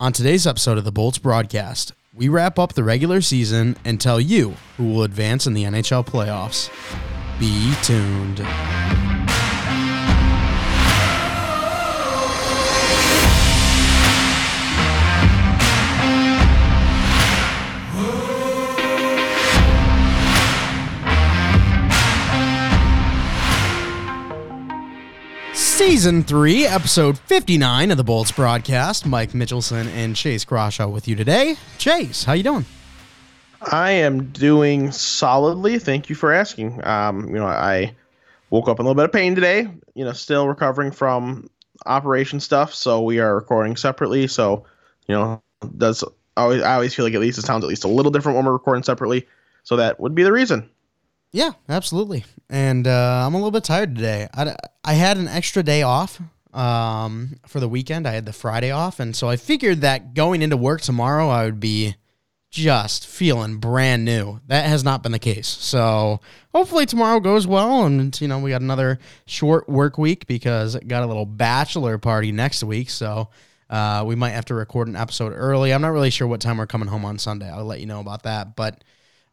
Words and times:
On 0.00 0.12
today's 0.12 0.44
episode 0.44 0.76
of 0.76 0.82
the 0.82 0.90
Bolts 0.90 1.18
broadcast, 1.18 1.92
we 2.12 2.28
wrap 2.28 2.58
up 2.58 2.72
the 2.72 2.82
regular 2.82 3.20
season 3.20 3.76
and 3.84 4.00
tell 4.00 4.20
you 4.20 4.54
who 4.76 4.92
will 4.92 5.04
advance 5.04 5.46
in 5.46 5.54
the 5.54 5.62
NHL 5.62 6.04
playoffs. 6.04 6.68
Be 7.38 7.72
tuned. 7.84 9.03
Season 25.74 26.22
3, 26.22 26.66
episode 26.66 27.18
59 27.18 27.90
of 27.90 27.96
the 27.96 28.04
Bolts 28.04 28.30
broadcast. 28.30 29.06
Mike 29.06 29.32
Mitchelson 29.32 29.88
and 29.88 30.14
Chase 30.14 30.44
Groshaw 30.44 30.88
with 30.90 31.08
you 31.08 31.16
today. 31.16 31.56
Chase, 31.78 32.22
how 32.22 32.32
you 32.32 32.44
doing? 32.44 32.64
I 33.60 33.90
am 33.90 34.30
doing 34.30 34.92
solidly. 34.92 35.80
Thank 35.80 36.08
you 36.08 36.14
for 36.14 36.32
asking. 36.32 36.80
Um, 36.86 37.26
you 37.26 37.34
know, 37.34 37.46
I 37.46 37.92
woke 38.50 38.68
up 38.68 38.78
in 38.78 38.86
a 38.86 38.88
little 38.88 38.94
bit 38.94 39.06
of 39.06 39.12
pain 39.12 39.34
today. 39.34 39.66
You 39.94 40.04
know, 40.04 40.12
still 40.12 40.46
recovering 40.46 40.92
from 40.92 41.50
operation 41.86 42.38
stuff. 42.38 42.72
So 42.72 43.02
we 43.02 43.18
are 43.18 43.34
recording 43.34 43.74
separately. 43.74 44.28
So, 44.28 44.64
you 45.08 45.16
know, 45.16 45.42
does 45.76 46.04
always 46.36 46.62
I 46.62 46.74
always 46.74 46.94
feel 46.94 47.04
like 47.04 47.14
at 47.14 47.20
least 47.20 47.38
it 47.38 47.46
sounds 47.46 47.64
at 47.64 47.68
least 47.68 47.82
a 47.82 47.88
little 47.88 48.12
different 48.12 48.36
when 48.36 48.46
we're 48.46 48.52
recording 48.52 48.84
separately. 48.84 49.26
So 49.64 49.74
that 49.74 49.98
would 49.98 50.14
be 50.14 50.22
the 50.22 50.32
reason. 50.32 50.70
Yeah, 51.34 51.50
absolutely. 51.68 52.24
And 52.48 52.86
uh, 52.86 53.24
I'm 53.26 53.34
a 53.34 53.36
little 53.36 53.50
bit 53.50 53.64
tired 53.64 53.96
today. 53.96 54.28
I, 54.32 54.54
I 54.84 54.94
had 54.94 55.16
an 55.16 55.26
extra 55.26 55.64
day 55.64 55.82
off 55.82 56.22
um, 56.52 57.40
for 57.48 57.58
the 57.58 57.68
weekend. 57.68 58.06
I 58.06 58.12
had 58.12 58.24
the 58.24 58.32
Friday 58.32 58.70
off. 58.70 59.00
And 59.00 59.16
so 59.16 59.28
I 59.28 59.34
figured 59.34 59.80
that 59.80 60.14
going 60.14 60.42
into 60.42 60.56
work 60.56 60.80
tomorrow, 60.80 61.28
I 61.28 61.44
would 61.44 61.58
be 61.58 61.96
just 62.52 63.08
feeling 63.08 63.56
brand 63.56 64.04
new. 64.04 64.38
That 64.46 64.66
has 64.66 64.84
not 64.84 65.02
been 65.02 65.10
the 65.10 65.18
case. 65.18 65.48
So 65.48 66.20
hopefully 66.54 66.86
tomorrow 66.86 67.18
goes 67.18 67.48
well. 67.48 67.84
And, 67.84 68.18
you 68.20 68.28
know, 68.28 68.38
we 68.38 68.50
got 68.50 68.62
another 68.62 69.00
short 69.26 69.68
work 69.68 69.98
week 69.98 70.28
because 70.28 70.76
got 70.86 71.02
a 71.02 71.06
little 71.06 71.26
bachelor 71.26 71.98
party 71.98 72.30
next 72.30 72.62
week. 72.62 72.90
So 72.90 73.30
uh, 73.68 74.04
we 74.06 74.14
might 74.14 74.30
have 74.30 74.44
to 74.44 74.54
record 74.54 74.86
an 74.86 74.94
episode 74.94 75.32
early. 75.32 75.74
I'm 75.74 75.82
not 75.82 75.88
really 75.88 76.10
sure 76.10 76.28
what 76.28 76.40
time 76.40 76.58
we're 76.58 76.68
coming 76.68 76.86
home 76.86 77.04
on 77.04 77.18
Sunday. 77.18 77.50
I'll 77.50 77.64
let 77.64 77.80
you 77.80 77.86
know 77.86 77.98
about 77.98 78.22
that. 78.22 78.54
But 78.54 78.84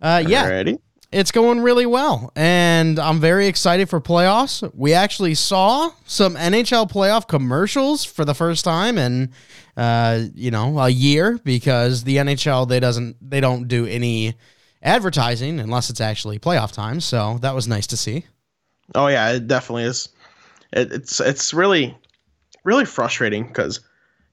uh, 0.01 0.23
yeah. 0.27 0.73
It's 1.11 1.31
going 1.31 1.59
really 1.59 1.85
well. 1.85 2.31
And 2.35 2.97
I'm 2.97 3.19
very 3.19 3.47
excited 3.47 3.89
for 3.89 3.99
playoffs. 3.99 4.69
We 4.73 4.93
actually 4.93 5.35
saw 5.35 5.91
some 6.05 6.35
NHL 6.35 6.89
playoff 6.89 7.27
commercials 7.27 8.05
for 8.05 8.23
the 8.23 8.33
first 8.33 8.63
time 8.63 8.97
in 8.97 9.31
uh, 9.77 10.25
you 10.35 10.51
know, 10.51 10.79
a 10.79 10.89
year 10.89 11.39
because 11.43 12.03
the 12.03 12.17
NHL 12.17 12.67
they 12.67 12.79
doesn't 12.79 13.17
they 13.21 13.39
don't 13.39 13.67
do 13.67 13.85
any 13.85 14.35
advertising 14.83 15.59
unless 15.59 15.89
it's 15.89 16.01
actually 16.01 16.39
playoff 16.39 16.71
time. 16.71 16.99
So 16.99 17.37
that 17.41 17.55
was 17.55 17.67
nice 17.67 17.87
to 17.87 17.97
see. 17.97 18.25
Oh 18.95 19.07
yeah, 19.07 19.31
it 19.31 19.47
definitely 19.47 19.83
is. 19.83 20.09
It, 20.73 20.91
it's 20.91 21.19
it's 21.19 21.53
really 21.53 21.97
really 22.63 22.85
frustrating 22.85 23.47
because 23.47 23.79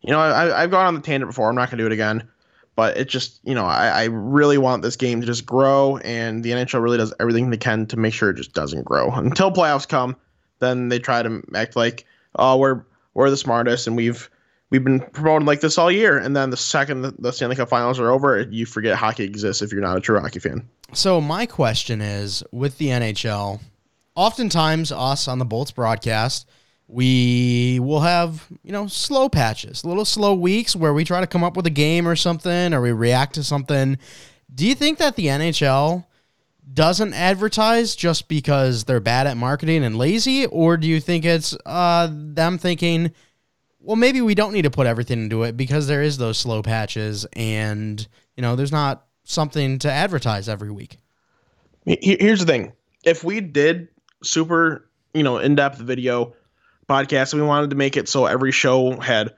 you 0.03 0.13
know 0.13 0.19
I, 0.19 0.63
I've 0.63 0.71
gone 0.71 0.87
on 0.87 0.95
the 0.95 1.01
tangent 1.01 1.31
before. 1.31 1.49
I'm 1.49 1.55
not 1.55 1.71
gonna 1.71 1.83
do 1.83 1.87
it 1.87 1.93
again 1.93 2.29
but 2.79 2.97
it 2.97 3.09
just 3.09 3.41
you 3.43 3.57
know 3.57 3.65
I, 3.65 3.89
I, 3.89 4.05
really 4.05 4.57
want 4.57 4.85
this 4.85 4.95
game 4.95 5.21
to 5.21 5.27
just 5.27 5.45
grow 5.45 5.97
and 5.97 6.45
the 6.45 6.53
nhl 6.53 6.81
really 6.81 6.97
does 6.97 7.13
everything 7.19 7.51
they 7.51 7.57
can 7.57 7.87
to 7.87 7.97
make 7.97 8.15
sure 8.15 8.31
it 8.31 8.37
just 8.37 8.53
doesn't 8.53 8.85
grow. 8.85 9.11
Until 9.11 9.51
playoffs 9.51 9.89
come 9.89 10.15
then 10.61 10.89
they 10.89 11.01
try 11.01 11.21
to 11.25 11.43
act 11.57 11.75
like 11.75 12.07
oh 12.37 12.57
we're 12.57 12.85
we're 13.15 13.31
the 13.31 13.37
smartest 13.37 13.89
and 13.89 13.97
we've 13.97 14.31
we've 14.71 14.85
been 14.85 15.01
promoting 15.01 15.45
like 15.45 15.61
this 15.61 15.77
all 15.77 15.91
year. 15.91 16.19
And 16.19 16.37
then 16.37 16.51
the 16.51 16.57
second 16.57 17.03
the, 17.03 17.13
the 17.19 17.33
stanley 17.33 17.57
cup 17.57 17.69
finals 17.69 17.99
are 17.99 18.13
over 18.13 18.43
you 18.43 18.65
forget 18.65 18.95
hockey 18.95 19.25
exists 19.25 19.61
if 19.61 19.73
you're 19.73 19.81
not 19.81 19.97
a 19.97 20.01
true 20.01 20.21
hockey 20.21 20.39
fan. 20.39 20.69
So 20.93 21.21
my 21.21 21.47
question 21.47 22.01
is 22.01 22.45
with 22.53 22.79
the 22.79 22.91
nhl 22.91 23.59
oftentimes 24.15 24.93
us 24.93 25.27
on 25.27 25.41
the 25.41 25.45
bolts 25.45 25.73
broadcast 25.73 26.49
we 26.89 27.79
will 27.81 28.01
have 28.01 28.49
you 28.63 28.73
know 28.73 28.87
slow 28.87 29.29
patches 29.29 29.85
little 29.85 30.07
slow 30.07 30.35
weeks 30.35 30.75
where 30.75 30.95
we 30.95 31.05
try 31.05 31.21
to 31.21 31.27
come 31.27 31.45
up 31.45 31.55
with 31.55 31.67
a 31.67 31.71
game 31.71 32.09
or 32.09 32.17
something 32.17 32.73
or 32.73 32.81
we 32.81 32.93
react 32.93 33.35
to 33.35 33.45
something. 33.45 33.99
Do 34.53 34.67
you 34.67 34.75
think 34.75 34.99
that 34.99 35.15
the 35.15 35.27
nhl 35.27 36.07
doesn't 36.73 37.13
advertise 37.13 37.95
just 37.95 38.27
because 38.29 38.85
they're 38.85 39.01
bad 39.01 39.27
at 39.27 39.37
marketing 39.37 39.85
and 39.85 39.97
lazy? 39.97 40.47
Or 40.47 40.77
do 40.77 40.87
you 40.87 41.01
think 41.01 41.25
it's 41.25 41.57
uh, 41.67 42.09
them 42.11 42.59
thinking 42.59 43.13
well 43.81 43.97
maybe 43.97 44.23
we 44.23 44.35
don't 44.35 44.53
need 44.53 44.63
to 44.63 44.71
put 44.71 44.87
everything 44.87 45.23
into 45.23 45.43
it 45.43 45.57
because 45.57 45.87
there 45.87 46.03
is 46.03 46.17
those 46.17 46.39
slow 46.39 46.63
patches 46.63 47.27
and 47.35 48.09
you 48.35 48.43
know 48.43 48.57
there's 48.57 48.73
not 48.73 49.05
something 49.25 49.79
to 49.81 49.93
advertise 49.93 50.49
every 50.49 50.71
week? 50.71 50.97
Here's 51.85 52.41
the 52.41 52.47
thing. 52.47 52.73
If 53.05 53.25
we 53.25 53.41
did 53.43 53.89
super 54.23 54.89
you 55.13 55.23
know 55.23 55.37
in-depth 55.37 55.79
video 55.79 56.33
podcast, 56.89 57.35
we 57.35 57.43
wanted 57.43 57.71
to 57.71 57.77
make 57.77 57.97
it 57.97 58.09
so 58.09 58.27
every 58.27 58.53
show 58.53 58.99
had 58.99 59.35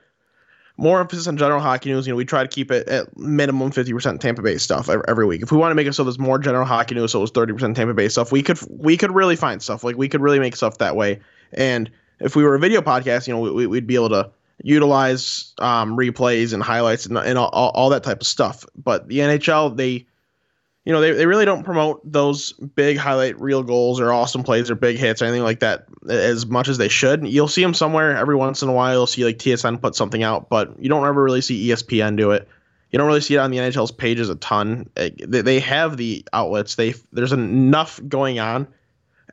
more 0.77 0.99
emphasis 0.99 1.27
on 1.27 1.37
general 1.37 1.59
hockey 1.59 1.91
news. 1.91 2.07
You 2.07 2.13
know, 2.13 2.17
we 2.17 2.25
try 2.25 2.41
to 2.41 2.49
keep 2.49 2.71
it 2.71 2.87
at 2.87 3.15
minimum 3.17 3.71
50% 3.71 4.19
Tampa 4.19 4.41
Bay 4.41 4.57
stuff 4.57 4.89
every 4.89 5.25
week. 5.25 5.41
If 5.41 5.51
we 5.51 5.57
want 5.57 5.71
to 5.71 5.75
make 5.75 5.87
it 5.87 5.93
so 5.93 6.03
there's 6.03 6.17
more 6.17 6.39
general 6.39 6.65
hockey 6.65 6.95
news, 6.95 7.11
so 7.11 7.19
it 7.19 7.21
was 7.21 7.31
30% 7.31 7.75
Tampa 7.75 7.93
Bay 7.93 8.09
stuff, 8.09 8.31
we 8.31 8.41
could 8.41 8.59
we 8.69 8.97
could 8.97 9.11
really 9.11 9.35
find 9.35 9.61
stuff. 9.61 9.83
Like 9.83 9.97
we 9.97 10.09
could 10.09 10.21
really 10.21 10.39
make 10.39 10.55
stuff 10.55 10.79
that 10.79 10.95
way. 10.95 11.19
And 11.53 11.91
if 12.19 12.35
we 12.35 12.43
were 12.43 12.55
a 12.55 12.59
video 12.59 12.81
podcast, 12.81 13.27
you 13.27 13.33
know, 13.33 13.41
we, 13.41 13.67
would 13.67 13.87
be 13.87 13.95
able 13.95 14.09
to 14.09 14.31
utilize 14.63 15.53
um, 15.59 15.97
replays 15.97 16.53
and 16.53 16.61
highlights 16.63 17.05
and, 17.05 17.17
and 17.17 17.37
all, 17.37 17.49
all 17.49 17.89
that 17.89 18.03
type 18.03 18.21
of 18.21 18.27
stuff. 18.27 18.65
But 18.75 19.07
the 19.07 19.19
NHL, 19.19 19.75
they 19.75 20.07
you 20.85 20.91
know, 20.91 21.01
they, 21.01 21.11
they 21.11 21.27
really 21.27 21.45
don't 21.45 21.63
promote 21.63 22.01
those 22.09 22.53
big 22.53 22.97
highlight 22.97 23.39
real 23.39 23.61
goals 23.61 23.99
or 23.99 24.11
awesome 24.11 24.43
plays 24.43 24.71
or 24.71 24.75
big 24.75 24.97
hits 24.97 25.21
or 25.21 25.25
anything 25.25 25.43
like 25.43 25.59
that 25.59 25.85
as 26.09 26.45
much 26.45 26.67
as 26.67 26.77
they 26.77 26.87
should. 26.87 27.27
You'll 27.27 27.47
see 27.47 27.61
them 27.61 27.73
somewhere 27.73 28.17
every 28.17 28.35
once 28.35 28.61
in 28.61 28.69
a 28.69 28.73
while. 28.73 28.93
You'll 28.93 29.07
see 29.07 29.25
like 29.25 29.37
TSN 29.37 29.81
put 29.81 29.95
something 29.95 30.23
out, 30.23 30.49
but 30.49 30.81
you 30.81 30.89
don't 30.89 31.05
ever 31.05 31.23
really 31.23 31.41
see 31.41 31.67
ESPN 31.67 32.17
do 32.17 32.31
it. 32.31 32.47
You 32.91 32.97
don't 32.97 33.07
really 33.07 33.21
see 33.21 33.35
it 33.35 33.39
on 33.39 33.51
the 33.51 33.57
NHL's 33.57 33.91
pages 33.91 34.29
a 34.29 34.35
ton. 34.35 34.89
Eh, 34.97 35.11
they 35.17 35.59
have 35.59 35.97
the 35.97 36.25
outlets. 36.33 36.75
They 36.75 36.93
there's 37.13 37.31
enough 37.31 37.99
going 38.07 38.39
on 38.39 38.67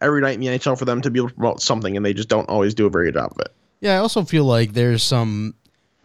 every 0.01 0.21
night 0.21 0.35
in 0.35 0.41
the 0.41 0.47
NHL 0.47 0.79
for 0.79 0.85
them 0.85 1.01
to 1.03 1.11
be 1.11 1.19
able 1.19 1.31
to 1.31 1.35
promote 1.35 1.61
something, 1.61 1.97
and 1.97 2.07
they 2.07 2.15
just 2.15 2.29
don't 2.29 2.49
always 2.49 2.75
do 2.75 2.87
a 2.87 2.91
very 2.91 3.07
good 3.07 3.15
job 3.15 3.33
of 3.33 3.41
it. 3.41 3.53
Yeah, 3.81 3.95
I 3.95 3.97
also 3.99 4.25
feel 4.25 4.45
like 4.45 4.73
there's 4.73 5.03
some 5.03 5.55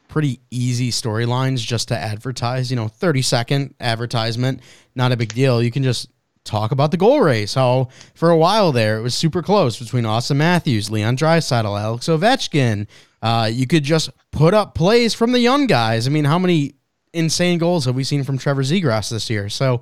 pretty 0.07 0.39
easy 0.51 0.91
storylines 0.91 1.57
just 1.57 1.87
to 1.89 1.97
advertise. 1.97 2.69
You 2.69 2.75
know, 2.75 2.87
30 2.87 3.21
second 3.21 3.75
advertisement, 3.79 4.61
not 4.95 5.11
a 5.11 5.17
big 5.17 5.33
deal. 5.33 5.61
You 5.61 5.71
can 5.71 5.83
just 5.83 6.09
talk 6.43 6.71
about 6.71 6.91
the 6.91 6.97
goal 6.97 7.21
race. 7.21 7.53
How 7.53 7.89
for 8.13 8.29
a 8.29 8.37
while 8.37 8.71
there 8.71 8.97
it 8.97 9.01
was 9.01 9.15
super 9.15 9.41
close 9.41 9.79
between 9.79 10.03
Auston 10.03 10.37
Matthews, 10.37 10.89
Leon 10.91 11.17
Draisaitl, 11.17 11.79
Alex 11.79 12.07
Ovechkin. 12.07 12.87
Uh, 13.21 13.49
you 13.51 13.67
could 13.67 13.83
just 13.83 14.09
put 14.31 14.53
up 14.53 14.75
plays 14.75 15.13
from 15.13 15.31
the 15.31 15.39
young 15.39 15.67
guys. 15.67 16.07
I 16.07 16.09
mean, 16.09 16.25
how 16.25 16.39
many 16.39 16.75
insane 17.13 17.57
goals 17.57 17.85
have 17.85 17.95
we 17.95 18.03
seen 18.03 18.23
from 18.23 18.37
Trevor 18.37 18.63
Zegras 18.63 19.09
this 19.09 19.29
year? 19.29 19.47
So 19.49 19.75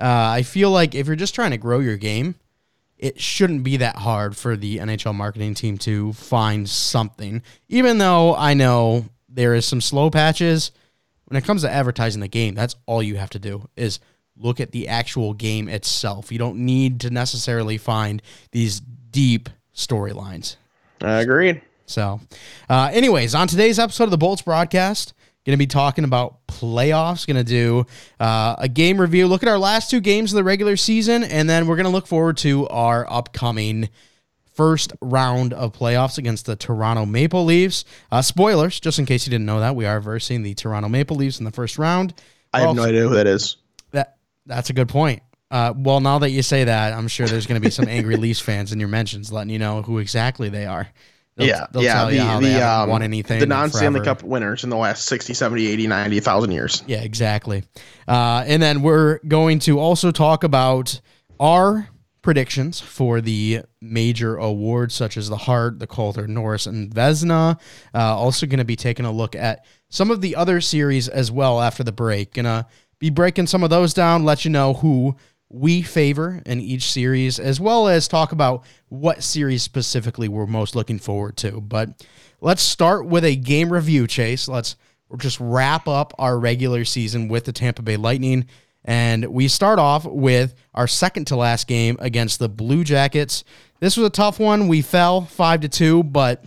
uh, 0.00 0.30
I 0.30 0.42
feel 0.42 0.70
like 0.70 0.94
if 0.94 1.06
you're 1.06 1.16
just 1.16 1.34
trying 1.34 1.50
to 1.50 1.58
grow 1.58 1.80
your 1.80 1.96
game, 1.96 2.36
it 2.96 3.20
shouldn't 3.20 3.62
be 3.62 3.76
that 3.78 3.96
hard 3.96 4.36
for 4.36 4.56
the 4.56 4.78
NHL 4.78 5.14
marketing 5.14 5.52
team 5.52 5.76
to 5.78 6.14
find 6.14 6.68
something. 6.68 7.42
Even 7.68 7.98
though 7.98 8.34
I 8.34 8.54
know 8.54 9.04
there 9.36 9.54
is 9.54 9.66
some 9.66 9.80
slow 9.80 10.10
patches. 10.10 10.72
When 11.26 11.36
it 11.36 11.44
comes 11.44 11.62
to 11.62 11.70
advertising 11.70 12.20
the 12.20 12.28
game, 12.28 12.54
that's 12.54 12.76
all 12.86 13.02
you 13.02 13.16
have 13.16 13.30
to 13.30 13.38
do 13.38 13.68
is 13.76 14.00
look 14.38 14.60
at 14.60 14.72
the 14.72 14.88
actual 14.88 15.34
game 15.34 15.68
itself. 15.68 16.30
You 16.30 16.38
don't 16.38 16.58
need 16.58 17.00
to 17.00 17.10
necessarily 17.10 17.78
find 17.78 18.22
these 18.52 18.80
deep 18.80 19.48
storylines. 19.74 20.56
I 21.00 21.20
agree. 21.20 21.60
So, 21.86 22.20
uh, 22.68 22.90
anyways, 22.92 23.34
on 23.34 23.48
today's 23.48 23.78
episode 23.78 24.04
of 24.04 24.10
the 24.10 24.18
Bolts 24.18 24.42
broadcast, 24.42 25.14
going 25.46 25.54
to 25.54 25.58
be 25.58 25.66
talking 25.66 26.04
about 26.04 26.44
playoffs. 26.48 27.26
Going 27.26 27.36
to 27.36 27.44
do 27.44 27.86
uh, 28.18 28.56
a 28.58 28.68
game 28.68 29.00
review, 29.00 29.28
look 29.28 29.42
at 29.42 29.48
our 29.48 29.58
last 29.58 29.90
two 29.90 30.00
games 30.00 30.32
of 30.32 30.36
the 30.36 30.44
regular 30.44 30.76
season, 30.76 31.22
and 31.22 31.48
then 31.48 31.66
we're 31.66 31.76
going 31.76 31.84
to 31.84 31.90
look 31.90 32.06
forward 32.06 32.36
to 32.38 32.66
our 32.68 33.10
upcoming 33.10 33.88
first 34.52 34.92
round 35.00 35.52
of 35.52 35.72
playoffs 35.72 36.18
against 36.18 36.46
the 36.46 36.56
Toronto 36.56 37.06
Maple 37.06 37.44
Leafs. 37.44 37.84
Uh, 38.10 38.22
spoilers, 38.22 38.80
just 38.80 38.98
in 38.98 39.06
case 39.06 39.26
you 39.26 39.30
didn't 39.30 39.46
know 39.46 39.60
that, 39.60 39.76
we 39.76 39.86
are 39.86 40.00
versing 40.00 40.42
the 40.42 40.54
Toronto 40.54 40.88
Maple 40.88 41.16
Leafs 41.16 41.38
in 41.38 41.44
the 41.44 41.52
first 41.52 41.78
round. 41.78 42.14
I 42.52 42.60
have 42.60 42.74
no 42.74 42.84
idea 42.84 43.02
who 43.02 43.14
that 43.14 43.26
is. 43.26 43.58
That 44.46 44.56
that's 44.56 44.70
a 44.70 44.72
good 44.72 44.88
point. 44.88 45.22
Uh, 45.50 45.72
well, 45.76 46.00
now 46.00 46.18
that 46.18 46.30
you 46.30 46.42
say 46.42 46.64
that, 46.64 46.92
I'm 46.92 47.08
sure 47.08 47.26
there's 47.26 47.46
going 47.46 47.60
to 47.60 47.64
be 47.64 47.70
some 47.70 47.88
angry 47.88 48.16
Leafs 48.18 48.40
fans 48.40 48.72
in 48.72 48.80
your 48.80 48.88
mentions 48.88 49.30
letting 49.30 49.50
you 49.50 49.58
know 49.58 49.82
who 49.82 49.98
exactly 49.98 50.48
they 50.48 50.66
are. 50.66 50.88
They'll, 51.36 51.46
yeah, 51.46 51.66
they'll 51.70 51.82
yeah. 51.82 51.94
tell 51.94 52.10
you 52.10 52.18
the 52.18 52.24
how 52.24 52.40
the 52.40 52.46
they 52.46 52.62
um, 52.62 52.88
won 52.88 53.02
anything. 53.02 53.40
the 53.40 53.46
non 53.46 53.70
Stanley. 53.70 54.00
Cup 54.00 54.22
winners 54.22 54.64
in 54.64 54.70
the 54.70 54.76
last 54.76 55.04
60, 55.04 55.34
70, 55.34 55.66
80, 55.66 55.86
90, 55.86 56.16
1,000 56.16 56.50
years. 56.50 56.82
Yeah, 56.86 57.02
exactly. 57.02 57.62
Uh, 58.08 58.42
and 58.46 58.62
then 58.62 58.80
we're 58.80 59.18
going 59.28 59.58
to 59.60 59.78
also 59.78 60.10
talk 60.10 60.44
about 60.44 60.98
our 61.38 61.90
predictions 62.22 62.80
for 62.80 63.20
the 63.20 63.60
major 63.82 64.36
awards, 64.36 64.94
such 64.94 65.18
as 65.18 65.28
the 65.28 65.36
Hart, 65.36 65.78
the 65.78 65.86
Calder, 65.86 66.26
Norris, 66.26 66.66
and 66.66 66.92
Vezina. 66.92 67.60
Uh, 67.94 68.16
also, 68.16 68.46
going 68.46 68.58
to 68.58 68.64
be 68.64 68.74
taking 68.74 69.04
a 69.04 69.12
look 69.12 69.36
at 69.36 69.64
some 69.90 70.10
of 70.10 70.22
the 70.22 70.34
other 70.36 70.62
series 70.62 71.06
as 71.06 71.30
well 71.30 71.60
after 71.60 71.84
the 71.84 71.92
break. 71.92 72.32
Gonna 72.32 72.66
be 72.98 73.10
breaking 73.10 73.46
some 73.46 73.62
of 73.62 73.70
those 73.70 73.94
down, 73.94 74.24
let 74.24 74.44
you 74.44 74.50
know 74.50 74.74
who 74.74 75.16
we 75.48 75.82
favor 75.82 76.42
in 76.44 76.60
each 76.60 76.90
series, 76.90 77.38
as 77.38 77.60
well 77.60 77.88
as 77.88 78.08
talk 78.08 78.32
about 78.32 78.64
what 78.88 79.22
series 79.22 79.62
specifically 79.62 80.28
we're 80.28 80.46
most 80.46 80.74
looking 80.74 80.98
forward 80.98 81.36
to. 81.36 81.60
But 81.60 82.04
let's 82.40 82.62
start 82.62 83.06
with 83.06 83.24
a 83.24 83.36
game 83.36 83.72
review, 83.72 84.06
Chase. 84.06 84.48
Let's 84.48 84.76
just 85.18 85.38
wrap 85.40 85.86
up 85.86 86.12
our 86.18 86.38
regular 86.38 86.84
season 86.84 87.28
with 87.28 87.44
the 87.44 87.52
Tampa 87.52 87.82
Bay 87.82 87.96
Lightning. 87.96 88.46
And 88.84 89.26
we 89.26 89.48
start 89.48 89.78
off 89.78 90.04
with 90.04 90.54
our 90.74 90.86
second 90.86 91.26
to 91.26 91.36
last 91.36 91.66
game 91.66 91.96
against 92.00 92.38
the 92.38 92.48
Blue 92.48 92.84
Jackets. 92.84 93.44
This 93.80 93.96
was 93.96 94.06
a 94.06 94.10
tough 94.10 94.38
one. 94.38 94.68
We 94.68 94.82
fell 94.82 95.22
five 95.22 95.60
to 95.60 95.68
two, 95.68 96.02
but 96.04 96.44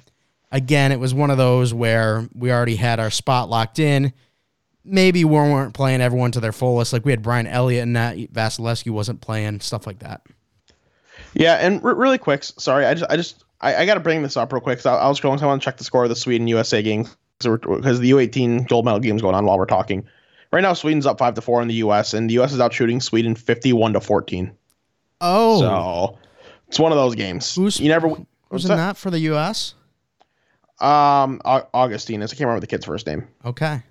again, 0.51 0.91
it 0.91 0.99
was 0.99 1.13
one 1.13 1.31
of 1.31 1.37
those 1.37 1.73
where 1.73 2.27
we 2.33 2.51
already 2.51 2.77
had 2.77 2.99
our 2.99 3.11
spot 3.11 3.49
locked 3.49 3.79
in. 3.79 4.13
Maybe 4.91 5.23
we 5.23 5.31
weren't 5.37 5.73
playing 5.73 6.01
everyone 6.01 6.31
to 6.31 6.39
their 6.39 6.51
fullest. 6.51 6.91
Like 6.93 7.05
we 7.05 7.11
had 7.11 7.21
Brian 7.21 7.47
Elliott 7.47 7.83
and 7.83 7.95
that 7.95 8.17
Vasilevskiy 8.17 8.91
wasn't 8.91 9.21
playing, 9.21 9.59
stuff 9.59 9.85
like 9.85 9.99
that. 9.99 10.21
Yeah, 11.33 11.55
and 11.55 11.83
re- 11.83 11.93
really 11.93 12.17
quick, 12.17 12.43
sorry, 12.43 12.85
I 12.85 12.93
just, 12.95 13.11
I 13.11 13.15
just, 13.15 13.43
I, 13.61 13.75
I 13.75 13.85
got 13.85 13.93
to 13.95 13.99
bring 13.99 14.23
this 14.23 14.35
up 14.35 14.51
real 14.51 14.61
quick. 14.61 14.79
'cause 14.79 14.85
I, 14.87 14.95
I 14.95 15.07
was 15.07 15.19
scrolling, 15.19 15.37
so 15.39 15.45
I 15.45 15.47
want 15.47 15.61
to 15.61 15.65
check 15.65 15.77
the 15.77 15.83
score 15.83 16.03
of 16.03 16.09
the 16.09 16.15
Sweden 16.15 16.47
USA 16.47 16.81
game 16.81 17.07
because 17.39 17.99
the 17.99 18.09
U18 18.11 18.67
gold 18.67 18.85
medal 18.85 18.99
game 18.99 19.15
is 19.15 19.21
going 19.21 19.35
on 19.35 19.45
while 19.45 19.57
we're 19.57 19.65
talking. 19.65 20.05
Right 20.51 20.61
now, 20.61 20.73
Sweden's 20.73 21.05
up 21.05 21.19
five 21.19 21.35
to 21.35 21.41
four 21.41 21.61
in 21.61 21.67
the 21.67 21.75
US, 21.75 22.13
and 22.15 22.27
the 22.29 22.39
US 22.39 22.51
is 22.53 22.59
out 22.59 22.73
shooting 22.73 22.99
Sweden 22.99 23.35
fifty-one 23.35 23.93
to 23.93 23.99
fourteen. 24.01 24.51
Oh, 25.21 25.59
So 25.61 26.17
it's 26.67 26.79
one 26.79 26.91
of 26.91 26.97
those 26.97 27.13
games. 27.13 27.53
Who's- 27.53 27.79
you 27.79 27.89
never? 27.89 28.07
was 28.49 28.63
in 28.65 28.69
that? 28.69 28.75
that 28.77 28.97
for 28.97 29.11
the 29.11 29.19
U.S.? 29.19 29.75
Um, 30.79 31.41
Au- 31.45 31.67
Augustine. 31.73 32.23
I 32.23 32.27
can't 32.27 32.39
remember 32.39 32.61
the 32.61 32.67
kid's 32.67 32.85
first 32.85 33.05
name. 33.05 33.27
Okay. 33.45 33.83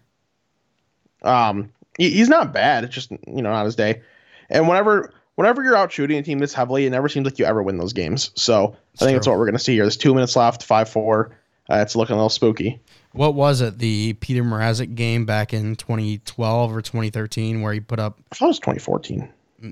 Um, 1.23 1.73
he, 1.97 2.11
he's 2.11 2.29
not 2.29 2.53
bad. 2.53 2.85
It's 2.85 2.94
just 2.94 3.11
you 3.11 3.43
know 3.43 3.50
not 3.50 3.65
his 3.65 3.76
day. 3.76 4.03
And 4.50 4.69
whenever 4.69 5.12
whenever 5.35 5.62
you're 5.62 5.76
out 5.76 5.93
shooting 5.93 6.19
a 6.19 6.23
team 6.23 6.38
this 6.38 6.55
heavily, 6.55 6.87
it 6.87 6.91
never 6.91 7.09
seems 7.09 7.25
like 7.25 7.38
you 7.38 7.44
ever 7.44 7.62
win 7.62 7.79
those 7.79 7.93
games. 7.93 8.31
So 8.35 8.76
I 9.00 9.05
think 9.05 9.17
that's 9.17 9.26
what 9.26 9.38
we're 9.38 9.47
gonna 9.47 9.59
see 9.59 9.75
here. 9.75 9.85
There's 9.85 9.97
two 9.97 10.15
minutes 10.15 10.37
left, 10.37 10.65
five 10.65 10.88
four. 10.88 11.37
Uh, 11.70 11.76
it's 11.76 11.94
looking 11.94 12.15
a 12.15 12.17
little 12.17 12.31
spooky. 12.31 12.81
What 13.12 13.35
was 13.35 13.61
it? 13.61 13.79
The 13.79 14.15
Petr 14.15 14.43
Mrazek 14.43 14.94
game 14.94 15.26
back 15.26 15.53
in 15.53 15.76
2012 15.76 16.75
or 16.75 16.81
2013 16.82 17.61
where 17.62 17.73
he 17.73 17.81
put 17.81 17.99
up 17.99 18.19
I 18.32 18.35
thought 18.35 18.47
it 18.47 18.49
was 18.49 18.59
2014. 18.61 19.29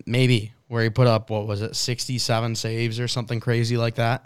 maybe 0.06 0.52
where 0.69 0.82
he 0.82 0.90
put 0.90 1.06
up 1.06 1.31
what 1.31 1.46
was 1.46 1.62
it 1.62 1.76
67 1.76 2.54
saves 2.56 3.00
or 3.00 3.08
something 3.08 3.40
crazy 3.40 3.76
like 3.76 3.94
that. 3.96 4.25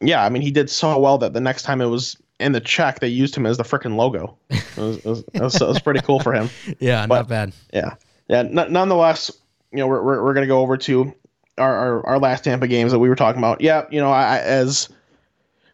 Yeah, 0.00 0.24
I 0.24 0.28
mean 0.30 0.42
he 0.42 0.50
did 0.50 0.70
so 0.70 0.98
well 0.98 1.18
that 1.18 1.32
the 1.34 1.40
next 1.40 1.62
time 1.64 1.80
it 1.80 1.86
was 1.86 2.16
in 2.40 2.52
the 2.52 2.60
Czech, 2.60 3.00
they 3.00 3.08
used 3.08 3.34
him 3.36 3.46
as 3.46 3.56
the 3.56 3.62
freaking 3.64 3.96
logo. 3.96 4.36
It 4.50 4.76
was, 4.76 4.96
it 4.98 5.04
was, 5.04 5.24
it 5.34 5.40
was, 5.40 5.60
it 5.60 5.68
was 5.68 5.80
pretty 5.80 6.00
cool 6.00 6.20
for 6.20 6.32
him. 6.32 6.48
Yeah, 6.80 7.06
But- 7.06 7.16
not 7.16 7.28
bad. 7.28 7.52
Yeah, 7.72 7.94
yeah. 8.28 8.38
N- 8.40 8.72
nonetheless, 8.72 9.30
you 9.72 9.78
know, 9.78 9.86
we're, 9.86 10.02
we're, 10.02 10.22
we're 10.24 10.34
gonna 10.34 10.46
go 10.46 10.60
over 10.60 10.76
to 10.78 11.14
our, 11.58 11.74
our 11.76 12.06
our 12.06 12.18
last 12.18 12.44
Tampa 12.44 12.66
games 12.66 12.92
that 12.92 12.98
we 12.98 13.08
were 13.08 13.16
talking 13.16 13.38
about. 13.38 13.60
Yeah, 13.60 13.84
you 13.90 14.00
know, 14.00 14.10
I, 14.10 14.36
I 14.36 14.38
as 14.38 14.88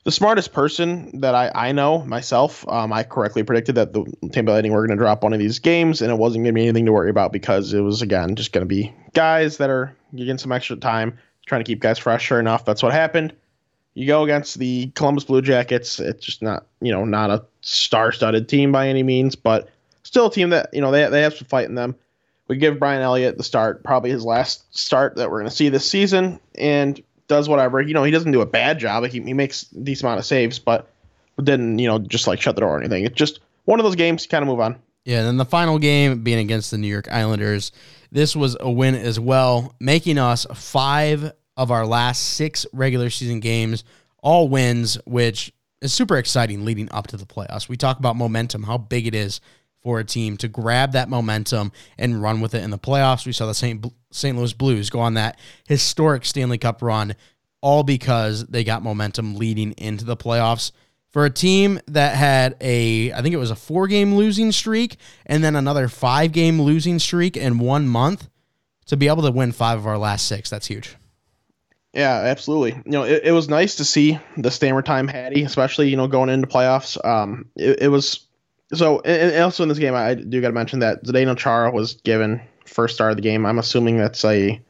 the 0.05 0.13
smartest 0.13 0.53
person 0.53 1.21
that 1.21 1.35
I, 1.35 1.51
I 1.55 1.73
know 1.73 2.05
myself, 2.05 2.67
um, 2.69 2.93
I 2.93 3.03
correctly 3.03 3.43
predicted 3.43 3.75
that 3.75 3.93
the 3.93 4.05
Tampa 4.33 4.53
Lightning 4.53 4.73
were 4.73 4.87
going 4.87 4.97
to 4.97 5.03
drop 5.03 5.23
one 5.25 5.33
of 5.33 5.39
these 5.41 5.59
games, 5.59 6.01
and 6.01 6.13
it 6.13 6.15
wasn't 6.17 6.45
going 6.45 6.55
to 6.55 6.59
be 6.59 6.63
anything 6.63 6.87
to 6.87 6.93
worry 6.93 7.11
about 7.11 7.33
because 7.33 7.73
it 7.73 7.81
was 7.81 8.03
again 8.03 8.37
just 8.37 8.53
going 8.53 8.63
to 8.63 8.69
be 8.69 8.93
guys 9.15 9.57
that 9.59 9.69
are 9.71 9.95
getting 10.15 10.39
some 10.39 10.53
extra 10.53 10.77
time, 10.77 11.19
trying 11.47 11.61
to 11.61 11.65
keep 11.65 11.81
guys 11.81 11.99
fresh. 11.99 12.23
Sure 12.25 12.39
enough, 12.41 12.65
that's 12.65 12.83
what 12.83 12.93
happened. 12.93 13.33
You 13.97 14.07
go 14.07 14.25
against 14.25 14.59
the 14.59 14.89
Columbus 14.95 15.25
Blue 15.25 15.41
Jackets. 15.41 15.99
It's 15.99 16.25
just 16.25 16.43
not 16.43 16.67
you 16.83 16.93
know 16.93 17.07
not 17.07 17.31
a 17.31 17.43
star-studded 17.63 18.47
team 18.47 18.71
by 18.71 18.89
any 18.89 19.03
means, 19.03 19.35
but 19.35 19.71
still 20.03 20.27
a 20.27 20.31
team 20.31 20.51
that 20.51 20.69
you 20.75 20.83
know 20.83 20.91
they 20.91 21.09
they 21.09 21.23
have 21.23 21.35
some 21.35 21.49
fight 21.49 21.67
in 21.67 21.75
them. 21.75 21.97
We 22.47 22.59
give 22.59 22.79
Brian 22.79 23.01
Elliott 23.01 23.39
the 23.39 23.43
start, 23.43 23.83
probably 23.83 24.11
his 24.11 24.23
last 24.23 24.77
start 24.77 25.17
that 25.17 25.31
we're 25.31 25.39
going 25.39 25.51
to 25.51 25.57
see 25.57 25.71
this 25.71 25.89
season, 25.89 26.39
and 26.57 27.03
does 27.27 27.49
whatever. 27.49 27.81
You 27.81 27.95
know, 27.95 28.05
he 28.05 28.11
doesn't 28.11 28.33
do 28.33 28.43
a 28.43 28.47
bad 28.47 28.79
job. 28.79 29.05
He, 29.07 29.21
he 29.21 29.33
makes 29.33 29.73
a 29.73 29.81
decent 29.81 30.05
amount 30.05 30.21
of 30.21 30.27
saves, 30.27 30.59
but 30.59 30.91
didn't 31.43 31.79
you 31.79 31.89
know 31.89 31.99
just 31.99 32.27
like 32.27 32.39
shut 32.39 32.55
the 32.55 32.61
door 32.61 32.77
or 32.77 32.79
anything. 32.79 33.05
It's 33.05 33.17
just 33.17 33.41
one 33.65 33.81
of 33.81 33.85
those 33.85 33.97
games. 33.97 34.25
To 34.25 34.29
kind 34.29 34.43
of 34.43 34.49
move 34.49 34.61
on. 34.61 34.77
Yeah, 35.07 35.21
and 35.21 35.27
then 35.27 35.37
the 35.39 35.47
final 35.47 35.79
game 35.79 36.23
being 36.23 36.41
against 36.41 36.71
the 36.71 36.77
New 36.77 36.89
York 36.89 37.11
Islanders. 37.11 37.73
This 38.13 38.37
was 38.37 38.59
a 38.61 38.71
win 38.71 38.95
as 38.95 39.19
well, 39.19 39.75
making 39.81 40.19
us 40.19 40.47
five 40.53 41.33
of 41.57 41.71
our 41.71 41.87
last 41.87 42.23
six 42.35 42.67
regular 42.73 43.11
season 43.11 43.41
games 43.41 43.85
all 44.23 44.49
wins, 44.49 44.99
which 45.05 45.53
is 45.81 45.93
super 45.93 46.17
exciting 46.17 46.65
leading 46.65 46.91
up 46.91 47.07
to 47.09 47.17
the 47.17 47.27
playoffs. 47.27 47.69
We 47.69 47.77
talk 47.77 47.99
about 47.99 48.17
momentum, 48.17 48.65
how 48.65 48.79
big 48.79 49.07
it 49.07 49.15
is 49.15 49.41
for 49.83 50.01
a 50.01 50.05
team 50.05 50.37
to 50.39 50.49
grab 50.49 50.93
that 50.93 51.09
momentum 51.09 51.71
and 51.97 52.21
run 52.21 52.41
with 52.41 52.55
it 52.55 52.65
in 52.65 52.71
the 52.71 52.79
playoffs. 52.79 53.25
We 53.25 53.33
saw 53.33 53.47
the 53.47 53.55
St. 53.55 53.87
St. 54.11 54.37
Louis 54.37 54.53
Blues 54.53 54.91
go 54.91 54.99
on 54.99 55.15
that 55.15 55.39
historic 55.69 56.25
Stanley 56.25 56.59
Cup 56.59 56.83
run, 56.83 57.15
all 57.61 57.85
because 57.85 58.45
they 58.47 58.65
got 58.65 58.83
momentum 58.83 59.37
leading 59.37 59.73
into 59.73 60.05
the 60.05 60.17
playoffs. 60.17 60.73
For 61.13 61.25
a 61.25 61.31
team 61.31 61.81
that 61.87 62.17
had 62.17 62.57
a, 62.61 63.13
I 63.13 63.23
think 63.23 63.33
it 63.33 63.39
was 63.39 63.53
a 63.53 63.57
four 63.57 63.87
game 63.87 64.17
losing 64.17 64.51
streak 64.51 64.97
and 65.25 65.45
then 65.45 65.55
another 65.55 65.89
five 65.89 66.33
game 66.33 66.61
losing 66.61 66.99
streak 66.99 67.37
in 67.37 67.59
one 67.59 67.87
month, 67.87 68.29
to 68.87 68.97
be 68.97 69.09
able 69.09 69.23
to 69.23 69.31
win 69.31 69.53
five 69.53 69.79
of 69.79 69.87
our 69.87 69.99
last 69.99 70.27
six, 70.27 70.51
that's 70.51 70.67
huge. 70.67 70.97
Yeah, 71.97 72.19
absolutely. 72.19 72.73
You 72.85 72.93
know, 72.93 73.05
it, 73.05 73.23
it 73.25 73.33
was 73.33 73.49
nice 73.49 73.77
to 73.77 73.85
see 73.85 74.19
the 74.37 74.51
Stammer 74.51 74.83
time 74.83 75.09
Hattie, 75.09 75.43
especially 75.45 75.89
you 75.89 75.97
know 75.97 76.07
going 76.07 76.29
into 76.29 76.47
playoffs. 76.47 77.03
Um, 77.03 77.47
it, 77.57 77.85
it 77.85 77.89
was 77.89 78.27
so, 78.75 79.01
and 79.01 79.43
also 79.43 79.63
in 79.63 79.71
this 79.71 79.79
game, 79.79 79.95
I 79.95 80.13
do 80.13 80.43
got 80.43 80.49
to 80.49 80.53
mention 80.53 80.81
that 80.81 81.05
Zdeno 81.05 81.39
Chara 81.39 81.71
was 81.71 81.95
given 81.95 82.43
first 82.67 82.97
star 82.97 83.09
of 83.09 83.17
the 83.17 83.23
game. 83.23 83.47
I'm 83.47 83.59
assuming 83.59 83.97
that's 83.97 84.23
a 84.27 84.61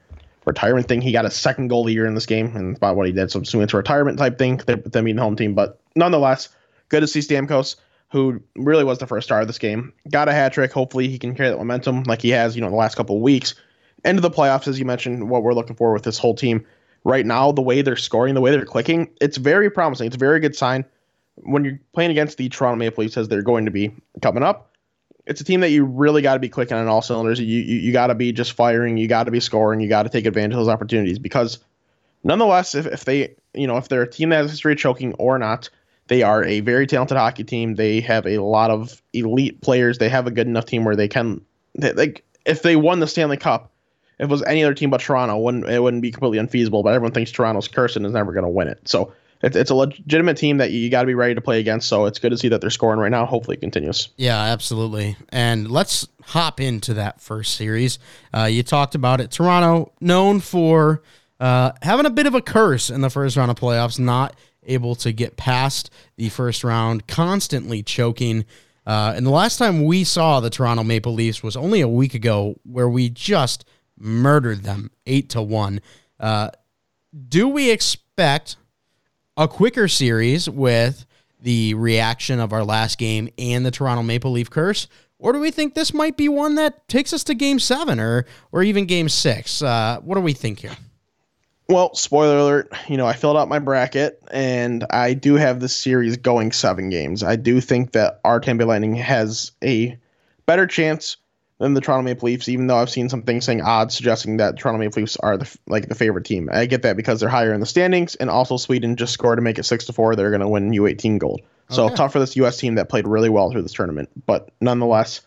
retirement 0.45 0.87
thing. 0.87 1.01
He 1.01 1.11
got 1.11 1.25
a 1.25 1.31
second 1.31 1.67
goal 1.67 1.81
of 1.81 1.89
the 1.89 1.95
year 1.95 2.07
in 2.07 2.15
this 2.15 2.27
game, 2.27 2.55
and 2.55 2.77
about 2.77 2.95
what 2.95 3.09
he 3.09 3.13
did. 3.13 3.33
So 3.33 3.39
I'm 3.39 3.43
assuming 3.43 3.65
it's 3.65 3.75
a 3.75 3.79
retirement 3.79 4.19
type 4.19 4.39
thing. 4.39 4.59
Them 4.59 5.05
being 5.05 5.17
the 5.17 5.23
home 5.23 5.35
team, 5.35 5.53
but 5.53 5.81
nonetheless, 5.97 6.49
good 6.91 7.01
to 7.01 7.09
see 7.09 7.19
Stamkos, 7.19 7.75
who 8.13 8.41
really 8.55 8.85
was 8.85 8.99
the 8.99 9.07
first 9.09 9.27
star 9.27 9.41
of 9.41 9.49
this 9.49 9.59
game, 9.59 9.93
got 10.13 10.29
a 10.29 10.33
hat 10.33 10.53
trick. 10.53 10.73
Hopefully, 10.73 11.09
he 11.09 11.19
can 11.19 11.35
carry 11.35 11.51
that 11.51 11.59
momentum 11.59 12.05
like 12.05 12.23
he 12.23 12.31
has, 12.31 12.55
you 12.55 12.63
know, 12.63 12.71
the 12.71 12.77
last 12.77 12.95
couple 12.95 13.17
of 13.17 13.23
weeks. 13.23 13.57
Into 14.05 14.21
the 14.21 14.31
playoffs, 14.31 14.69
as 14.69 14.79
you 14.79 14.85
mentioned, 14.85 15.29
what 15.29 15.43
we're 15.43 15.55
looking 15.55 15.75
for 15.75 15.93
with 15.93 16.05
this 16.05 16.19
whole 16.19 16.37
team 16.37 16.65
right 17.07 17.25
now, 17.25 17.53
the 17.53 17.63
way 17.63 17.83
they're 17.83 17.95
scoring, 17.95 18.35
the 18.35 18.41
way 18.41 18.51
they're 18.51 18.65
clicking, 18.65 19.09
it's 19.21 19.37
very 19.37 19.71
promising. 19.71 20.09
It's 20.09 20.17
a 20.17 20.19
very 20.19 20.41
good 20.41 20.57
sign 20.57 20.85
when 21.37 21.65
you're 21.65 21.79
playing 21.95 22.11
against 22.11 22.37
the 22.37 22.49
Toronto 22.49 22.77
Maple 22.77 23.03
Leafs 23.03 23.17
as 23.17 23.29
they're 23.29 23.43
going 23.43 23.65
to 23.65 23.71
be 23.71 23.95
coming 24.23 24.43
up. 24.43 24.73
It's 25.25 25.41
a 25.41 25.45
team 25.45 25.61
that 25.61 25.71
you 25.71 25.85
really 25.85 26.21
got 26.21 26.35
to 26.35 26.41
be 26.41 26.49
clicking 26.49 26.77
on 26.77 26.89
all 26.89 27.03
cylinders. 27.03 27.39
You 27.39 27.47
you, 27.47 27.77
you 27.79 27.93
got 27.93 28.09
to 28.09 28.17
be 28.17 28.33
just 28.33 28.53
firing. 28.53 28.97
You 28.97 29.07
got 29.07 29.25
to 29.25 29.31
be 29.31 29.39
scoring. 29.39 29.81
You 29.81 29.89
got 29.89 30.03
to 30.03 30.09
take 30.09 30.27
advantage 30.27 30.55
of 30.55 30.59
those 30.59 30.69
opportunities 30.69 31.19
because, 31.21 31.59
nonetheless, 32.25 32.75
if, 32.75 32.87
if 32.87 33.05
they 33.05 33.35
you 33.55 33.69
know 33.69 33.77
if 33.77 33.89
they're 33.89 34.03
a 34.03 34.11
team 34.11 34.31
that 34.31 34.39
has 34.39 34.51
history 34.51 34.73
of 34.73 34.79
choking 34.79 35.15
or 35.15 35.39
not, 35.39 35.71
they 36.09 36.23
are 36.23 36.45
a 36.45 36.61
very 36.61 36.87
talented 36.87 37.17
hockey 37.17 37.45
team. 37.45 37.75
They 37.75 38.01
have 38.01 38.27
a 38.27 38.39
lot 38.39 38.71
of 38.71 39.01
elite 39.13 39.61
players. 39.63 39.99
They 39.99 40.09
have 40.09 40.27
a 40.27 40.33
good 40.33 40.47
enough 40.47 40.67
team 40.67 40.85
where 40.85 40.97
they 40.97 41.09
can 41.09 41.41
they, 41.77 41.93
like 41.93 42.25
if 42.45 42.63
they 42.63 42.77
won 42.77 43.01
the 43.01 43.09
Stanley 43.09 43.37
Cup, 43.37 43.73
if 44.19 44.25
it 44.25 44.31
was 44.31 44.43
any 44.45 44.65
other 44.65 44.75
team 44.75 44.91
but 44.91 45.01
Toronto, 45.01 45.39
wouldn't 45.39 45.69
it 45.69 45.83
wouldn't 45.83 46.03
be 46.03 46.11
completely 46.11 46.39
unfeasible. 46.39 46.83
But 46.83 46.95
everyone 46.95 47.13
thinks 47.13 47.31
Toronto's 47.31 47.69
cursed 47.69 47.97
and 47.97 48.07
is 48.07 48.13
never 48.13 48.33
going 48.33 48.45
to 48.45 48.51
win 48.51 48.69
it. 48.69 48.81
So 48.89 49.13
it's 49.43 49.57
it's 49.57 49.71
a 49.71 49.75
legitimate 49.75 50.37
team 50.37 50.59
that 50.59 50.71
you 50.71 50.91
got 50.91 51.03
to 51.03 51.07
be 51.07 51.15
ready 51.15 51.35
to 51.35 51.41
play 51.41 51.61
against. 51.61 51.89
So 51.89 52.07
it's 52.07 52.19
good 52.19 52.31
to 52.31 52.39
see 52.39 52.49
that 52.49 52.61
they're 52.61 52.71
scoring 52.71 52.99
right 52.99 53.11
now. 53.11 53.27
Hopefully 53.27 53.57
it 53.57 53.61
continues. 53.61 54.09
Yeah, 54.17 54.39
absolutely. 54.39 55.17
And 55.31 55.71
let's 55.71 56.09
hop 56.23 56.61
into 56.61 56.95
that 56.95 57.21
first 57.21 57.55
series. 57.55 57.99
Uh, 58.35 58.45
you 58.45 58.63
talked 58.63 58.95
about 58.95 59.21
it. 59.21 59.31
Toronto, 59.31 59.93
known 60.01 60.41
for 60.41 61.03
uh, 61.39 61.73
having 61.83 62.07
a 62.07 62.11
bit 62.11 62.27
of 62.27 62.35
a 62.35 62.41
curse 62.41 62.91
in 62.91 63.03
the 63.03 63.11
first 63.11 63.37
round 63.37 63.51
of 63.51 63.59
playoffs, 63.59 63.99
not 63.99 64.35
able 64.65 64.95
to 64.97 65.13
get 65.13 65.37
past 65.37 65.91
the 66.17 66.29
first 66.29 66.65
round, 66.65 67.07
constantly 67.07 67.83
choking. 67.83 68.45
Uh, 68.87 69.13
and 69.17 69.27
the 69.27 69.31
last 69.31 69.59
time 69.59 69.85
we 69.85 70.05
saw 70.05 70.41
the 70.41 70.51
Toronto 70.51 70.83
Maple 70.83 71.13
Leafs 71.13 71.43
was 71.43 71.57
only 71.57 71.81
a 71.81 71.89
week 71.89 72.15
ago, 72.15 72.57
where 72.65 72.89
we 72.89 73.09
just 73.09 73.65
murdered 73.99 74.63
them 74.63 74.91
eight 75.07 75.31
to 75.31 75.43
one. 75.43 75.81
Uh, 76.19 76.51
do 77.29 77.49
we 77.49 77.71
expect 77.71 78.57
a 79.37 79.49
quicker 79.49 79.89
series 79.89 80.49
with 80.49 81.07
the 81.41 81.75
reaction 81.75 82.41
of 82.41 82.53
our 82.53 82.65
last 82.65 82.99
game 82.99 83.29
and 83.39 83.65
the 83.65 83.71
Toronto 83.71 84.03
Maple 84.03 84.33
Leaf 84.33 84.51
curse? 84.51 84.89
Or 85.19 85.33
do 85.33 85.41
we 85.41 85.51
think 85.51 85.75
this 85.75 85.95
might 85.95 86.17
be 86.17 86.29
one 86.29 86.57
that 86.57 86.87
takes 86.89 87.13
us 87.13 87.25
to 87.25 87.35
game 87.35 87.59
seven 87.59 87.99
or 88.01 88.27
or 88.53 88.63
even 88.63 88.87
game 88.87 89.09
six? 89.09 89.63
Uh, 89.63 90.01
what 90.03 90.17
do 90.17 90.21
we 90.21 90.33
think 90.33 90.61
here? 90.61 90.77
Well, 91.69 91.95
spoiler 91.95 92.39
alert, 92.39 92.73
you 92.89 92.97
know, 92.97 93.07
I 93.07 93.15
filled 93.15 93.37
out 93.37 93.49
my 93.49 93.59
bracket 93.59 94.23
and 94.31 94.85
I 94.91 95.15
do 95.15 95.35
have 95.35 95.59
this 95.59 95.75
series 95.75 96.17
going 96.17 96.53
seven 96.53 96.91
games. 96.91 97.25
I 97.25 97.35
do 97.35 97.61
think 97.61 97.93
that 97.93 98.21
our 98.25 98.39
Tampa 98.39 98.65
Lightning 98.65 98.95
has 98.95 99.51
a 99.65 99.99
better 100.47 100.67
chance 100.67 101.17
than 101.59 101.75
the 101.75 101.81
Toronto 101.81 102.03
Maple 102.05 102.27
Leafs, 102.27 102.49
even 102.49 102.67
though 102.67 102.77
I've 102.77 102.91
seen 102.91 103.09
some 103.09 103.23
things 103.23 103.45
saying 103.47 103.63
odds 103.63 103.95
suggesting 103.95 104.37
that 104.39 104.59
Toronto 104.59 104.79
Maple 104.79 105.01
Leafs 105.03 105.17
are 105.17 105.37
the 105.39 105.59
like 105.67 105.89
the 105.89 105.95
favorite 105.95 106.25
team. 106.25 106.51
I 106.53 106.67
get 106.67 106.83
that 106.83 106.97
because 106.97 107.21
they're 107.21 107.29
higher 107.29 107.55
in 107.55 107.61
the 107.61 107.67
standings, 107.67 108.15
and 108.17 108.29
also 108.29 108.57
Sweden 108.57 108.97
just 108.97 109.13
scored 109.15 109.39
to 109.39 109.43
make 109.43 109.59
it 109.59 109.65
six 109.65 109.87
to 109.87 109.93
four. 109.93 110.15
They're 110.17 110.31
going 110.31 110.41
to 110.43 110.49
win 110.49 110.71
U18 110.71 111.19
gold. 111.19 111.41
So 111.71 111.87
Okay. 111.87 111.95
tough 111.97 112.13
for 112.13 112.19
this 112.21 112.37
U.S. 112.37 112.59
team 112.59 112.75
that 112.77 112.89
played 112.89 113.09
really 113.09 113.29
well 113.31 113.51
through 113.51 113.63
this 113.63 113.73
tournament. 113.73 114.09
But 114.27 114.51
nonetheless, 114.61 115.23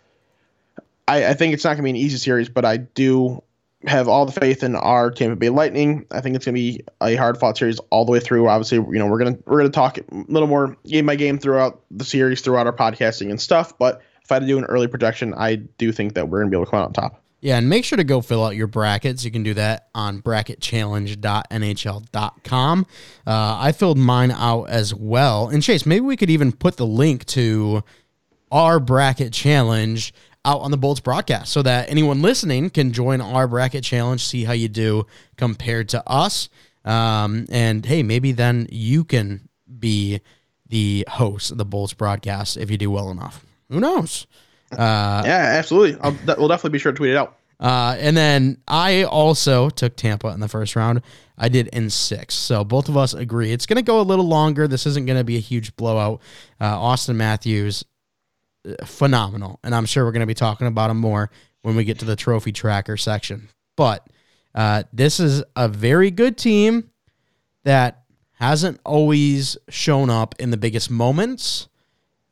I, 1.07 1.27
I 1.27 1.33
think 1.33 1.53
it's 1.53 1.63
not 1.63 1.71
going 1.71 1.77
to 1.79 1.83
be 1.83 1.89
an 1.89 1.95
easy 1.95 2.17
series, 2.17 2.48
but 2.50 2.63
I 2.63 2.77
do 2.77 3.43
have 3.86 4.07
all 4.07 4.25
the 4.25 4.31
faith 4.31 4.63
in 4.63 4.75
our 4.75 5.09
Tampa 5.09 5.36
Bay 5.36 5.50
Lightning. 5.50 6.05
I 6.12 6.21
think 6.21 6.36
it's 6.36 6.45
going 6.45 6.55
to 6.55 6.62
be 6.62 6.81
a 7.01 7.15
hard 7.15 7.38
fought 7.38 7.57
series 7.57 7.79
all 7.89 8.05
the 8.05 8.12
way 8.12 8.19
through. 8.19 8.48
Obviously, 8.48 8.77
you 8.77 9.00
know 9.00 9.07
we're 9.07 9.17
gonna 9.19 9.38
we're 9.45 9.57
gonna 9.57 9.69
talk 9.69 9.98
a 9.98 10.03
little 10.12 10.48
more 10.48 10.77
game 10.86 11.05
by 11.05 11.15
game 11.15 11.39
throughout 11.39 11.81
the 11.89 12.05
series, 12.05 12.41
throughout 12.41 12.67
our 12.67 12.74
podcasting 12.74 13.29
and 13.31 13.41
stuff. 13.41 13.77
But 13.77 14.01
if 14.29 14.33
I 14.33 14.36
had 14.36 14.41
to 14.41 14.45
do 14.45 14.59
an 14.59 14.65
early 14.65 14.88
projection, 14.88 15.33
I 15.33 15.55
do 15.55 15.91
think 15.91 16.13
that 16.13 16.29
we're 16.29 16.41
going 16.41 16.51
to 16.51 16.55
be 16.55 16.57
able 16.57 16.65
to 16.65 16.69
come 16.69 16.81
out 16.81 16.86
on 16.86 16.93
top. 16.93 17.24
Yeah, 17.41 17.57
and 17.57 17.67
make 17.67 17.83
sure 17.83 17.98
to 17.98 18.03
go 18.03 18.21
fill 18.21 18.45
out 18.45 18.55
your 18.55 18.67
brackets. 18.67 19.25
You 19.25 19.31
can 19.31 19.41
do 19.41 19.55
that 19.55 19.89
on 19.95 20.21
bracketchallenge.nhl.com. 20.21 22.86
Uh, 23.25 23.57
I 23.59 23.71
filled 23.71 23.98
mine 23.98 24.29
out 24.29 24.65
as 24.65 24.93
well. 24.93 25.48
And 25.48 25.63
Chase, 25.63 25.88
maybe 25.88 26.01
we 26.01 26.15
could 26.15 26.29
even 26.29 26.51
put 26.51 26.77
the 26.77 26.86
link 26.86 27.25
to 27.27 27.83
our 28.51 28.79
bracket 28.79 29.31
challenge 29.33 30.13
out 30.45 30.62
on 30.62 30.69
the 30.69 30.77
Bolts 30.77 31.00
broadcast 31.00 31.51
so 31.51 31.63
that 31.63 31.89
anyone 31.89 32.21
listening 32.21 32.69
can 32.69 32.93
join 32.93 33.21
our 33.21 33.48
bracket 33.48 33.83
challenge, 33.83 34.24
see 34.24 34.43
how 34.43 34.53
you 34.53 34.69
do 34.69 35.07
compared 35.38 35.89
to 35.89 36.07
us. 36.07 36.50
Um, 36.86 37.48
and 37.50 37.83
hey, 37.83 38.03
maybe 38.03 38.31
then 38.31 38.67
you 38.69 39.03
can 39.03 39.50
be 39.79 40.21
the 40.67 41.03
host 41.09 41.50
of 41.50 41.57
the 41.57 41.65
Bolts 41.65 41.95
broadcast 41.95 42.57
if 42.57 42.69
you 42.69 42.77
do 42.77 42.91
well 42.91 43.09
enough. 43.09 43.43
Who 43.69 43.79
knows? 43.79 44.27
Uh, 44.71 45.23
yeah, 45.25 45.55
absolutely. 45.57 45.99
I'll, 46.01 46.17
we'll 46.38 46.47
definitely 46.47 46.71
be 46.71 46.79
sure 46.79 46.91
to 46.91 46.95
tweet 46.95 47.11
it 47.11 47.17
out. 47.17 47.38
uh, 47.59 47.95
and 47.99 48.15
then 48.15 48.57
I 48.67 49.03
also 49.03 49.69
took 49.69 49.95
Tampa 49.95 50.27
in 50.29 50.39
the 50.39 50.47
first 50.47 50.75
round. 50.75 51.01
I 51.38 51.49
did 51.49 51.67
in 51.69 51.89
six. 51.89 52.35
So 52.35 52.63
both 52.63 52.89
of 52.89 52.97
us 52.97 53.13
agree. 53.13 53.51
It's 53.51 53.65
going 53.65 53.77
to 53.77 53.81
go 53.81 54.01
a 54.01 54.03
little 54.03 54.27
longer. 54.27 54.67
This 54.67 54.85
isn't 54.85 55.05
going 55.05 55.17
to 55.17 55.23
be 55.23 55.38
a 55.38 55.41
huge 55.41 55.75
blowout. 55.75 56.21
Uh, 56.59 56.75
Auston 56.75 57.15
Matthews, 57.15 57.85
uh, 58.67 58.85
phenomenal. 58.85 59.59
And 59.63 59.73
I'm 59.73 59.85
sure 59.85 60.03
we're 60.03 60.11
going 60.11 60.19
to 60.21 60.27
be 60.27 60.33
talking 60.33 60.67
about 60.67 60.89
him 60.89 60.97
more 60.97 61.31
when 61.61 61.75
we 61.75 61.83
get 61.85 61.99
to 61.99 62.05
the 62.05 62.15
trophy 62.15 62.51
tracker 62.51 62.97
section. 62.97 63.49
But 63.77 64.05
uh, 64.53 64.83
this 64.91 65.19
is 65.19 65.43
a 65.55 65.69
very 65.69 66.11
good 66.11 66.38
team 66.38 66.89
that 67.63 68.03
hasn't 68.33 68.79
always 68.85 69.57
shown 69.69 70.09
up 70.09 70.35
in 70.39 70.51
the 70.51 70.57
biggest 70.57 70.91
moments 70.91 71.68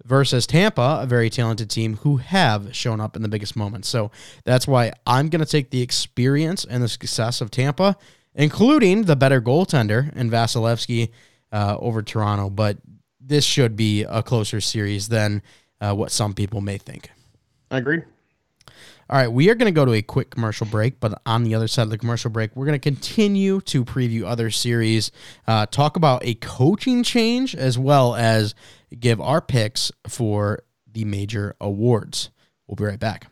versus 0.07 0.47
Tampa, 0.47 0.99
a 1.01 1.05
very 1.05 1.29
talented 1.29 1.69
team 1.69 1.97
who 1.97 2.17
have 2.17 2.73
shown 2.73 3.01
up 3.01 3.15
in 3.15 3.21
the 3.21 3.27
biggest 3.27 3.55
moments. 3.55 3.89
So 3.89 4.09
that's 4.45 4.65
why 4.65 4.93
I'm 5.05 5.29
going 5.29 5.43
to 5.43 5.51
take 5.51 5.69
the 5.69 5.81
experience 5.81 6.63
and 6.63 6.81
the 6.81 6.87
success 6.87 7.41
of 7.41 7.51
Tampa, 7.51 7.97
including 8.33 9.03
the 9.03 9.17
better 9.17 9.41
goaltender 9.41 10.11
and 10.15 10.31
Vasilevskiy 10.31 11.09
uh, 11.51 11.75
over 11.79 12.01
Toronto. 12.01 12.49
But 12.49 12.77
this 13.19 13.43
should 13.43 13.75
be 13.75 14.03
a 14.03 14.23
closer 14.23 14.61
series 14.61 15.09
than 15.09 15.43
uh, 15.81 15.93
what 15.93 16.11
some 16.11 16.33
people 16.33 16.61
may 16.61 16.77
think. 16.77 17.11
I 17.69 17.79
agree. 17.79 18.01
All 19.09 19.17
right, 19.17 19.31
we 19.31 19.49
are 19.49 19.55
going 19.55 19.73
to 19.73 19.75
go 19.75 19.85
to 19.85 19.93
a 19.93 20.01
quick 20.01 20.31
commercial 20.31 20.67
break, 20.67 20.99
but 20.99 21.21
on 21.25 21.45
the 21.45 21.55
other 21.55 21.69
side 21.69 21.83
of 21.83 21.89
the 21.89 21.97
commercial 21.97 22.29
break, 22.29 22.53
we're 22.55 22.65
going 22.65 22.77
to 22.77 22.79
continue 22.79 23.61
to 23.61 23.85
preview 23.85 24.25
other 24.25 24.51
series, 24.51 25.11
uh, 25.47 25.65
talk 25.65 25.95
about 25.95 26.25
a 26.25 26.33
coaching 26.35 27.03
change, 27.03 27.55
as 27.55 27.77
well 27.79 28.15
as 28.15 28.53
give 28.99 29.21
our 29.21 29.39
picks 29.39 29.93
for 30.09 30.59
the 30.91 31.05
major 31.05 31.55
awards. 31.61 32.31
We'll 32.67 32.75
be 32.75 32.83
right 32.83 32.99
back. 32.99 33.27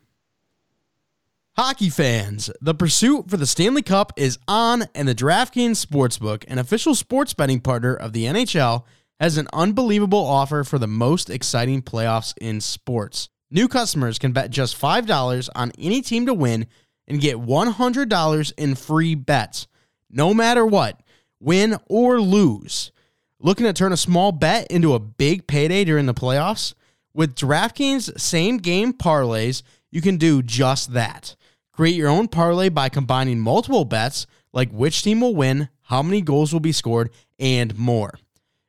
Hockey 1.58 1.90
fans, 1.90 2.50
the 2.62 2.74
pursuit 2.74 3.30
for 3.30 3.36
the 3.36 3.46
Stanley 3.46 3.82
Cup 3.82 4.14
is 4.16 4.40
on, 4.48 4.86
and 4.96 5.10
the 5.10 5.16
DraftKings 5.16 5.86
Sportsbook, 5.86 6.46
an 6.48 6.58
official 6.58 6.96
sports 6.96 7.34
betting 7.34 7.60
partner 7.60 7.94
of 7.94 8.14
the 8.14 8.24
NHL, 8.24 8.84
has 9.20 9.38
an 9.38 9.48
unbelievable 9.52 10.24
offer 10.24 10.64
for 10.64 10.80
the 10.80 10.88
most 10.88 11.30
exciting 11.30 11.82
playoffs 11.82 12.34
in 12.40 12.62
sports. 12.62 13.28
New 13.52 13.68
customers 13.68 14.18
can 14.18 14.32
bet 14.32 14.50
just 14.50 14.80
$5 14.80 15.50
on 15.56 15.72
any 15.78 16.02
team 16.02 16.26
to 16.26 16.34
win 16.34 16.68
and 17.08 17.22
get 17.22 17.38
$100 17.38 18.54
in 18.58 18.76
free 18.76 19.16
bets, 19.16 19.68
no 20.10 20.34
matter 20.34 20.66
what, 20.66 21.00
win 21.40 21.78
or 21.88 22.20
lose. 22.20 22.92
Looking 23.40 23.66
to 23.66 23.74
turn 23.74 23.94
a 23.94 23.98
small 23.98 24.32
bet 24.32 24.68
into 24.72 24.94
a 24.94 25.00
big 25.00 25.46
payday 25.46 25.84
during 25.84 26.08
the 26.08 26.14
playoffs? 26.14 26.74
With 27.14 27.36
DraftKings 27.36 28.20
same 28.20 28.58
game 28.58 28.94
parlays, 28.94 29.62
you 29.92 30.02
can 30.02 30.18
do 30.18 30.42
just 30.42 30.94
that. 30.94 31.36
Create 31.72 31.96
your 31.96 32.10
own 32.10 32.28
parlay 32.28 32.70
by 32.70 32.90
combining 32.90 33.40
multiple 33.40 33.86
bets, 33.86 34.26
like 34.54 34.72
which 34.72 35.04
team 35.04 35.22
will 35.22 35.36
win, 35.36 35.70
how 35.84 36.02
many 36.02 36.22
goals 36.22 36.52
will 36.52 36.60
be 36.60 36.72
scored, 36.72 37.12
and 37.38 37.78
more. 37.78 38.18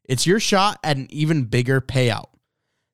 It's 0.05 0.27
your 0.27 0.39
shot 0.39 0.79
at 0.85 0.97
an 0.97 1.07
even 1.11 1.45
bigger 1.45 1.81
payout. 1.81 2.27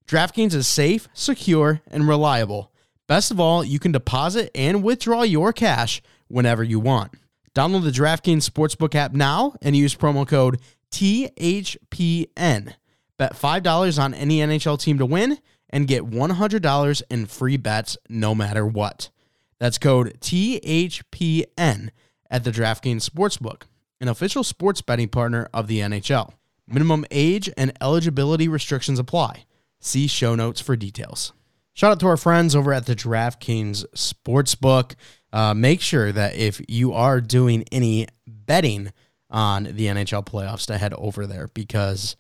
DraftKings 0.07 0.55
is 0.55 0.67
safe, 0.67 1.09
secure, 1.13 1.81
and 1.87 2.09
reliable. 2.09 2.73
Best 3.07 3.31
of 3.31 3.41
all, 3.41 3.65
you 3.65 3.79
can 3.79 3.93
deposit 3.93 4.51
and 4.55 4.83
withdraw 4.83 5.23
your 5.23 5.53
cash 5.53 6.03
whenever 6.29 6.63
you 6.63 6.81
want. 6.81 7.13
Download 7.55 7.85
the 7.85 7.91
DraftKings 7.91 8.49
Sportsbook 8.49 8.95
app 8.95 9.13
now 9.13 9.55
and 9.61 9.77
use 9.77 9.95
promo 9.95 10.27
code 10.27 10.61
THPN. 10.91 12.75
Bet 13.19 13.35
$5 13.35 14.03
on 14.03 14.15
any 14.15 14.39
NHL 14.39 14.81
team 14.81 14.99
to 14.99 15.07
win 15.07 15.39
and 15.69 15.87
get 15.87 16.05
$100 16.05 17.03
in 17.11 17.27
free 17.27 17.57
bets 17.57 17.99
no 18.09 18.35
matter 18.35 18.67
what. 18.67 19.11
That's 19.59 19.79
code 19.79 20.19
THPN 20.21 21.91
at 22.31 22.45
the 22.45 22.51
DraftKings 22.51 23.09
Sportsbook, 23.09 23.63
an 24.01 24.09
official 24.09 24.43
sports 24.43 24.81
betting 24.81 25.09
partner 25.09 25.49
of 25.53 25.67
the 25.67 25.81
NHL. 25.81 26.33
Minimum 26.67 27.05
age 27.11 27.51
and 27.57 27.73
eligibility 27.81 28.49
restrictions 28.49 28.99
apply. 28.99 29.45
See 29.85 30.07
show 30.07 30.37
notes 30.37 30.61
for 30.61 30.77
details. 30.77 31.33
Shout 31.75 31.91
out 31.91 32.01
to 32.01 32.07
our 32.07 32.17
friends 32.17 32.55
over 32.55 32.73
at 32.73 32.87
the 32.87 32.95
DraftKings 32.95 33.85
Sportsbook. 33.97 34.95
Uh, 35.33 35.55
make 35.55 35.81
sure 35.81 36.13
that 36.13 36.37
if 36.37 36.61
you 36.69 36.93
are 36.93 37.21
doing 37.21 37.65
any 37.73 38.07
betting 38.27 38.93
on 39.29 39.65
the 39.65 39.87
NHL 39.87 40.25
playoffs, 40.25 40.67
to 40.67 40.79
head 40.79 40.95
over 40.95 41.27
there 41.27 41.49
because 41.53 42.15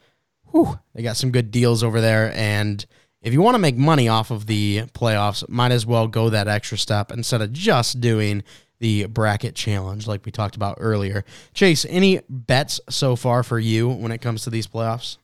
whew, 0.50 0.76
they 0.92 1.04
got 1.04 1.16
some 1.16 1.30
good 1.30 1.52
deals 1.52 1.84
over 1.84 2.00
there. 2.00 2.32
And 2.34 2.84
if 3.20 3.32
you 3.32 3.40
want 3.40 3.54
to 3.54 3.60
make 3.60 3.76
money 3.76 4.08
off 4.08 4.32
of 4.32 4.46
the 4.46 4.82
playoffs, 4.94 5.48
might 5.48 5.70
as 5.70 5.86
well 5.86 6.08
go 6.08 6.30
that 6.30 6.48
extra 6.48 6.76
step 6.76 7.12
instead 7.12 7.42
of 7.42 7.52
just 7.52 8.00
doing 8.00 8.42
the 8.80 9.06
bracket 9.06 9.54
challenge 9.54 10.08
like 10.08 10.26
we 10.26 10.32
talked 10.32 10.56
about 10.56 10.78
earlier. 10.80 11.24
Chase, 11.54 11.86
any 11.88 12.20
bets 12.28 12.80
so 12.88 13.14
far 13.14 13.44
for 13.44 13.60
you 13.60 13.88
when 13.88 14.10
it 14.10 14.20
comes 14.20 14.42
to 14.42 14.50
these 14.50 14.66
playoffs? 14.66 15.18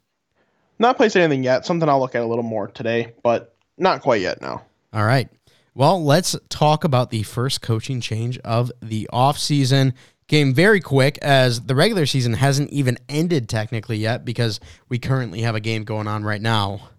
Not 0.78 0.96
placed 0.96 1.16
anything 1.16 1.42
yet. 1.42 1.66
Something 1.66 1.88
I'll 1.88 2.00
look 2.00 2.14
at 2.14 2.22
a 2.22 2.26
little 2.26 2.44
more 2.44 2.68
today, 2.68 3.14
but 3.22 3.54
not 3.76 4.02
quite 4.02 4.20
yet. 4.20 4.40
now. 4.40 4.62
All 4.92 5.04
right. 5.04 5.28
Well, 5.74 6.02
let's 6.02 6.36
talk 6.48 6.84
about 6.84 7.10
the 7.10 7.22
first 7.22 7.62
coaching 7.62 8.00
change 8.00 8.38
of 8.38 8.72
the 8.82 9.08
offseason. 9.12 9.92
Came 10.26 10.52
very 10.52 10.80
quick 10.80 11.18
as 11.22 11.62
the 11.62 11.74
regular 11.74 12.04
season 12.04 12.34
hasn't 12.34 12.70
even 12.70 12.98
ended 13.08 13.48
technically 13.48 13.96
yet 13.96 14.24
because 14.24 14.60
we 14.88 14.98
currently 14.98 15.42
have 15.42 15.54
a 15.54 15.60
game 15.60 15.84
going 15.84 16.06
on 16.06 16.24
right 16.24 16.42
now. 16.42 16.90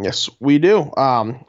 Yes, 0.00 0.30
we 0.40 0.58
do. 0.58 0.94
Um, 0.96 1.44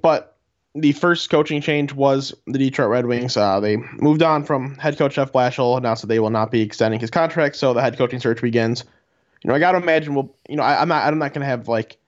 but 0.00 0.36
the 0.74 0.92
first 0.92 1.30
coaching 1.30 1.60
change 1.60 1.92
was 1.92 2.34
the 2.46 2.58
Detroit 2.58 2.90
Red 2.90 3.06
Wings. 3.06 3.36
Uh, 3.36 3.58
they 3.58 3.76
moved 3.76 4.22
on 4.22 4.44
from 4.44 4.76
head 4.76 4.96
coach 4.98 5.14
Jeff 5.14 5.32
Blashill, 5.32 5.76
announced 5.76 6.02
that 6.02 6.08
they 6.08 6.20
will 6.20 6.30
not 6.30 6.50
be 6.50 6.60
extending 6.60 7.00
his 7.00 7.10
contract, 7.10 7.56
so 7.56 7.74
the 7.74 7.80
head 7.80 7.96
coaching 7.96 8.20
search 8.20 8.40
begins. 8.40 8.84
You 9.42 9.48
know, 9.48 9.54
I 9.54 9.58
got 9.58 9.72
to 9.72 9.78
imagine 9.78 10.14
we'll. 10.14 10.34
You 10.48 10.56
know, 10.56 10.62
I, 10.62 10.80
I'm 10.80 10.88
not. 10.88 11.04
I'm 11.04 11.18
not 11.18 11.32
to 11.42 11.46
have 11.46 11.68
like 11.68 11.98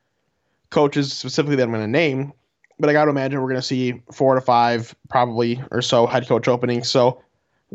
coaches 0.70 1.12
specifically 1.12 1.56
that 1.56 1.64
I'm 1.64 1.72
to 1.82 1.88
name, 1.88 2.32
but 2.78 2.88
I 2.90 2.92
got 2.92 3.04
to 3.04 3.10
imagine 3.10 3.40
we're 3.40 3.48
to 3.60 3.66
see 3.66 4.02
four 4.12 4.34
to 4.34 4.40
five 4.40 4.94
probably 5.08 5.62
or 5.70 5.82
so 5.82 6.06
head 6.06 6.26
coach 6.26 6.48
openings. 6.48 6.88
So 6.88 7.22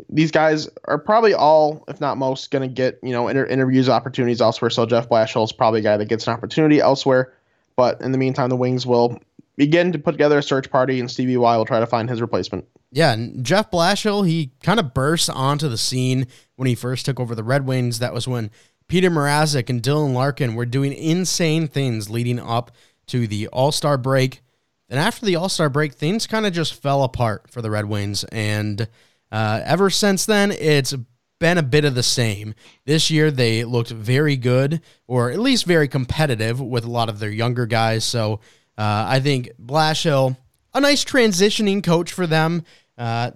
these 0.08 0.30
guys 0.30 0.68
are 0.86 0.98
probably 0.98 1.34
all, 1.34 1.84
if 1.88 2.00
not 2.00 2.18
most, 2.18 2.50
to 2.62 2.74
get 2.74 2.98
you 3.02 3.12
know 3.12 3.28
inter- 3.28 3.46
interviews 3.46 3.88
opportunities 3.88 4.40
elsewhere. 4.40 4.70
So 4.70 4.86
Jeff 4.86 5.08
Blashill 5.08 5.44
is 5.44 5.52
probably 5.52 5.80
a 5.80 5.82
guy 5.82 5.96
that 5.96 6.06
gets 6.06 6.26
an 6.26 6.32
opportunity 6.32 6.80
elsewhere. 6.80 7.32
But 7.76 8.00
in 8.00 8.12
the 8.12 8.18
meantime, 8.18 8.48
the 8.48 8.56
Wings 8.56 8.86
will 8.86 9.18
begin 9.56 9.92
to 9.92 9.98
put 9.98 10.12
together 10.12 10.38
a 10.38 10.42
search 10.42 10.70
party, 10.70 11.00
and 11.00 11.10
Stevie 11.10 11.36
Y 11.36 11.56
will 11.56 11.64
try 11.64 11.80
to 11.80 11.86
find 11.86 12.08
his 12.08 12.20
replacement. 12.20 12.66
Yeah, 12.92 13.12
and 13.12 13.44
Jeff 13.44 13.70
Blashill, 13.70 14.26
he 14.26 14.52
kind 14.62 14.80
of 14.80 14.94
burst 14.94 15.28
onto 15.28 15.68
the 15.68 15.78
scene 15.78 16.26
when 16.56 16.66
he 16.66 16.74
first 16.74 17.04
took 17.04 17.20
over 17.20 17.34
the 17.34 17.44
Red 17.44 17.66
Wings. 17.66 17.98
That 17.98 18.14
was 18.14 18.28
when 18.28 18.50
Petr 18.88 19.10
Mrazek 19.10 19.68
and 19.68 19.82
Dylan 19.82 20.14
Larkin 20.14 20.54
were 20.54 20.66
doing 20.66 20.92
insane 20.92 21.66
things 21.66 22.08
leading 22.08 22.38
up 22.38 22.70
to 23.06 23.26
the 23.26 23.48
All 23.48 23.72
Star 23.72 23.98
break. 23.98 24.42
And 24.88 25.00
after 25.00 25.26
the 25.26 25.36
All 25.36 25.48
Star 25.48 25.68
break, 25.68 25.94
things 25.94 26.26
kind 26.26 26.46
of 26.46 26.52
just 26.52 26.74
fell 26.74 27.02
apart 27.02 27.50
for 27.50 27.60
the 27.62 27.70
Red 27.70 27.86
Wings. 27.86 28.24
And 28.24 28.88
uh, 29.32 29.60
ever 29.64 29.90
since 29.90 30.24
then, 30.26 30.52
it's 30.52 30.94
been 31.38 31.58
a 31.58 31.62
bit 31.62 31.84
of 31.84 31.94
the 31.94 32.02
same. 32.02 32.54
This 32.84 33.10
year, 33.10 33.30
they 33.30 33.64
looked 33.64 33.90
very 33.90 34.36
good, 34.36 34.80
or 35.06 35.30
at 35.30 35.38
least 35.38 35.66
very 35.66 35.88
competitive 35.88 36.60
with 36.60 36.84
a 36.84 36.90
lot 36.90 37.08
of 37.08 37.18
their 37.18 37.30
younger 37.30 37.66
guys. 37.66 38.04
So 38.04 38.34
uh, 38.78 39.06
I 39.08 39.20
think 39.20 39.50
Blashill, 39.60 40.36
a 40.72 40.80
nice 40.80 41.04
transitioning 41.04 41.82
coach 41.82 42.12
for 42.12 42.26
them, 42.26 42.64
uh, 42.96 43.32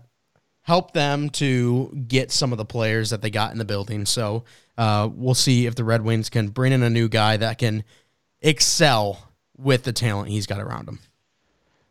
helped 0.63 0.95
them 0.95 1.31
to 1.31 2.05
get 2.07 2.31
some 2.31 2.53
of 2.53 2.59
the 2.59 2.65
players 2.65 3.11
that 3.11 3.23
they 3.23 3.31
got 3.31 3.51
in 3.53 3.59
the 3.59 3.65
building. 3.65 4.07
So 4.07 4.45
uh, 4.81 5.11
we'll 5.15 5.35
see 5.35 5.67
if 5.67 5.75
the 5.75 5.85
Red 5.85 6.01
Wings 6.01 6.31
can 6.31 6.49
bring 6.49 6.73
in 6.73 6.83
a 6.83 6.89
new 6.89 7.07
guy 7.07 7.37
that 7.37 7.59
can 7.59 7.85
excel 8.41 9.29
with 9.59 9.85
the 9.85 9.93
talent 9.93 10.31
he's 10.31 10.47
got 10.47 10.59
around 10.59 10.89
him. 10.89 11.01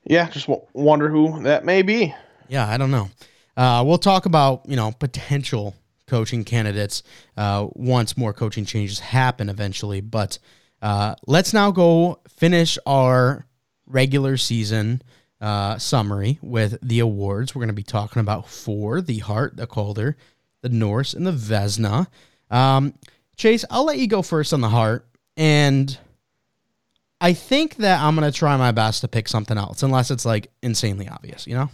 Yeah, 0.05 0.27
just 0.27 0.48
w- 0.48 0.65
wonder 0.74 1.08
who 1.08 1.43
that 1.43 1.63
may 1.63 1.84
be. 1.84 2.15
Yeah, 2.48 2.67
I 2.67 2.77
don't 2.77 2.89
know. 2.89 3.12
Uh, 3.55 3.84
we'll 3.86 4.00
talk 4.00 4.25
about 4.25 4.67
you 4.67 4.75
know 4.75 4.91
potential 4.91 5.75
coaching 6.08 6.43
candidates 6.43 7.03
uh, 7.38 7.67
once 7.74 8.17
more 8.17 8.34
coaching 8.34 8.65
changes 8.65 9.00
happen 9.00 9.50
eventually. 9.50 10.01
But 10.01 10.39
uh, 10.81 11.13
let's 11.27 11.53
now 11.53 11.69
go 11.69 12.19
finish 12.27 12.79
our 12.88 13.46
regular 13.86 14.36
season 14.36 15.03
uh, 15.39 15.77
summary 15.77 16.39
with 16.41 16.79
the 16.81 17.01
awards. 17.01 17.53
We're 17.53 17.60
going 17.60 17.67
to 17.67 17.74
be 17.74 17.84
talking 17.84 18.19
about 18.19 18.50
four: 18.50 19.00
the 19.00 19.19
Hart, 19.19 19.58
the 19.58 19.67
Calder, 19.67 20.17
the 20.63 20.69
Norris, 20.69 21.13
and 21.13 21.27
the 21.27 21.31
Vezina. 21.31 22.08
Um, 22.50 22.94
Chase, 23.36 23.65
I'll 23.70 23.86
let 23.86 23.98
you 23.98 24.08
go 24.08 24.22
first 24.22 24.53
on 24.53 24.62
the 24.62 24.70
heart. 24.70 25.08
and 25.38 25.98
I 27.22 27.34
think 27.34 27.77
that 27.77 28.00
I'm 28.00 28.15
going 28.15 28.29
to 28.29 28.38
try 28.38 28.56
my 28.58 28.72
best 28.72 29.01
to 29.01 29.08
pick 29.08 29.27
something 29.27 29.58
else, 29.58 29.84
unless 29.84 30.10
it's 30.10 30.25
like 30.25 30.51
insanely 30.62 31.08
obvious, 31.08 31.46
you 31.48 31.56
know? 31.56 31.70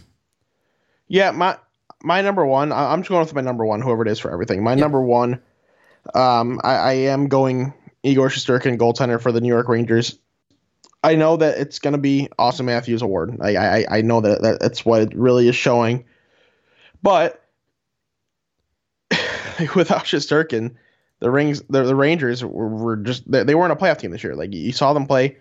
Yeah, 1.08 1.30
my 1.30 1.56
my 2.02 2.20
number 2.20 2.44
one. 2.44 2.72
I, 2.72 2.92
am 2.92 3.00
just 3.00 3.10
going 3.10 3.20
with 3.20 3.34
my 3.34 3.40
number 3.42 3.64
one, 3.64 3.80
whoever 3.80 4.02
it 4.02 4.08
is 4.08 4.18
for 4.18 4.32
everything. 4.32 4.62
My 4.62 4.74
number 4.74 5.00
one. 5.00 5.40
Um, 6.14 6.60
I, 6.64 6.74
I 6.74 6.92
am 6.92 7.28
going 7.28 7.72
Igor 8.02 8.28
Shesterkin, 8.28 8.76
goaltender 8.76 9.20
for 9.20 9.32
the 9.32 9.40
New 9.40 9.48
York 9.48 9.68
Rangers. 9.68 10.18
I 11.04 11.14
know 11.14 11.36
that 11.36 11.58
it's 11.58 11.78
going 11.78 11.92
to 11.92 11.98
be 11.98 12.28
Auston 12.38 12.64
Matthews 12.64 13.02
Award. 13.02 13.38
I, 13.40 13.56
I 13.56 13.86
I 13.98 14.02
know 14.02 14.20
that, 14.20 14.42
that 14.42 14.60
that's 14.60 14.84
what 14.84 15.02
it 15.02 15.16
really 15.16 15.48
is 15.48 15.54
showing, 15.54 16.04
but 17.02 17.45
without 19.74 20.04
Shesterkin, 20.04 20.74
the 21.20 21.30
rings 21.30 21.62
the, 21.70 21.84
the 21.84 21.94
Rangers 21.94 22.44
were, 22.44 22.68
were 22.68 22.96
just 22.96 23.30
they, 23.30 23.42
they, 23.42 23.54
weren't 23.54 23.72
a 23.72 23.76
playoff 23.76 23.98
team 23.98 24.10
this 24.10 24.22
year. 24.22 24.34
Like 24.34 24.52
you 24.52 24.72
saw 24.72 24.92
them 24.92 25.06
play 25.06 25.36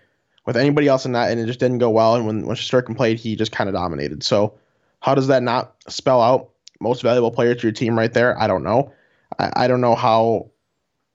with 0.46 0.58
anybody 0.58 0.88
else 0.88 1.06
in 1.06 1.12
that, 1.14 1.32
and 1.32 1.40
it 1.40 1.46
just 1.46 1.60
didn't 1.60 1.80
go 1.80 1.90
well. 1.90 2.16
And 2.16 2.26
when 2.26 2.46
when 2.46 2.56
Shesterkin 2.56 2.96
played, 2.96 3.20
he 3.20 3.36
just 3.36 3.52
kind 3.52 3.70
of 3.70 3.74
dominated. 3.74 4.24
So 4.24 4.58
how 5.02 5.16
does 5.16 5.28
that 5.28 5.44
not 5.44 5.76
spell 5.88 6.22
out 6.22 6.50
most 6.80 7.02
valuable 7.02 7.32
player 7.32 7.56
to 7.56 7.62
your 7.62 7.72
team 7.72 7.98
right 7.98 8.14
there? 8.14 8.40
I 8.40 8.48
don't 8.48 8.64
know. 8.64 8.92
I, 9.40 9.52
I 9.56 9.68
don't 9.68 9.82
know 9.82 9.96
how. 9.96 10.52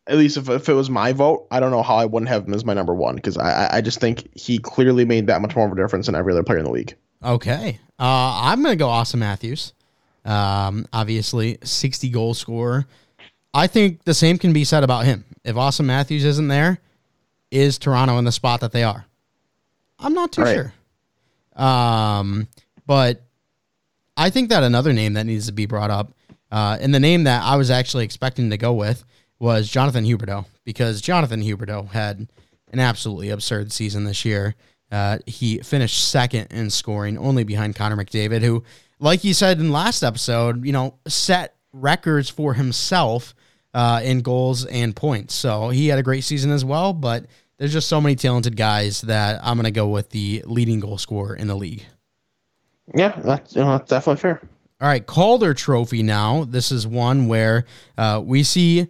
At 0.07 0.17
least 0.17 0.37
if, 0.37 0.49
if 0.49 0.69
it 0.69 0.73
was 0.73 0.91
my 0.91 1.13
vote, 1.13 1.47
I 1.53 1.61
don't 1.61 1.71
know 1.71 1.83
how 1.83 1.95
I 1.95 2.05
wouldn't 2.05 2.31
have 2.31 2.47
him 2.47 2.55
as 2.55 2.65
my 2.65 2.75
number 2.75 2.95
one 2.95 3.15
because 3.15 3.37
I 3.39 3.77
I 3.77 3.81
just 3.81 4.01
think 4.01 4.29
he 4.35 4.59
clearly 4.59 5.05
made 5.05 5.27
that 5.29 5.41
much 5.41 5.55
more 5.55 5.67
of 5.67 5.73
a 5.73 5.77
difference 5.77 6.07
than 6.07 6.15
every 6.15 6.33
other 6.33 6.43
player 6.43 6.59
in 6.59 6.65
the 6.65 6.71
league. 6.71 6.97
Okay, 7.23 7.79
uh, 7.99 8.41
I'm 8.43 8.63
gonna 8.63 8.77
go 8.77 8.89
Auston 8.89 9.19
Matthews. 9.19 9.73
Um, 10.25 10.87
obviously, 10.93 11.59
60 11.63 12.11
goal 12.11 12.35
scorer. 12.35 12.87
I 13.53 13.67
think 13.67 14.05
the 14.05 14.15
same 14.15 14.39
can 14.39 14.53
be 14.53 14.65
said 14.65 14.85
about 14.85 15.05
him. 15.05 15.25
If 15.45 15.57
Auston 15.57 15.87
Matthews 15.87 16.25
isn't 16.25 16.49
there, 16.49 16.79
is 17.51 17.79
Toronto 17.79 18.19
in 18.19 18.25
the 18.25 18.33
spot 18.33 18.61
that 18.61 18.73
they 18.73 18.85
are? 18.85 19.07
I'm 19.99 20.15
not 20.15 20.33
too 20.33 20.43
right. 20.43 20.55
sure. 20.55 20.73
Um, 21.57 22.49
but 22.87 23.23
I 24.17 24.31
think 24.31 24.51
that 24.51 24.63
another 24.63 24.93
name 24.93 25.15
that 25.15 25.27
needs 25.27 25.47
to 25.47 25.53
be 25.53 25.67
brought 25.67 25.91
up, 25.91 26.13
uh, 26.51 26.79
and 26.81 26.95
the 26.95 27.01
name 27.01 27.25
that 27.25 27.43
I 27.43 27.57
was 27.57 27.71
actually 27.71 28.05
expecting 28.05 28.51
to 28.51 28.57
go 28.57 28.73
with 28.73 29.05
was 29.39 29.69
Jonathan 29.69 30.05
Huberdeau, 30.05 30.47
because 30.65 31.01
Jonathan 31.01 31.43
Huberdeau 31.43 31.91
had 31.91 32.29
an 32.73 32.79
absolutely 32.79 33.31
absurd 33.31 33.73
season 33.73 34.05
this 34.05 34.25
year. 34.25 34.55
Uh, 34.91 35.19
he 35.27 35.59
finished 35.59 36.09
second 36.09 36.49
in 36.51 36.71
scoring, 36.71 37.17
only 37.19 37.45
behind 37.45 37.77
Connor 37.77 37.97
McDavid, 37.97 38.43
who, 38.43 38.65
like 39.01 39.25
you 39.25 39.35
said 39.35 39.59
in 39.59 39.73
last 39.73 40.03
episode, 40.03 40.65
you 40.65 40.73
know, 40.73 40.95
set 41.09 41.57
records 41.73 42.29
for 42.29 42.55
himself 42.55 43.35
uh, 43.75 44.01
in 44.05 44.21
goals 44.21 44.67
and 44.67 44.95
points. 44.95 45.35
So 45.35 45.71
he 45.71 45.89
had 45.89 45.99
a 45.99 46.03
great 46.03 46.23
season 46.23 46.51
as 46.53 46.65
well, 46.65 46.93
but 46.93 47.27
there's 47.59 47.73
just 47.73 47.89
so 47.89 48.01
many 48.01 48.15
talented 48.15 48.57
guys 48.57 49.01
that 49.03 49.41
I'm 49.43 49.57
going 49.57 49.65
to 49.65 49.71
go 49.71 49.89
with 49.89 50.11
the 50.11 50.45
leading 50.47 50.81
goal 50.81 50.99
scorer 50.99 51.35
in 51.35 51.47
the 51.47 51.55
league. 51.55 51.85
Yeah, 52.95 53.19
that's, 53.23 53.55
you 53.55 53.63
know, 53.63 53.73
that's 53.79 53.89
definitely 53.89 54.21
fair. 54.21 54.41
All 54.81 54.89
right, 54.89 55.05
Calder 55.05 55.55
Trophy 55.55 56.03
now. 56.03 56.45
This 56.45 56.73
is 56.73 56.87
one 56.87 57.27
where 57.27 57.65
uh, 57.99 58.23
we 58.25 58.43
see 58.43 58.89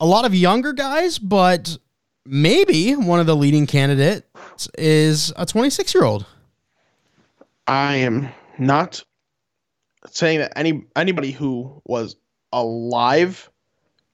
a 0.00 0.06
lot 0.06 0.24
of 0.24 0.34
younger 0.34 0.72
guys, 0.72 1.18
but 1.18 1.76
maybe 2.24 2.94
one 2.94 3.20
of 3.20 3.26
the 3.26 3.36
leading 3.36 3.66
candidates 3.66 4.68
is 4.78 5.32
a 5.36 5.46
26 5.46 5.94
year 5.94 6.04
old. 6.04 6.26
I 7.66 7.96
am 7.96 8.28
not 8.58 9.04
saying 10.10 10.40
that 10.40 10.52
any 10.56 10.84
anybody 10.94 11.30
who 11.30 11.82
was 11.84 12.16
alive 12.52 13.50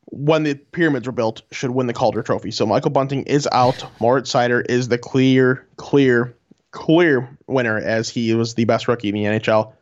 when 0.06 0.42
the 0.42 0.54
pyramids 0.54 1.06
were 1.06 1.12
built 1.12 1.42
should 1.52 1.70
win 1.70 1.86
the 1.86 1.92
Calder 1.92 2.22
Trophy. 2.22 2.50
So 2.50 2.66
Michael 2.66 2.90
Bunting 2.90 3.22
is 3.24 3.48
out. 3.50 3.84
Moritz 4.00 4.32
Seider 4.32 4.64
is 4.68 4.88
the 4.88 4.98
clear, 4.98 5.66
clear, 5.76 6.36
clear 6.70 7.36
winner 7.46 7.78
as 7.78 8.10
he 8.10 8.34
was 8.34 8.54
the 8.54 8.64
best 8.66 8.88
rookie 8.88 9.08
in 9.08 9.14
the 9.14 9.24
NHL, 9.24 9.72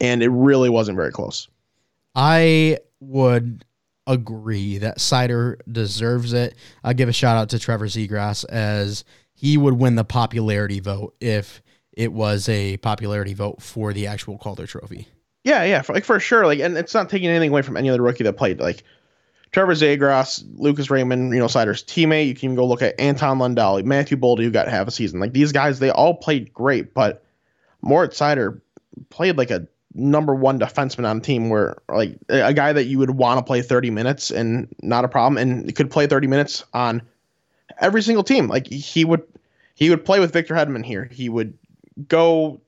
and 0.00 0.22
it 0.22 0.30
really 0.30 0.68
wasn't 0.68 0.96
very 0.96 1.12
close. 1.12 1.48
I 2.14 2.78
would 3.00 3.64
agree 4.08 4.78
that 4.78 4.98
Seider 4.98 5.58
deserves 5.70 6.32
it. 6.32 6.56
I'll 6.82 6.94
give 6.94 7.08
a 7.08 7.12
shout 7.12 7.36
out 7.36 7.50
to 7.50 7.58
Trevor 7.58 7.86
Zegras 7.86 8.44
as 8.48 9.04
he 9.34 9.56
would 9.56 9.74
win 9.74 9.94
the 9.94 10.04
popularity 10.04 10.80
vote 10.80 11.14
if 11.20 11.62
it 11.92 12.12
was 12.12 12.48
a 12.48 12.78
popularity 12.78 13.34
vote 13.34 13.62
for 13.62 13.92
the 13.92 14.06
actual 14.08 14.38
Calder 14.38 14.66
Trophy. 14.66 15.06
Yeah, 15.44 15.64
yeah, 15.64 15.82
for, 15.82 15.94
like 15.94 16.04
for 16.04 16.20
sure. 16.20 16.46
Like, 16.46 16.60
and 16.60 16.76
it's 16.76 16.94
not 16.94 17.08
taking 17.08 17.28
anything 17.28 17.50
away 17.50 17.62
from 17.62 17.76
any 17.76 17.90
other 17.90 18.02
rookie 18.02 18.24
that 18.24 18.34
played. 18.34 18.60
Like, 18.60 18.82
Trevor 19.50 19.74
Zegras, 19.74 20.44
Lucas 20.56 20.90
Raymond, 20.90 21.32
you 21.32 21.38
know, 21.38 21.46
Seider's 21.46 21.82
teammate. 21.82 22.26
You 22.26 22.34
can 22.34 22.54
go 22.54 22.66
look 22.66 22.82
at 22.82 22.98
Anton 23.00 23.38
Lundell, 23.38 23.82
Matthew 23.82 24.16
Boldy, 24.16 24.42
who 24.42 24.50
got 24.50 24.68
half 24.68 24.88
a 24.88 24.90
season. 24.90 25.20
Like 25.20 25.32
these 25.32 25.52
guys, 25.52 25.78
they 25.78 25.90
all 25.90 26.14
played 26.14 26.52
great, 26.52 26.92
but 26.92 27.24
Moritz 27.80 28.18
Seider 28.18 28.60
played 29.10 29.38
like 29.38 29.50
a 29.50 29.66
number 29.94 30.34
one 30.34 30.60
defenseman 30.60 31.08
on 31.08 31.20
team 31.20 31.48
where 31.48 31.78
like 31.88 32.18
a 32.28 32.52
guy 32.52 32.72
that 32.72 32.84
you 32.84 32.98
would 32.98 33.10
want 33.10 33.38
to 33.38 33.42
play 33.42 33.62
30 33.62 33.90
minutes 33.90 34.30
and 34.30 34.68
not 34.82 35.04
a 35.04 35.08
problem 35.08 35.38
and 35.38 35.74
could 35.74 35.90
play 35.90 36.06
30 36.06 36.26
minutes 36.26 36.64
on 36.74 37.02
every 37.80 38.02
single 38.02 38.24
team. 38.24 38.48
Like 38.48 38.66
he 38.66 39.04
would 39.04 39.22
he 39.74 39.90
would 39.90 40.04
play 40.04 40.20
with 40.20 40.32
Victor 40.32 40.54
Hedman 40.54 40.84
here. 40.84 41.08
He 41.10 41.28
would 41.28 41.56
go 42.06 42.60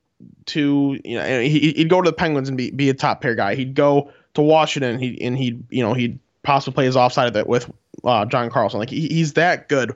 to 0.47 0.99
you 1.03 1.15
know 1.15 1.41
he'd 1.41 1.89
go 1.89 2.01
to 2.01 2.09
the 2.09 2.15
Penguins 2.15 2.49
and 2.49 2.57
be, 2.57 2.71
be 2.71 2.89
a 2.89 2.93
top 2.93 3.21
pair 3.21 3.35
guy. 3.35 3.55
He'd 3.55 3.75
go 3.75 4.11
to 4.33 4.41
Washington. 4.41 4.99
He 4.99 5.21
and 5.21 5.37
he'd 5.37 5.63
you 5.69 5.83
know 5.83 5.93
he'd 5.93 6.19
possibly 6.43 6.75
play 6.75 6.85
his 6.85 6.95
offside 6.95 7.27
of 7.27 7.35
it 7.35 7.47
with 7.47 7.71
uh, 8.03 8.25
John 8.25 8.49
Carlson. 8.49 8.79
Like 8.79 8.89
he, 8.89 9.07
he's 9.07 9.33
that 9.33 9.69
good, 9.69 9.93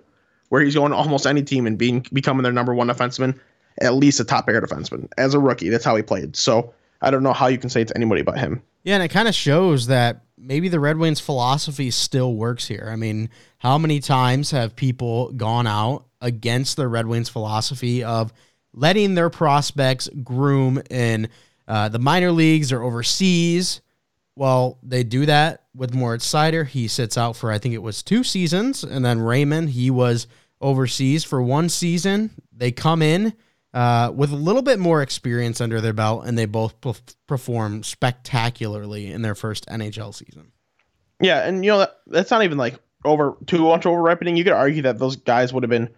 where 0.49 0.61
he's 0.61 0.75
going 0.75 0.91
to 0.91 0.97
almost 0.97 1.25
any 1.25 1.43
team 1.43 1.65
and 1.65 1.77
being 1.77 2.05
becoming 2.13 2.43
their 2.43 2.51
number 2.51 2.73
one 2.73 2.87
defenseman, 2.87 3.39
at 3.81 3.93
least 3.95 4.19
a 4.19 4.23
top 4.23 4.45
pair 4.45 4.61
defenseman 4.61 5.09
as 5.17 5.33
a 5.33 5.39
rookie. 5.39 5.69
That's 5.69 5.85
how 5.85 5.95
he 5.95 6.03
played. 6.03 6.35
So 6.35 6.73
I 7.01 7.11
don't 7.11 7.23
know 7.23 7.33
how 7.33 7.47
you 7.47 7.57
can 7.57 7.69
say 7.69 7.81
it's 7.81 7.93
anybody 7.95 8.21
but 8.21 8.37
him. 8.37 8.61
Yeah, 8.83 8.95
and 8.95 9.03
it 9.03 9.09
kind 9.09 9.27
of 9.27 9.35
shows 9.35 9.87
that 9.87 10.21
maybe 10.37 10.69
the 10.69 10.79
Red 10.79 10.97
Wings 10.97 11.19
philosophy 11.19 11.91
still 11.91 12.35
works 12.35 12.67
here. 12.67 12.87
I 12.91 12.95
mean, 12.95 13.29
how 13.59 13.77
many 13.77 13.99
times 13.99 14.51
have 14.51 14.75
people 14.75 15.31
gone 15.31 15.67
out 15.67 16.05
against 16.21 16.77
the 16.77 16.87
Red 16.87 17.07
Wings 17.07 17.29
philosophy 17.29 18.03
of 18.03 18.31
letting 18.75 19.15
their 19.15 19.29
prospects 19.29 20.09
groom 20.23 20.81
in 20.89 21.29
uh, 21.67 21.89
the 21.89 21.99
minor 21.99 22.31
leagues 22.31 22.71
or 22.71 22.83
overseas? 22.83 23.81
Well, 24.35 24.77
they 24.83 25.03
do 25.03 25.25
that 25.25 25.63
with 25.73 25.93
Moritz 25.93 26.31
Seider. 26.31 26.67
He 26.67 26.87
sits 26.87 27.17
out 27.17 27.35
for 27.35 27.51
I 27.51 27.57
think 27.57 27.73
it 27.73 27.81
was 27.81 28.03
two 28.03 28.23
seasons, 28.23 28.83
and 28.83 29.03
then 29.03 29.19
Raymond 29.19 29.69
he 29.69 29.89
was 29.89 30.27
overseas 30.61 31.23
for 31.23 31.41
one 31.41 31.69
season. 31.69 32.31
They 32.51 32.71
come 32.71 33.01
in 33.01 33.33
uh, 33.73 34.11
with 34.13 34.31
a 34.31 34.35
little 34.37 34.61
bit 34.61 34.79
more 34.79 35.01
experience 35.01 35.61
under 35.61 35.81
their 35.81 35.93
belt, 35.93 36.25
and 36.25 36.37
they 36.37 36.45
both 36.45 36.75
perform 37.27 37.83
spectacularly 37.83 39.11
in 39.11 39.21
their 39.21 39.35
first 39.35 39.65
NHL 39.67 40.13
season. 40.13 40.51
Yeah, 41.21 41.47
and 41.47 41.63
you 41.63 41.71
know 41.71 41.79
that, 41.79 41.97
that's 42.07 42.31
not 42.31 42.43
even 42.43 42.57
like 42.57 42.75
over 43.05 43.35
too 43.45 43.63
much 43.63 43.85
over 43.85 44.01
ripening. 44.01 44.35
You 44.35 44.43
could 44.43 44.53
argue 44.53 44.81
that 44.83 44.99
those 44.99 45.15
guys 45.15 45.53
would 45.53 45.63
have 45.63 45.69
been 45.69 45.89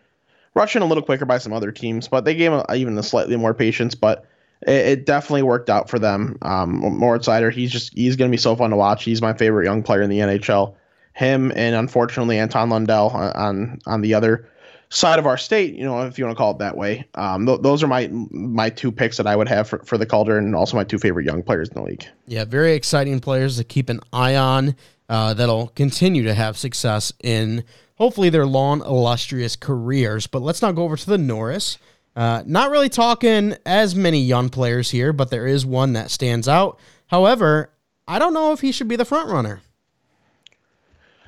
rushing 0.57 0.81
a 0.81 0.85
little 0.85 1.03
quicker 1.03 1.25
by 1.25 1.37
some 1.37 1.53
other 1.53 1.71
teams, 1.71 2.07
but 2.07 2.25
they 2.25 2.35
gave 2.35 2.51
them 2.51 2.65
even 2.75 2.97
a 2.97 3.03
slightly 3.03 3.37
more 3.37 3.53
patience. 3.53 3.95
But 3.95 4.25
it, 4.63 4.73
it 4.73 5.05
definitely 5.05 5.43
worked 5.43 5.69
out 5.69 5.89
for 5.89 5.99
them. 5.99 6.37
Um, 6.41 6.79
Moritz 6.97 7.27
Seider, 7.27 7.53
he's 7.53 7.71
just 7.71 7.93
he's 7.93 8.15
going 8.15 8.29
to 8.29 8.33
be 8.33 8.41
so 8.41 8.55
fun 8.55 8.71
to 8.71 8.75
watch. 8.75 9.03
He's 9.03 9.21
my 9.21 9.33
favorite 9.33 9.65
young 9.65 9.83
player 9.83 10.01
in 10.01 10.09
the 10.09 10.19
NHL. 10.19 10.75
him 11.13 11.51
and 11.55 11.75
unfortunately 11.75 12.37
Anton 12.39 12.69
Lundell 12.69 13.09
on, 13.09 13.31
on 13.31 13.79
on 13.85 14.01
the 14.01 14.13
other 14.13 14.49
side 14.89 15.19
of 15.19 15.25
our 15.25 15.37
state, 15.37 15.75
you 15.75 15.83
know, 15.83 16.03
if 16.03 16.17
you 16.17 16.25
want 16.25 16.35
to 16.35 16.37
call 16.37 16.51
it 16.51 16.59
that 16.59 16.77
way. 16.77 17.05
Um, 17.15 17.45
th- 17.45 17.61
those 17.61 17.83
are 17.83 17.87
my 17.87 18.07
my 18.31 18.69
two 18.69 18.91
picks 18.91 19.17
that 19.17 19.27
I 19.27 19.35
would 19.35 19.47
have 19.47 19.67
for, 19.67 19.79
for 19.79 19.97
the 19.97 20.05
Calder 20.05 20.37
and 20.37 20.55
also 20.55 20.77
my 20.77 20.83
two 20.83 20.97
favorite 20.97 21.25
young 21.25 21.43
players 21.43 21.69
in 21.69 21.75
the 21.75 21.83
league. 21.83 22.05
Yeah, 22.27 22.45
very 22.45 22.73
exciting 22.73 23.19
players 23.19 23.57
to 23.57 23.63
keep 23.63 23.89
an 23.89 23.99
eye 24.13 24.35
on 24.35 24.75
uh, 25.09 25.33
that'll 25.33 25.67
continue 25.69 26.23
to 26.23 26.33
have 26.33 26.57
success 26.57 27.13
in 27.23 27.63
hopefully 27.95 28.29
their 28.29 28.45
long, 28.45 28.81
illustrious 28.81 29.55
careers. 29.55 30.27
But 30.27 30.41
let's 30.41 30.61
not 30.61 30.75
go 30.75 30.83
over 30.83 30.97
to 30.97 31.09
the 31.09 31.17
Norris. 31.17 31.77
Uh, 32.15 32.43
not 32.45 32.71
really 32.71 32.89
talking 32.89 33.55
as 33.65 33.95
many 33.95 34.19
young 34.19 34.49
players 34.49 34.89
here, 34.89 35.13
but 35.13 35.29
there 35.29 35.45
is 35.45 35.65
one 35.65 35.93
that 35.93 36.09
stands 36.09 36.47
out. 36.47 36.79
However, 37.07 37.71
I 38.07 38.19
don't 38.19 38.33
know 38.33 38.53
if 38.53 38.61
he 38.61 38.71
should 38.71 38.87
be 38.87 38.95
the 38.95 39.05
front 39.05 39.29
runner. 39.29 39.61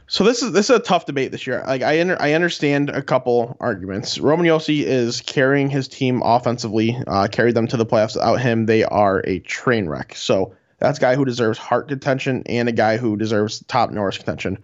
So 0.07 0.23
this 0.23 0.41
is 0.41 0.53
this 0.53 0.71
is 0.71 0.75
a 0.75 0.79
tough 0.79 1.05
debate 1.05 1.31
this 1.31 1.45
year. 1.45 1.63
Like 1.67 1.83
I 1.83 2.01
under, 2.01 2.19
I 2.19 2.33
understand 2.33 2.89
a 2.89 3.03
couple 3.03 3.55
arguments. 3.59 4.17
Roman 4.17 4.47
Josi 4.47 4.81
is 4.81 5.21
carrying 5.21 5.69
his 5.69 5.87
team 5.87 6.23
offensively, 6.25 6.97
uh, 7.05 7.27
carried 7.27 7.53
them 7.53 7.67
to 7.67 7.77
the 7.77 7.85
playoffs. 7.85 8.15
Without 8.15 8.37
him, 8.37 8.65
they 8.65 8.83
are 8.83 9.21
a 9.25 9.37
train 9.41 9.87
wreck. 9.87 10.15
So 10.15 10.55
that's 10.79 10.97
a 10.97 11.01
guy 11.01 11.15
who 11.15 11.25
deserves 11.25 11.57
Hart 11.57 11.87
contention 11.87 12.43
and 12.45 12.69
a 12.69 12.71
guy 12.71 12.97
who 12.97 13.17
deserves 13.17 13.63
top 13.67 13.91
Norris 13.91 14.17
contention. 14.17 14.63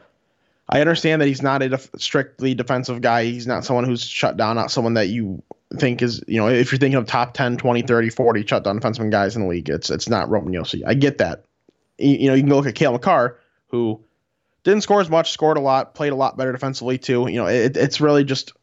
I 0.67 0.81
understand 0.81 1.21
that 1.21 1.27
he's 1.27 1.43
not 1.43 1.61
a 1.61 1.69
def- 1.69 1.89
strictly 1.97 2.55
defensive 2.55 3.01
guy. 3.01 3.25
He's 3.25 3.45
not 3.45 3.65
someone 3.65 3.83
who's 3.83 4.03
shut 4.03 4.35
down, 4.35 4.55
not 4.55 4.71
someone 4.71 4.95
that 4.95 5.09
you 5.09 5.43
think 5.77 6.01
is, 6.01 6.23
you 6.27 6.39
know, 6.39 6.47
if 6.47 6.71
you're 6.71 6.79
thinking 6.79 6.97
of 6.97 7.05
top 7.05 7.33
10, 7.33 7.57
20, 7.57 7.83
30, 7.83 8.09
40 8.09 8.45
shutdown 8.47 8.79
defenseman 8.79 9.11
guys 9.11 9.35
in 9.35 9.43
the 9.43 9.47
league, 9.47 9.69
it's 9.69 9.89
it's 9.89 10.09
not 10.09 10.29
Roman 10.29 10.53
Josi. 10.53 10.81
I 10.85 10.95
get 10.95 11.19
that. 11.19 11.45
You, 11.99 12.15
you 12.15 12.27
know, 12.27 12.33
you 12.33 12.41
can 12.41 12.49
go 12.49 12.55
look 12.55 12.65
at 12.65 12.75
Cale 12.75 12.93
Makar, 12.93 13.39
who 13.67 14.03
didn't 14.63 14.81
score 14.81 15.01
as 15.01 15.09
much, 15.09 15.31
scored 15.31 15.57
a 15.57 15.61
lot, 15.61 15.93
played 15.93 16.13
a 16.13 16.15
lot 16.15 16.35
better 16.35 16.51
defensively 16.51 16.97
too. 16.97 17.27
You 17.29 17.37
know, 17.37 17.47
it, 17.47 17.77
it's 17.77 18.01
really 18.01 18.23
just 18.23 18.53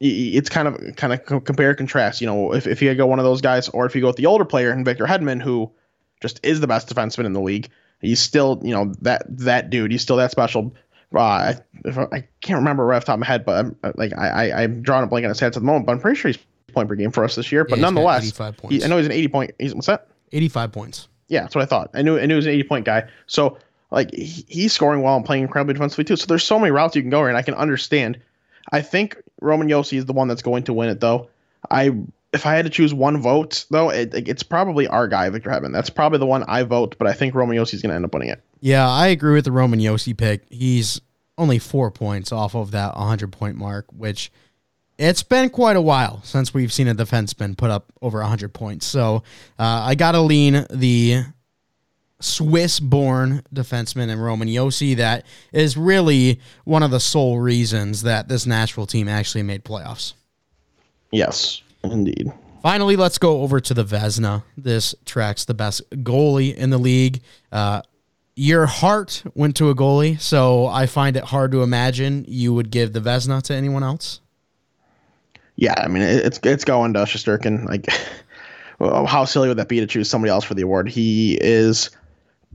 it's 0.00 0.48
kind 0.48 0.68
of 0.68 0.96
kind 0.96 1.12
of 1.12 1.44
compare 1.44 1.74
contrast. 1.74 2.20
You 2.20 2.28
know, 2.28 2.54
if, 2.54 2.66
if 2.66 2.82
you 2.82 2.94
go 2.94 3.06
one 3.06 3.18
of 3.18 3.24
those 3.24 3.40
guys, 3.40 3.68
or 3.68 3.86
if 3.86 3.94
you 3.94 4.00
go 4.00 4.08
with 4.08 4.16
the 4.16 4.26
older 4.26 4.44
player 4.44 4.70
and 4.70 4.84
Victor 4.84 5.06
Hedman, 5.06 5.42
who 5.42 5.72
just 6.22 6.40
is 6.42 6.60
the 6.60 6.66
best 6.66 6.88
defenseman 6.88 7.26
in 7.26 7.32
the 7.34 7.40
league, 7.40 7.68
he's 8.00 8.20
still 8.20 8.60
you 8.62 8.72
know 8.72 8.92
that 9.02 9.24
that 9.28 9.68
dude. 9.70 9.90
He's 9.90 10.02
still 10.02 10.16
that 10.16 10.30
special. 10.30 10.74
Uh, 11.14 11.18
I, 11.18 11.54
I 12.10 12.24
can't 12.40 12.58
remember 12.58 12.86
right 12.86 12.96
off 12.96 13.02
the 13.02 13.06
top 13.08 13.14
of 13.14 13.20
my 13.20 13.26
head, 13.26 13.44
but 13.44 13.66
I'm, 13.66 13.76
like 13.96 14.16
I, 14.16 14.28
I 14.28 14.62
I'm 14.62 14.80
drawing 14.80 15.04
a 15.04 15.06
blank 15.06 15.24
on 15.24 15.28
his 15.28 15.38
stats 15.38 15.48
at 15.48 15.54
the 15.54 15.60
moment, 15.60 15.84
but 15.84 15.92
I'm 15.92 16.00
pretty 16.00 16.18
sure 16.18 16.30
he's 16.30 16.38
point 16.72 16.88
per 16.88 16.94
game 16.94 17.12
for 17.12 17.24
us 17.24 17.34
this 17.34 17.52
year. 17.52 17.64
But 17.64 17.78
Yeah, 17.78 17.82
nonetheless, 17.82 18.36
he, 18.68 18.82
I 18.82 18.86
know 18.86 18.96
he's 18.96 19.06
an 19.06 19.12
80 19.12 19.28
point. 19.28 19.50
He's 19.58 19.74
what's 19.74 19.86
that? 19.86 20.08
85 20.32 20.72
points. 20.72 21.08
Yeah, 21.28 21.42
that's 21.42 21.54
what 21.54 21.62
I 21.62 21.66
thought. 21.66 21.90
I 21.94 22.02
knew 22.02 22.18
I 22.18 22.26
knew 22.26 22.34
he 22.34 22.36
was 22.36 22.46
an 22.46 22.52
80 22.52 22.62
point 22.64 22.84
guy. 22.84 23.08
So 23.26 23.58
like 23.90 24.12
he, 24.12 24.44
he's 24.48 24.72
scoring 24.72 25.02
well 25.02 25.16
and 25.16 25.24
playing 25.24 25.42
incredibly 25.42 25.74
defensively 25.74 26.04
too. 26.04 26.16
So 26.16 26.26
there's 26.26 26.44
so 26.44 26.58
many 26.58 26.70
routes 26.70 26.96
you 26.96 27.02
can 27.02 27.10
go 27.10 27.20
here, 27.20 27.28
and 27.28 27.36
I 27.36 27.42
can 27.42 27.54
understand. 27.54 28.18
I 28.72 28.80
think 28.80 29.16
Roman 29.40 29.68
Josi 29.68 29.98
is 29.98 30.06
the 30.06 30.12
one 30.12 30.28
that's 30.28 30.42
going 30.42 30.64
to 30.64 30.72
win 30.72 30.88
it 30.88 31.00
though. 31.00 31.28
I 31.70 31.94
if 32.32 32.46
I 32.46 32.54
had 32.54 32.64
to 32.64 32.70
choose 32.70 32.94
one 32.94 33.20
vote 33.20 33.66
though, 33.70 33.90
it, 33.90 34.14
it's 34.14 34.42
probably 34.42 34.86
our 34.86 35.06
guy 35.06 35.28
Victor 35.30 35.50
Hedman. 35.50 35.72
That's 35.72 35.90
probably 35.90 36.18
the 36.18 36.26
one 36.26 36.44
I 36.48 36.62
vote, 36.62 36.96
but 36.98 37.06
I 37.06 37.12
think 37.12 37.34
Roman 37.34 37.56
Josi 37.56 37.74
is 37.74 37.82
going 37.82 37.90
to 37.90 37.96
end 37.96 38.04
up 38.04 38.14
winning 38.14 38.30
it. 38.30 38.42
Yeah, 38.60 38.88
I 38.88 39.08
agree 39.08 39.34
with 39.34 39.44
the 39.44 39.52
Roman 39.52 39.80
Josi 39.80 40.16
pick. 40.16 40.44
He's 40.50 41.00
only 41.36 41.58
four 41.58 41.90
points 41.90 42.32
off 42.32 42.54
of 42.54 42.70
that 42.70 42.96
100 42.96 43.32
point 43.32 43.56
mark, 43.56 43.86
which 43.92 44.30
it's 44.98 45.22
been 45.22 45.50
quite 45.50 45.76
a 45.76 45.80
while 45.80 46.22
since 46.22 46.54
we've 46.54 46.72
seen 46.72 46.88
a 46.88 46.94
defenseman 46.94 47.56
put 47.56 47.70
up 47.70 47.92
over 48.00 48.20
100 48.20 48.52
points. 48.52 48.86
So 48.86 49.22
uh, 49.58 49.82
I 49.84 49.94
got 49.94 50.12
to 50.12 50.20
lean 50.20 50.66
the 50.70 51.24
Swiss 52.20 52.80
born 52.80 53.42
defenseman 53.52 54.08
in 54.08 54.18
Roman 54.18 54.48
Josi. 54.48 54.96
That 54.96 55.26
is 55.52 55.76
really 55.76 56.40
one 56.64 56.82
of 56.82 56.90
the 56.90 57.00
sole 57.00 57.40
reasons 57.40 58.02
that 58.02 58.28
this 58.28 58.46
Nashville 58.46 58.86
team 58.86 59.08
actually 59.08 59.42
made 59.42 59.64
playoffs. 59.64 60.14
Yes, 61.10 61.62
indeed. 61.84 62.32
Finally, 62.62 62.94
let's 62.94 63.18
go 63.18 63.42
over 63.42 63.58
to 63.58 63.74
the 63.74 63.84
Vezina. 63.84 64.44
This 64.56 64.94
tracks 65.04 65.44
the 65.44 65.54
best 65.54 65.88
goalie 65.90 66.54
in 66.54 66.70
the 66.70 66.78
league. 66.78 67.20
Uh, 67.50 67.82
your 68.36 68.66
heart 68.66 69.24
went 69.34 69.56
to 69.56 69.68
a 69.68 69.74
goalie, 69.74 70.18
so 70.20 70.66
I 70.66 70.86
find 70.86 71.16
it 71.16 71.24
hard 71.24 71.50
to 71.52 71.62
imagine 71.62 72.24
you 72.28 72.54
would 72.54 72.70
give 72.70 72.92
the 72.92 73.00
Vezina 73.00 73.42
to 73.42 73.54
anyone 73.54 73.82
else. 73.82 74.20
Yeah, 75.56 75.74
I 75.76 75.88
mean 75.88 76.02
it's 76.02 76.40
it's 76.44 76.64
going 76.64 76.94
to 76.94 77.00
Shesterkin. 77.00 77.66
Like, 77.68 77.86
how 79.08 79.24
silly 79.24 79.48
would 79.48 79.58
that 79.58 79.68
be 79.68 79.80
to 79.80 79.86
choose 79.86 80.08
somebody 80.08 80.30
else 80.30 80.44
for 80.44 80.54
the 80.54 80.62
award? 80.62 80.88
He 80.88 81.38
is, 81.40 81.90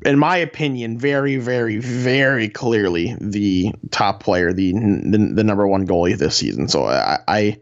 in 0.04 0.18
my 0.18 0.38
opinion, 0.38 0.98
very, 0.98 1.36
very, 1.36 1.78
very 1.78 2.50
clearly 2.50 3.16
the 3.20 3.74
top 3.92 4.24
player, 4.24 4.54
the 4.54 4.72
the, 4.72 5.32
the 5.36 5.44
number 5.44 5.68
one 5.68 5.86
goalie 5.86 6.18
this 6.18 6.38
season. 6.38 6.70
So 6.70 6.86
I. 6.86 7.20
I 7.28 7.60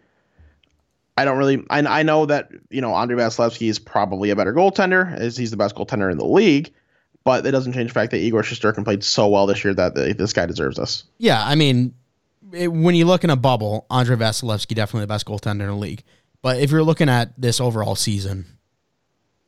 I 1.17 1.25
don't 1.25 1.37
really. 1.37 1.63
I, 1.69 1.79
I 1.79 2.03
know 2.03 2.25
that 2.25 2.51
you 2.69 2.81
know 2.81 2.93
Andrei 2.93 3.17
Vasilevskiy 3.17 3.69
is 3.69 3.79
probably 3.79 4.29
a 4.29 4.35
better 4.35 4.53
goaltender, 4.53 5.13
as 5.17 5.37
he's 5.37 5.51
the 5.51 5.57
best 5.57 5.75
goaltender 5.75 6.11
in 6.11 6.17
the 6.17 6.25
league. 6.25 6.73
But 7.23 7.45
it 7.45 7.51
doesn't 7.51 7.73
change 7.73 7.89
the 7.89 7.93
fact 7.93 8.11
that 8.11 8.19
Igor 8.19 8.43
Shesterkin 8.43 8.83
played 8.83 9.03
so 9.03 9.27
well 9.27 9.47
this 9.47 9.63
year 9.63 9.73
that 9.73 9.95
the, 9.95 10.13
this 10.13 10.31
guy 10.31 10.45
deserves 10.45 10.77
this. 10.77 11.05
Yeah, 11.17 11.43
I 11.43 11.55
mean, 11.55 11.95
it, 12.51 12.67
when 12.67 12.93
you 12.93 13.05
look 13.05 13.23
in 13.23 13.31
a 13.31 13.35
bubble, 13.35 13.87
Andrei 13.89 14.15
Vasilevskiy 14.15 14.75
definitely 14.75 15.01
the 15.01 15.07
best 15.07 15.25
goaltender 15.25 15.61
in 15.61 15.67
the 15.67 15.75
league. 15.75 16.03
But 16.43 16.59
if 16.59 16.69
you're 16.69 16.83
looking 16.83 17.09
at 17.09 17.33
this 17.41 17.59
overall 17.59 17.95
season, 17.95 18.45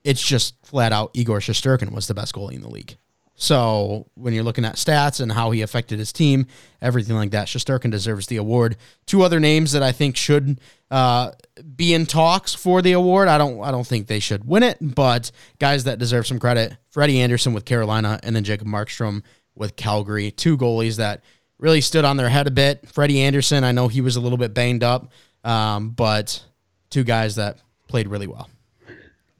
it's 0.04 0.26
just 0.26 0.56
flat 0.66 0.92
out 0.92 1.12
Igor 1.14 1.40
Shesterkin 1.40 1.92
was 1.92 2.08
the 2.08 2.16
best 2.16 2.34
goalie 2.34 2.56
in 2.56 2.62
the 2.62 2.70
league. 2.70 2.98
So 3.36 4.08
when 4.16 4.34
you're 4.34 4.44
looking 4.44 4.66
at 4.66 4.76
stats 4.76 5.22
and 5.22 5.32
how 5.32 5.52
he 5.52 5.62
affected 5.62 6.00
his 6.00 6.12
team, 6.12 6.48
everything 6.82 7.16
like 7.16 7.30
that, 7.32 7.48
Shesterkin 7.48 7.92
deserves 7.92 8.26
the 8.26 8.38
award. 8.38 8.78
Two 9.06 9.22
other 9.22 9.40
names 9.40 9.74
that 9.74 9.84
I 9.84 9.92
think 9.92 10.18
should 10.18 10.60
uh, 10.90 11.32
be 11.76 11.94
in 11.94 12.06
talks 12.06 12.54
for 12.54 12.82
the 12.82 12.94
award. 12.94 13.28
I 13.28 13.38
don't 13.38 13.62
I 13.62 13.72
don't 13.72 13.86
think 13.86 14.08
they 14.08 14.20
should 14.20 14.46
win 14.46 14.64
it, 14.64 14.78
but 14.82 15.32
guys 15.60 15.84
that 15.86 16.00
deserve 16.00 16.28
some 16.28 16.40
credit: 16.40 16.78
Freddie 16.90 17.22
Andersen 17.22 17.54
with 17.54 17.66
Carolina, 17.66 18.20
and 18.24 18.36
then 18.36 18.44
Jacob 18.44 18.68
Markstrom 18.68 19.24
with 19.56 19.76
Calgary. 19.76 20.32
Two 20.32 20.58
goalies 20.58 20.98
that 20.98 21.24
really 21.60 21.82
stood 21.82 22.06
on 22.06 22.18
their 22.18 22.30
head 22.30 22.48
a 22.48 22.52
bit. 22.52 22.88
Freddie 22.88 23.22
Andersen, 23.22 23.64
I 23.64 23.72
know 23.72 23.88
he 23.88 24.02
was 24.02 24.16
a 24.16 24.22
little 24.22 24.38
bit 24.38 24.54
banged 24.54 24.84
up, 24.84 25.12
um, 25.44 25.90
but 25.90 26.44
two 26.90 27.04
guys 27.04 27.36
that 27.36 27.58
played 27.88 28.08
really 28.08 28.28
well. 28.28 28.50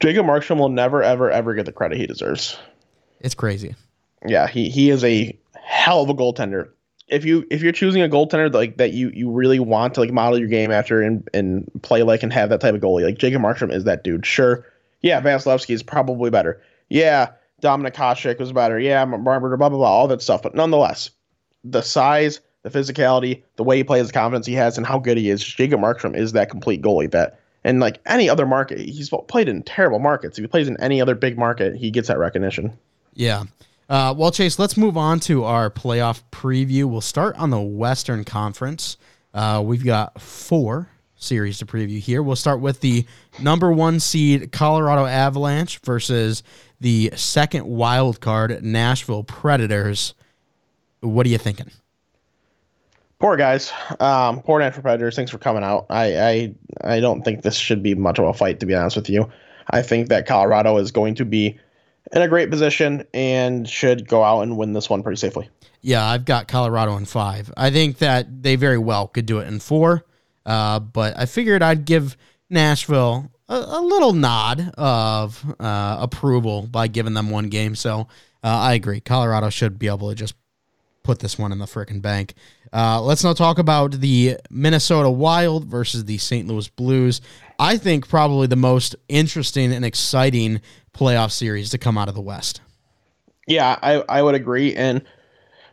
Jacob 0.00 0.26
Markstrom 0.26 0.58
will 0.58 0.68
never, 0.68 1.02
ever, 1.02 1.30
ever 1.30 1.54
get 1.54 1.66
the 1.66 1.72
credit 1.72 1.98
he 1.98 2.06
deserves. 2.06 2.56
It's 3.20 3.34
crazy. 3.34 3.74
Yeah, 4.26 4.46
he 4.46 4.68
he 4.68 4.90
is 4.90 5.04
a 5.04 5.36
hell 5.64 6.02
of 6.02 6.08
a 6.08 6.14
goaltender. 6.14 6.70
If 7.08 7.24
you 7.24 7.46
if 7.50 7.62
you're 7.62 7.72
choosing 7.72 8.02
a 8.02 8.08
goaltender 8.08 8.52
like 8.52 8.76
that 8.76 8.92
you 8.92 9.10
you 9.14 9.30
really 9.30 9.58
want 9.58 9.94
to 9.94 10.00
like 10.00 10.12
model 10.12 10.38
your 10.38 10.48
game 10.48 10.70
after 10.70 11.00
and 11.00 11.26
and 11.32 11.70
play 11.82 12.02
like 12.02 12.22
and 12.22 12.32
have 12.32 12.50
that 12.50 12.60
type 12.60 12.74
of 12.74 12.80
goalie, 12.80 13.04
like 13.04 13.18
Jacob 13.18 13.42
Markstrom 13.42 13.72
is 13.72 13.84
that 13.84 14.04
dude. 14.04 14.26
Sure, 14.26 14.66
yeah, 15.00 15.20
Vasilevskiy 15.20 15.74
is 15.74 15.82
probably 15.82 16.30
better. 16.30 16.60
Yeah, 16.90 17.30
Dominik 17.62 17.94
Hasek 17.94 18.38
was 18.38 18.52
better. 18.52 18.78
Yeah, 18.78 19.04
Barber, 19.04 19.56
blah 19.56 19.68
blah 19.68 19.78
blah, 19.78 19.88
all 19.88 20.08
that 20.08 20.22
stuff. 20.22 20.42
But 20.42 20.54
nonetheless, 20.54 21.10
the 21.64 21.82
size, 21.82 22.40
the 22.62 22.70
physicality, 22.70 23.42
the 23.56 23.64
way 23.64 23.78
he 23.78 23.84
plays, 23.84 24.08
the 24.08 24.12
confidence 24.12 24.46
he 24.46 24.54
has, 24.54 24.76
and 24.76 24.86
how 24.86 24.98
good 24.98 25.16
he 25.16 25.30
is, 25.30 25.42
Jacob 25.42 25.80
Markstrom 25.80 26.16
is 26.16 26.32
that 26.32 26.50
complete 26.50 26.82
goalie 26.82 27.10
that. 27.10 27.40
And 27.64 27.80
like 27.80 27.98
any 28.06 28.30
other 28.30 28.46
market, 28.46 28.78
he's 28.78 29.10
played 29.26 29.48
in 29.48 29.62
terrible 29.64 29.98
markets. 29.98 30.38
If 30.38 30.44
he 30.44 30.46
plays 30.46 30.68
in 30.68 30.80
any 30.80 31.00
other 31.00 31.14
big 31.14 31.36
market, 31.36 31.74
he 31.74 31.90
gets 31.90 32.08
that 32.08 32.18
recognition. 32.18 32.78
Yeah. 33.14 33.44
Uh, 33.88 34.14
well, 34.16 34.30
Chase, 34.30 34.58
let's 34.58 34.76
move 34.76 34.96
on 34.96 35.18
to 35.20 35.44
our 35.44 35.70
playoff 35.70 36.22
preview. 36.30 36.84
We'll 36.84 37.00
start 37.00 37.36
on 37.36 37.50
the 37.50 37.60
Western 37.60 38.24
Conference. 38.24 38.98
Uh, 39.32 39.62
we've 39.64 39.84
got 39.84 40.20
four 40.20 40.90
series 41.16 41.58
to 41.58 41.66
preview 41.66 41.98
here. 41.98 42.22
We'll 42.22 42.36
start 42.36 42.60
with 42.60 42.80
the 42.80 43.06
number 43.40 43.72
one 43.72 43.98
seed 43.98 44.52
Colorado 44.52 45.06
Avalanche 45.06 45.78
versus 45.78 46.42
the 46.80 47.12
second 47.16 47.66
wild 47.66 48.20
card 48.20 48.62
Nashville 48.62 49.24
Predators. 49.24 50.14
What 51.00 51.26
are 51.26 51.30
you 51.30 51.38
thinking? 51.38 51.70
Poor 53.18 53.36
guys. 53.36 53.72
Um, 53.98 54.42
poor 54.42 54.60
Nashville 54.60 54.82
Predators. 54.82 55.16
Thanks 55.16 55.30
for 55.30 55.38
coming 55.38 55.64
out. 55.64 55.86
I, 55.90 56.18
I 56.18 56.54
I 56.84 57.00
don't 57.00 57.22
think 57.22 57.42
this 57.42 57.56
should 57.56 57.82
be 57.82 57.94
much 57.94 58.18
of 58.18 58.26
a 58.26 58.32
fight, 58.34 58.60
to 58.60 58.66
be 58.66 58.74
honest 58.74 58.96
with 58.96 59.10
you. 59.10 59.28
I 59.70 59.82
think 59.82 60.08
that 60.08 60.26
Colorado 60.26 60.76
is 60.76 60.92
going 60.92 61.14
to 61.16 61.24
be 61.24 61.58
in 62.12 62.22
a 62.22 62.28
great 62.28 62.50
position 62.50 63.04
and 63.12 63.68
should 63.68 64.08
go 64.08 64.22
out 64.22 64.42
and 64.42 64.56
win 64.56 64.72
this 64.72 64.88
one 64.88 65.02
pretty 65.02 65.18
safely. 65.18 65.48
Yeah, 65.80 66.04
I've 66.04 66.24
got 66.24 66.48
Colorado 66.48 66.96
in 66.96 67.04
five. 67.04 67.52
I 67.56 67.70
think 67.70 67.98
that 67.98 68.42
they 68.42 68.56
very 68.56 68.78
well 68.78 69.06
could 69.08 69.26
do 69.26 69.38
it 69.38 69.46
in 69.46 69.60
four, 69.60 70.04
uh, 70.44 70.80
but 70.80 71.18
I 71.18 71.26
figured 71.26 71.62
I'd 71.62 71.84
give 71.84 72.16
Nashville 72.50 73.30
a, 73.48 73.54
a 73.54 73.80
little 73.80 74.12
nod 74.12 74.72
of 74.76 75.44
uh, 75.60 75.98
approval 76.00 76.66
by 76.66 76.88
giving 76.88 77.14
them 77.14 77.30
one 77.30 77.48
game. 77.48 77.74
So 77.74 78.08
uh, 78.42 78.48
I 78.48 78.74
agree. 78.74 79.00
Colorado 79.00 79.50
should 79.50 79.78
be 79.78 79.88
able 79.88 80.08
to 80.08 80.14
just 80.14 80.34
put 81.08 81.20
this 81.20 81.38
one 81.38 81.52
in 81.52 81.58
the 81.58 81.64
freaking 81.64 82.02
bank. 82.02 82.34
Uh, 82.70 83.00
let's 83.00 83.24
now 83.24 83.32
talk 83.32 83.58
about 83.58 83.92
the 83.92 84.36
Minnesota 84.50 85.08
Wild 85.08 85.64
versus 85.64 86.04
the 86.04 86.18
St. 86.18 86.46
Louis 86.46 86.68
Blues. 86.68 87.22
I 87.58 87.78
think 87.78 88.06
probably 88.06 88.46
the 88.46 88.56
most 88.56 88.94
interesting 89.08 89.72
and 89.72 89.86
exciting 89.86 90.60
playoff 90.92 91.30
series 91.30 91.70
to 91.70 91.78
come 91.78 91.96
out 91.96 92.10
of 92.10 92.14
the 92.14 92.20
West. 92.20 92.60
Yeah, 93.46 93.78
I, 93.82 94.04
I 94.06 94.22
would 94.22 94.34
agree. 94.34 94.76
And 94.76 95.02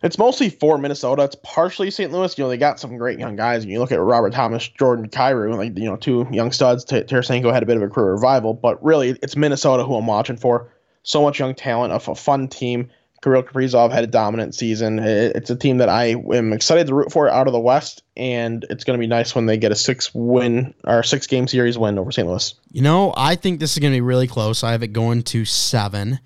it's 0.03 0.17
mostly 0.17 0.49
for 0.49 0.77
Minnesota. 0.77 1.23
It's 1.23 1.35
partially 1.43 1.91
St. 1.91 2.13
Louis. 2.13 2.37
You 2.37 2.45
know, 2.45 2.49
they 2.49 2.55
got 2.55 2.79
some 2.79 2.97
great 2.97 3.19
young 3.19 3.35
guys. 3.35 3.63
And 3.63 3.69
you 3.73 3.79
look 3.79 3.91
at 3.91 3.99
Robert 3.99 4.31
Thomas, 4.31 4.65
Jordan 4.65 5.09
Kyrou, 5.09 5.57
like, 5.57 5.77
you 5.77 5.83
know, 5.83 5.97
two 5.97 6.25
young 6.31 6.53
studs. 6.53 6.85
T- 6.85 7.01
Tarasenko 7.01 7.51
had 7.51 7.61
a 7.61 7.65
bit 7.65 7.75
of 7.75 7.83
a 7.83 7.89
career 7.89 8.13
revival, 8.13 8.53
but 8.53 8.81
really 8.81 9.19
it's 9.21 9.35
Minnesota 9.35 9.83
who 9.83 9.95
I'm 9.95 10.07
watching 10.07 10.37
for. 10.37 10.71
So 11.03 11.23
much 11.23 11.39
young 11.39 11.55
talent, 11.55 11.91
a 11.91 12.15
fun 12.15 12.47
team. 12.47 12.89
Kirill 13.25 13.41
Kaprizov 13.41 13.91
had 13.91 14.03
a 14.03 14.07
dominant 14.07 14.53
season. 14.53 14.99
It, 14.99 15.35
it's 15.35 15.49
a 15.49 15.55
team 15.55 15.79
that 15.79 15.89
I 15.89 16.15
am 16.31 16.53
excited 16.53 16.85
to 16.85 16.93
root 16.93 17.11
for 17.11 17.27
out 17.27 17.47
of 17.47 17.53
the 17.53 17.59
West, 17.59 18.03
and 18.15 18.63
it's 18.69 18.83
going 18.83 18.99
to 18.99 19.01
be 19.01 19.07
nice 19.07 19.33
when 19.33 19.47
they 19.47 19.57
get 19.57 19.71
a 19.71 19.75
six 19.75 20.13
win 20.13 20.75
or 20.83 21.01
six 21.01 21.25
game 21.25 21.47
series 21.47 21.75
win 21.75 21.97
over 21.97 22.11
St. 22.11 22.27
Louis. 22.27 22.53
You 22.71 22.83
know, 22.83 23.15
I 23.17 23.33
think 23.33 23.59
this 23.59 23.73
is 23.73 23.79
going 23.79 23.93
to 23.93 23.97
be 23.97 24.01
really 24.01 24.27
close. 24.27 24.63
I 24.63 24.73
have 24.73 24.83
it 24.83 24.93
going 24.93 25.23
to 25.23 25.43
seven. 25.43 26.19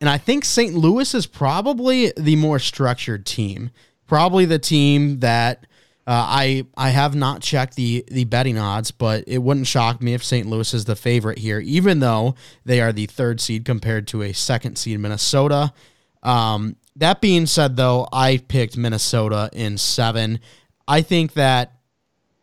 And 0.00 0.08
I 0.08 0.16
think 0.16 0.46
St. 0.46 0.72
Louis 0.72 1.14
is 1.14 1.26
probably 1.26 2.10
the 2.16 2.36
more 2.36 2.58
structured 2.58 3.26
team. 3.26 3.70
Probably 4.06 4.46
the 4.46 4.58
team 4.58 5.20
that 5.20 5.66
uh, 6.06 6.24
I 6.26 6.66
I 6.74 6.88
have 6.88 7.14
not 7.14 7.42
checked 7.42 7.76
the 7.76 8.02
the 8.10 8.24
betting 8.24 8.56
odds, 8.56 8.92
but 8.92 9.24
it 9.26 9.42
wouldn't 9.42 9.66
shock 9.66 10.00
me 10.00 10.14
if 10.14 10.24
St. 10.24 10.46
Louis 10.46 10.72
is 10.72 10.86
the 10.86 10.96
favorite 10.96 11.38
here, 11.38 11.60
even 11.60 12.00
though 12.00 12.34
they 12.64 12.80
are 12.80 12.94
the 12.94 13.04
third 13.04 13.42
seed 13.42 13.66
compared 13.66 14.06
to 14.08 14.22
a 14.22 14.32
second 14.32 14.78
seed 14.78 14.98
Minnesota. 15.00 15.74
Um, 16.22 16.76
that 16.96 17.20
being 17.20 17.46
said, 17.46 17.76
though, 17.76 18.08
I 18.12 18.38
picked 18.38 18.76
Minnesota 18.76 19.50
in 19.52 19.78
seven. 19.78 20.40
I 20.88 21.02
think 21.02 21.34
that 21.34 21.72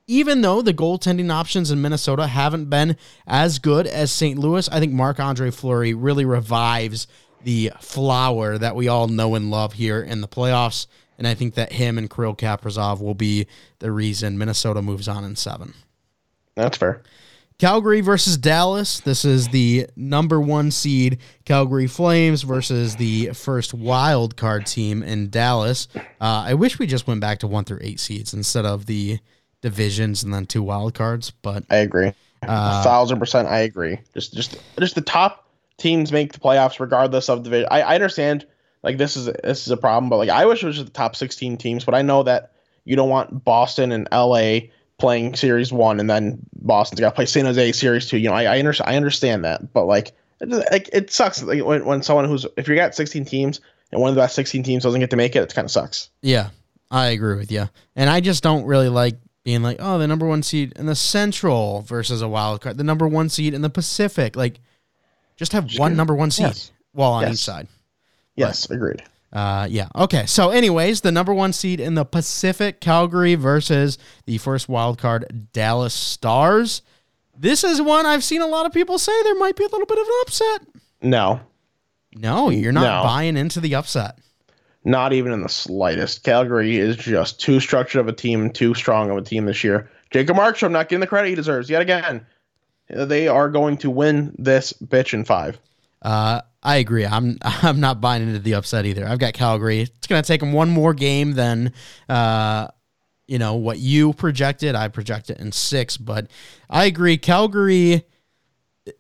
even 0.08 0.42
though 0.42 0.62
the 0.62 0.74
goaltending 0.74 1.32
options 1.32 1.72
in 1.72 1.82
Minnesota 1.82 2.28
haven't 2.28 2.70
been 2.70 2.98
as 3.26 3.60
good 3.60 3.88
as 3.88 4.12
St. 4.12 4.38
Louis, 4.38 4.70
I 4.70 4.80
think 4.80 4.94
Marc 4.94 5.20
Andre 5.20 5.50
Fleury 5.50 5.94
really 5.94 6.26
revives 6.26 7.08
the 7.44 7.72
flower 7.82 8.58
that 8.58 8.76
we 8.76 8.88
all 8.88 9.08
know 9.08 9.36
and 9.36 9.50
love 9.50 9.74
here 9.74 10.02
in 10.02 10.22
the 10.22 10.28
playoffs. 10.28 10.88
And 11.18 11.28
I 11.28 11.34
think 11.34 11.56
that 11.56 11.74
him 11.74 11.98
and 11.98 12.10
Kirill 12.10 12.36
Kaprizov 12.36 13.02
will 13.02 13.14
be 13.14 13.48
the 13.80 13.92
reason 13.92 14.38
Minnesota 14.38 14.82
moves 14.82 15.08
on 15.08 15.24
in 15.24 15.36
seven. 15.36 15.74
That's 16.56 16.78
fair. 16.78 17.02
Calgary 17.64 18.02
versus 18.02 18.36
Dallas. 18.36 19.00
This 19.00 19.24
is 19.24 19.48
the 19.48 19.88
number 19.96 20.42
one 20.42 20.70
seed 20.70 21.20
Calgary 21.46 21.88
Flames 21.88 22.42
versus 22.42 22.98
the 22.98 23.28
first 23.28 23.74
wild 23.74 24.36
card 24.36 24.66
team 24.66 25.02
in 25.02 25.30
Dallas. 25.30 25.88
Uh, 25.96 26.02
I 26.20 26.56
wish 26.56 26.78
we 26.78 26.86
just 26.88 27.08
went 27.08 27.22
back 27.22 27.40
to 27.40 27.48
one 27.48 27.64
through 27.64 27.80
eight 27.80 28.02
seeds 28.02 28.34
instead 28.34 28.66
of 28.66 28.86
the 28.86 29.18
divisions 29.62 30.26
and 30.26 30.34
then 30.34 30.46
two 30.46 30.62
wild 30.62 30.94
cards. 30.94 31.32
But 31.32 31.64
I 31.70 31.78
agree, 31.78 32.08
uh, 32.42 32.82
a 32.82 32.84
thousand 32.84 33.20
percent. 33.20 33.48
I 33.48 33.60
agree. 33.60 33.98
Just, 34.14 34.34
just, 34.34 34.62
just 34.78 34.96
the 34.96 35.02
top 35.02 35.48
teams 35.78 36.12
make 36.12 36.34
the 36.34 36.42
playoffs 36.42 36.82
regardless 36.82 37.30
of 37.30 37.44
division. 37.44 37.70
I, 37.72 37.84
I 37.84 37.96
understand 37.96 38.46
like 38.84 38.98
this 38.98 39.16
is 39.16 39.28
this 39.42 39.66
is 39.66 39.72
a 39.72 39.78
problem, 39.78 40.10
but 40.10 40.18
like 40.18 40.28
I 40.28 40.46
wish 40.48 40.62
it 40.64 40.66
was 40.66 40.76
just 40.76 40.88
the 40.88 40.92
top 40.92 41.16
sixteen 41.16 41.56
teams. 41.56 41.86
But 41.86 41.96
I 41.96 42.02
know 42.02 42.24
that 42.24 42.52
you 42.84 42.98
don't 42.98 43.08
want 43.08 43.46
Boston 43.46 43.94
and 43.94 44.10
LA 44.12 44.60
playing 45.00 45.36
series 45.36 45.72
one 45.74 46.00
and 46.00 46.10
then 46.10 46.40
Boston's 46.56 47.00
got 47.00 47.10
to 47.10 47.16
play 47.16 47.26
San 47.26 47.46
Jose 47.46 47.72
series 47.74 48.08
two. 48.08 48.18
You 48.18 48.30
know, 48.30 48.36
I 48.36 48.44
I, 48.44 48.60
under, 48.60 48.74
I 48.84 48.96
understand 48.96 49.44
that, 49.46 49.74
but 49.74 49.86
like 49.86 50.14
it, 50.40 50.50
like 50.50 50.90
it 50.94 51.12
sucks 51.12 51.42
like 51.44 51.64
when, 51.64 51.86
when 51.86 52.04
someone 52.04 52.26
who's 52.26 52.46
if 52.58 52.68
you 52.68 52.76
got 52.76 52.96
16 52.96 53.26
teams 53.26 53.62
and 53.92 54.02
one 54.02 54.10
of 54.10 54.16
the 54.16 54.22
best 54.22 54.36
16 54.36 54.64
teams 54.64 54.84
doesn't 54.84 55.00
get 55.00 55.10
to 55.10 55.16
make 55.16 55.36
it, 55.36 55.44
it 55.44 55.54
kind 55.54 55.66
of 55.66 55.72
sucks. 55.72 56.10
Yeah, 56.22 56.50
I 56.90 57.08
agree 57.08 57.38
with 57.38 57.52
you, 57.52 57.70
and 57.96 58.10
I 58.10 58.22
just 58.22 58.44
don't 58.44 58.66
really 58.66 58.90
like 58.90 59.16
being 59.44 59.62
like, 59.62 59.78
oh, 59.80 59.98
the 60.00 60.08
number 60.08 60.26
one 60.26 60.42
seed 60.44 60.74
in 60.78 60.86
the 60.86 60.96
Central 60.96 61.82
versus 61.82 62.22
a 62.22 62.28
wild 62.28 62.62
card, 62.62 62.78
the 62.78 62.84
number 62.84 63.08
one 63.08 63.30
seed 63.30 63.54
in 63.54 63.62
the 63.62 63.70
Pacific, 63.70 64.36
like. 64.36 64.60
Just 65.36 65.54
have 65.54 65.76
one 65.78 65.96
number 65.96 66.14
one 66.14 66.30
seed 66.30 66.46
yes. 66.46 66.72
while 66.92 67.14
on 67.14 67.24
yes. 67.24 67.34
each 67.34 67.40
side. 67.40 67.68
Yes, 68.36 68.68
but, 68.68 68.76
agreed. 68.76 69.04
Uh, 69.34 69.68
yeah. 69.70 69.88
Okay. 69.96 70.26
So, 70.28 70.52
anyways, 70.52 71.02
the 71.02 71.12
number 71.12 71.34
one 71.34 71.54
seed 71.54 71.80
in 71.80 71.96
the 71.96 72.06
Pacific, 72.06 72.80
Calgary 72.80 73.34
versus 73.34 73.98
the 74.26 74.38
first 74.38 74.70
wild 74.70 75.00
card, 75.00 75.50
Dallas 75.52 75.94
Stars. 75.94 76.84
This 77.36 77.64
is 77.64 77.82
one 77.82 78.06
I've 78.06 78.24
seen 78.24 78.42
a 78.42 78.48
lot 78.48 78.68
of 78.68 78.72
people 78.72 79.00
say 79.00 79.12
there 79.24 79.36
might 79.36 79.56
be 79.56 79.64
a 79.64 79.70
little 79.70 79.88
bit 79.88 79.98
of 79.98 80.06
an 80.06 80.14
upset. 80.22 80.62
No. 81.02 81.40
No, 82.16 82.52
you're 82.52 82.72
not 82.72 83.02
no. 83.02 83.04
buying 83.04 83.36
into 83.36 83.60
the 83.60 83.74
upset. 83.74 84.20
Not 84.86 85.14
even 85.14 85.32
in 85.32 85.42
the 85.42 85.50
slightest. 85.50 86.24
Calgary 86.24 86.78
is 86.78 86.96
just 86.96 87.40
too 87.40 87.60
structured 87.60 88.02
of 88.02 88.08
a 88.08 88.14
team, 88.14 88.52
too 88.52 88.76
strong 88.76 89.10
of 89.10 89.18
a 89.18 89.22
team 89.22 89.46
this 89.46 89.64
year. 89.64 89.90
Jacob 90.12 90.38
Markstrom 90.38 90.72
not 90.72 90.90
getting 90.90 91.00
the 91.00 91.08
credit 91.08 91.30
he 91.30 91.36
deserves 91.36 91.72
yet 91.72 91.82
again. 91.82 92.24
They 92.88 93.28
are 93.28 93.50
going 93.50 93.78
to 93.78 93.90
win 93.90 94.36
this 94.38 94.74
bitch 94.74 95.14
in 95.14 95.26
five. 95.26 95.58
Uh, 96.04 96.42
I 96.64 96.78
agree. 96.78 97.06
I'm 97.06 97.38
I'm 97.42 97.80
not 97.80 98.02
buying 98.02 98.24
into 98.24 98.40
the 98.40 98.56
upset 98.56 98.86
either. 98.86 99.08
I've 99.08 99.20
got 99.20 99.34
Calgary. 99.34 99.82
It's 99.82 100.08
going 100.08 100.22
to 100.22 100.28
take 100.28 100.40
them 100.40 100.54
one 100.54 100.70
more 100.70 100.94
game 100.94 101.34
than 101.34 101.74
uh, 102.10 102.70
you 103.28 103.38
know 103.38 103.56
what 103.56 103.80
you 103.80 104.14
projected. 104.14 104.76
I 104.76 104.88
projected 104.88 105.40
in 105.40 105.52
six, 105.52 105.98
but 105.98 106.28
I 106.70 106.86
agree. 106.86 107.18
Calgary. 107.18 108.06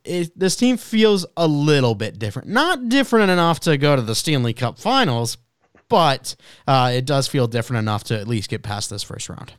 It, 0.05 0.39
this 0.39 0.55
team 0.55 0.77
feels 0.77 1.25
a 1.35 1.45
little 1.45 1.93
bit 1.93 2.17
different. 2.17 2.47
Not 2.47 2.87
different 2.87 3.29
enough 3.29 3.59
to 3.61 3.77
go 3.77 3.97
to 3.97 4.01
the 4.01 4.15
Stanley 4.15 4.53
Cup 4.53 4.79
Finals, 4.79 5.37
but 5.89 6.37
uh, 6.65 6.93
it 6.93 7.03
does 7.05 7.27
feel 7.27 7.47
different 7.47 7.79
enough 7.79 8.05
to 8.05 8.17
at 8.17 8.25
least 8.25 8.49
get 8.49 8.63
past 8.63 8.89
this 8.89 9.03
first 9.03 9.27
round. 9.27 9.51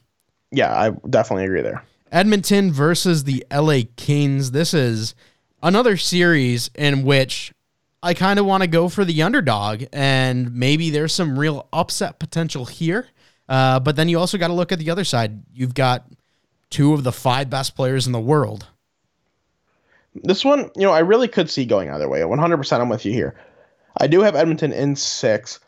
Yeah, 0.51 0.73
I 0.75 0.90
definitely 1.11 1.45
agree 1.45 1.61
there. 1.61 1.85
Edmonton 2.11 2.73
versus 2.73 3.25
the 3.25 3.45
LA 3.53 3.81
Kings. 3.97 4.53
This 4.53 4.73
is 4.73 5.14
another 5.62 5.97
series 5.97 6.71
in 6.75 7.03
which 7.03 7.53
I 8.05 8.12
kind 8.12 8.38
of 8.38 8.45
want 8.45 8.62
to 8.62 8.67
go 8.67 8.90
for 8.90 9.03
the 9.03 9.23
underdog, 9.23 9.85
and 9.90 10.55
maybe 10.55 10.90
there's 10.90 11.14
some 11.14 11.38
real 11.38 11.67
upset 11.73 12.19
potential 12.19 12.67
here. 12.67 13.07
Uh, 13.49 13.81
but 13.81 13.97
then 13.97 14.11
you 14.11 14.19
also 14.19 14.37
got 14.37 14.49
to 14.49 14.53
look 14.53 14.73
at 14.73 14.79
the 14.79 14.90
other 14.90 15.05
side. 15.05 15.43
You've 15.55 15.73
got 15.73 16.07
two 16.69 16.93
of 16.93 17.03
the 17.03 17.12
five 17.12 17.49
best 17.49 17.75
players 17.75 18.07
in 18.07 18.12
the 18.12 18.21
world. 18.21 18.67
This 20.14 20.45
one, 20.45 20.71
you 20.77 20.83
know, 20.83 20.93
I 20.93 20.99
really 20.99 21.29
could 21.29 21.49
see 21.49 21.64
going 21.64 21.90
either 21.90 22.07
way. 22.07 22.21
100% 22.21 22.81
I'm 22.81 22.90
with 22.90 23.07
you 23.07 23.12
here. 23.12 23.37
I 23.99 24.07
do 24.07 24.21
have 24.21 24.37
Edmonton 24.37 24.75
in 24.75 24.97
six. 24.97 25.59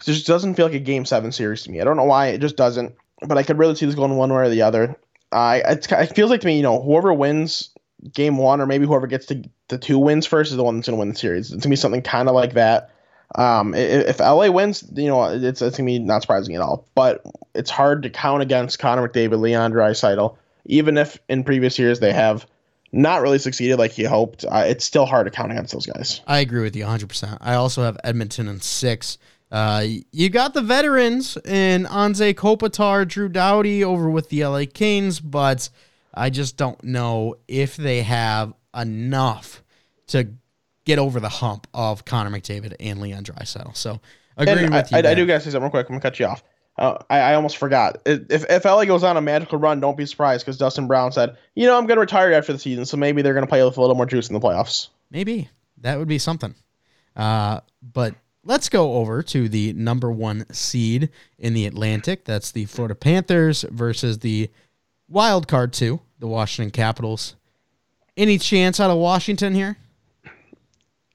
It 0.00 0.04
just 0.04 0.26
doesn't 0.26 0.54
feel 0.54 0.66
like 0.66 0.74
a 0.74 0.80
game 0.80 1.04
seven 1.04 1.30
series 1.30 1.62
to 1.62 1.70
me. 1.70 1.80
I 1.80 1.84
don't 1.84 1.96
know 1.96 2.04
why. 2.04 2.28
It 2.28 2.40
just 2.40 2.56
doesn't. 2.56 2.96
But 3.22 3.38
I 3.38 3.44
could 3.44 3.58
really 3.58 3.76
see 3.76 3.86
this 3.86 3.94
going 3.94 4.16
one 4.16 4.32
way 4.32 4.42
or 4.42 4.48
the 4.48 4.62
other. 4.62 4.96
I 5.30 5.58
it 5.58 6.16
feels 6.16 6.30
like 6.30 6.40
to 6.40 6.46
me, 6.46 6.56
you 6.56 6.62
know, 6.62 6.82
whoever 6.82 7.12
wins 7.12 7.70
game 8.12 8.38
one 8.38 8.60
or 8.60 8.66
maybe 8.66 8.86
whoever 8.86 9.06
gets 9.06 9.26
to 9.26 9.44
the 9.70 9.78
two 9.78 9.98
wins 9.98 10.26
first 10.26 10.50
is 10.50 10.56
the 10.56 10.64
one 10.64 10.76
that's 10.76 10.88
going 10.88 10.96
to 10.96 11.00
win 11.00 11.08
the 11.08 11.14
series. 11.14 11.50
It's 11.50 11.64
gonna 11.64 11.72
be 11.72 11.76
something 11.76 12.02
kind 12.02 12.28
of 12.28 12.34
like 12.34 12.54
that. 12.54 12.90
Um, 13.36 13.74
if, 13.74 14.08
if 14.08 14.20
LA 14.20 14.50
wins, 14.50 14.84
you 14.94 15.08
know, 15.08 15.24
it's 15.24 15.62
it's 15.62 15.76
gonna 15.76 15.86
be 15.86 15.98
not 15.98 16.22
surprising 16.22 16.54
at 16.54 16.60
all. 16.60 16.86
But 16.94 17.24
it's 17.54 17.70
hard 17.70 18.02
to 18.02 18.10
count 18.10 18.42
against 18.42 18.78
Connor 18.78 19.08
McDavid, 19.08 19.40
Leon 19.40 19.72
Draisaitl, 19.72 20.36
even 20.66 20.98
if 20.98 21.18
in 21.28 21.44
previous 21.44 21.78
years 21.78 22.00
they 22.00 22.12
have 22.12 22.46
not 22.92 23.22
really 23.22 23.38
succeeded 23.38 23.78
like 23.78 23.92
he 23.92 24.04
hoped. 24.04 24.44
Uh, 24.44 24.64
it's 24.66 24.84
still 24.84 25.06
hard 25.06 25.26
to 25.26 25.30
count 25.30 25.52
against 25.52 25.72
those 25.72 25.86
guys. 25.86 26.20
I 26.26 26.40
agree 26.40 26.62
with 26.62 26.76
you 26.76 26.82
100. 26.82 27.08
percent 27.08 27.38
I 27.40 27.54
also 27.54 27.82
have 27.82 27.96
Edmonton 28.04 28.48
in 28.48 28.60
six. 28.60 29.16
Uh, 29.52 29.84
you 30.12 30.28
got 30.28 30.54
the 30.54 30.62
veterans 30.62 31.36
in 31.44 31.84
Anze 31.84 32.34
Kopitar, 32.34 33.06
Drew 33.06 33.28
Doughty 33.28 33.82
over 33.82 34.08
with 34.08 34.28
the 34.28 34.44
LA 34.44 34.64
Kings, 34.72 35.18
but 35.18 35.68
I 36.14 36.30
just 36.30 36.56
don't 36.56 36.82
know 36.84 37.36
if 37.48 37.76
they 37.76 38.02
have 38.02 38.54
enough 38.74 39.62
to 40.08 40.28
get 40.84 40.98
over 40.98 41.20
the 41.20 41.28
hump 41.28 41.66
of 41.74 42.04
Connor 42.04 42.30
McDavid 42.30 42.74
and 42.80 43.00
Leon 43.00 43.24
Draisaitl. 43.24 43.76
So 43.76 44.00
agreeing 44.36 44.72
with 44.72 44.92
I, 44.92 44.98
you. 45.00 45.08
I, 45.08 45.10
I, 45.10 45.14
do 45.14 45.26
gotta 45.26 45.40
say 45.40 45.50
something 45.50 45.62
real 45.62 45.70
quick. 45.70 45.86
I'm 45.88 45.94
gonna 45.94 46.00
cut 46.00 46.18
you 46.18 46.26
off. 46.26 46.42
Uh, 46.78 46.96
I, 47.10 47.18
I 47.18 47.34
almost 47.34 47.58
forgot. 47.58 48.00
If 48.06 48.44
if 48.48 48.64
LA 48.64 48.84
goes 48.84 49.04
on 49.04 49.16
a 49.16 49.20
magical 49.20 49.58
run, 49.58 49.80
don't 49.80 49.96
be 49.96 50.06
surprised 50.06 50.44
because 50.44 50.56
Dustin 50.56 50.86
Brown 50.86 51.12
said, 51.12 51.36
you 51.54 51.66
know, 51.66 51.76
I'm 51.76 51.86
gonna 51.86 52.00
retire 52.00 52.32
after 52.32 52.52
the 52.52 52.58
season, 52.58 52.86
so 52.86 52.96
maybe 52.96 53.22
they're 53.22 53.34
gonna 53.34 53.46
play 53.46 53.62
with 53.62 53.76
a 53.76 53.80
little 53.80 53.96
more 53.96 54.06
juice 54.06 54.28
in 54.28 54.34
the 54.34 54.40
playoffs. 54.40 54.88
Maybe 55.10 55.48
that 55.78 55.98
would 55.98 56.08
be 56.08 56.18
something. 56.18 56.54
Uh, 57.16 57.60
but 57.82 58.14
let's 58.44 58.68
go 58.68 58.94
over 58.94 59.22
to 59.22 59.48
the 59.48 59.72
number 59.74 60.10
one 60.10 60.46
seed 60.52 61.10
in 61.38 61.54
the 61.54 61.66
Atlantic. 61.66 62.24
That's 62.24 62.50
the 62.50 62.64
Florida 62.64 62.94
Panthers 62.94 63.64
versus 63.70 64.20
the 64.20 64.50
wild 65.08 65.48
card 65.48 65.72
two, 65.72 66.00
the 66.18 66.28
Washington 66.28 66.70
Capitals. 66.70 67.36
Any 68.16 68.38
chance 68.38 68.80
out 68.80 68.90
of 68.90 68.98
Washington 68.98 69.54
here? 69.54 69.76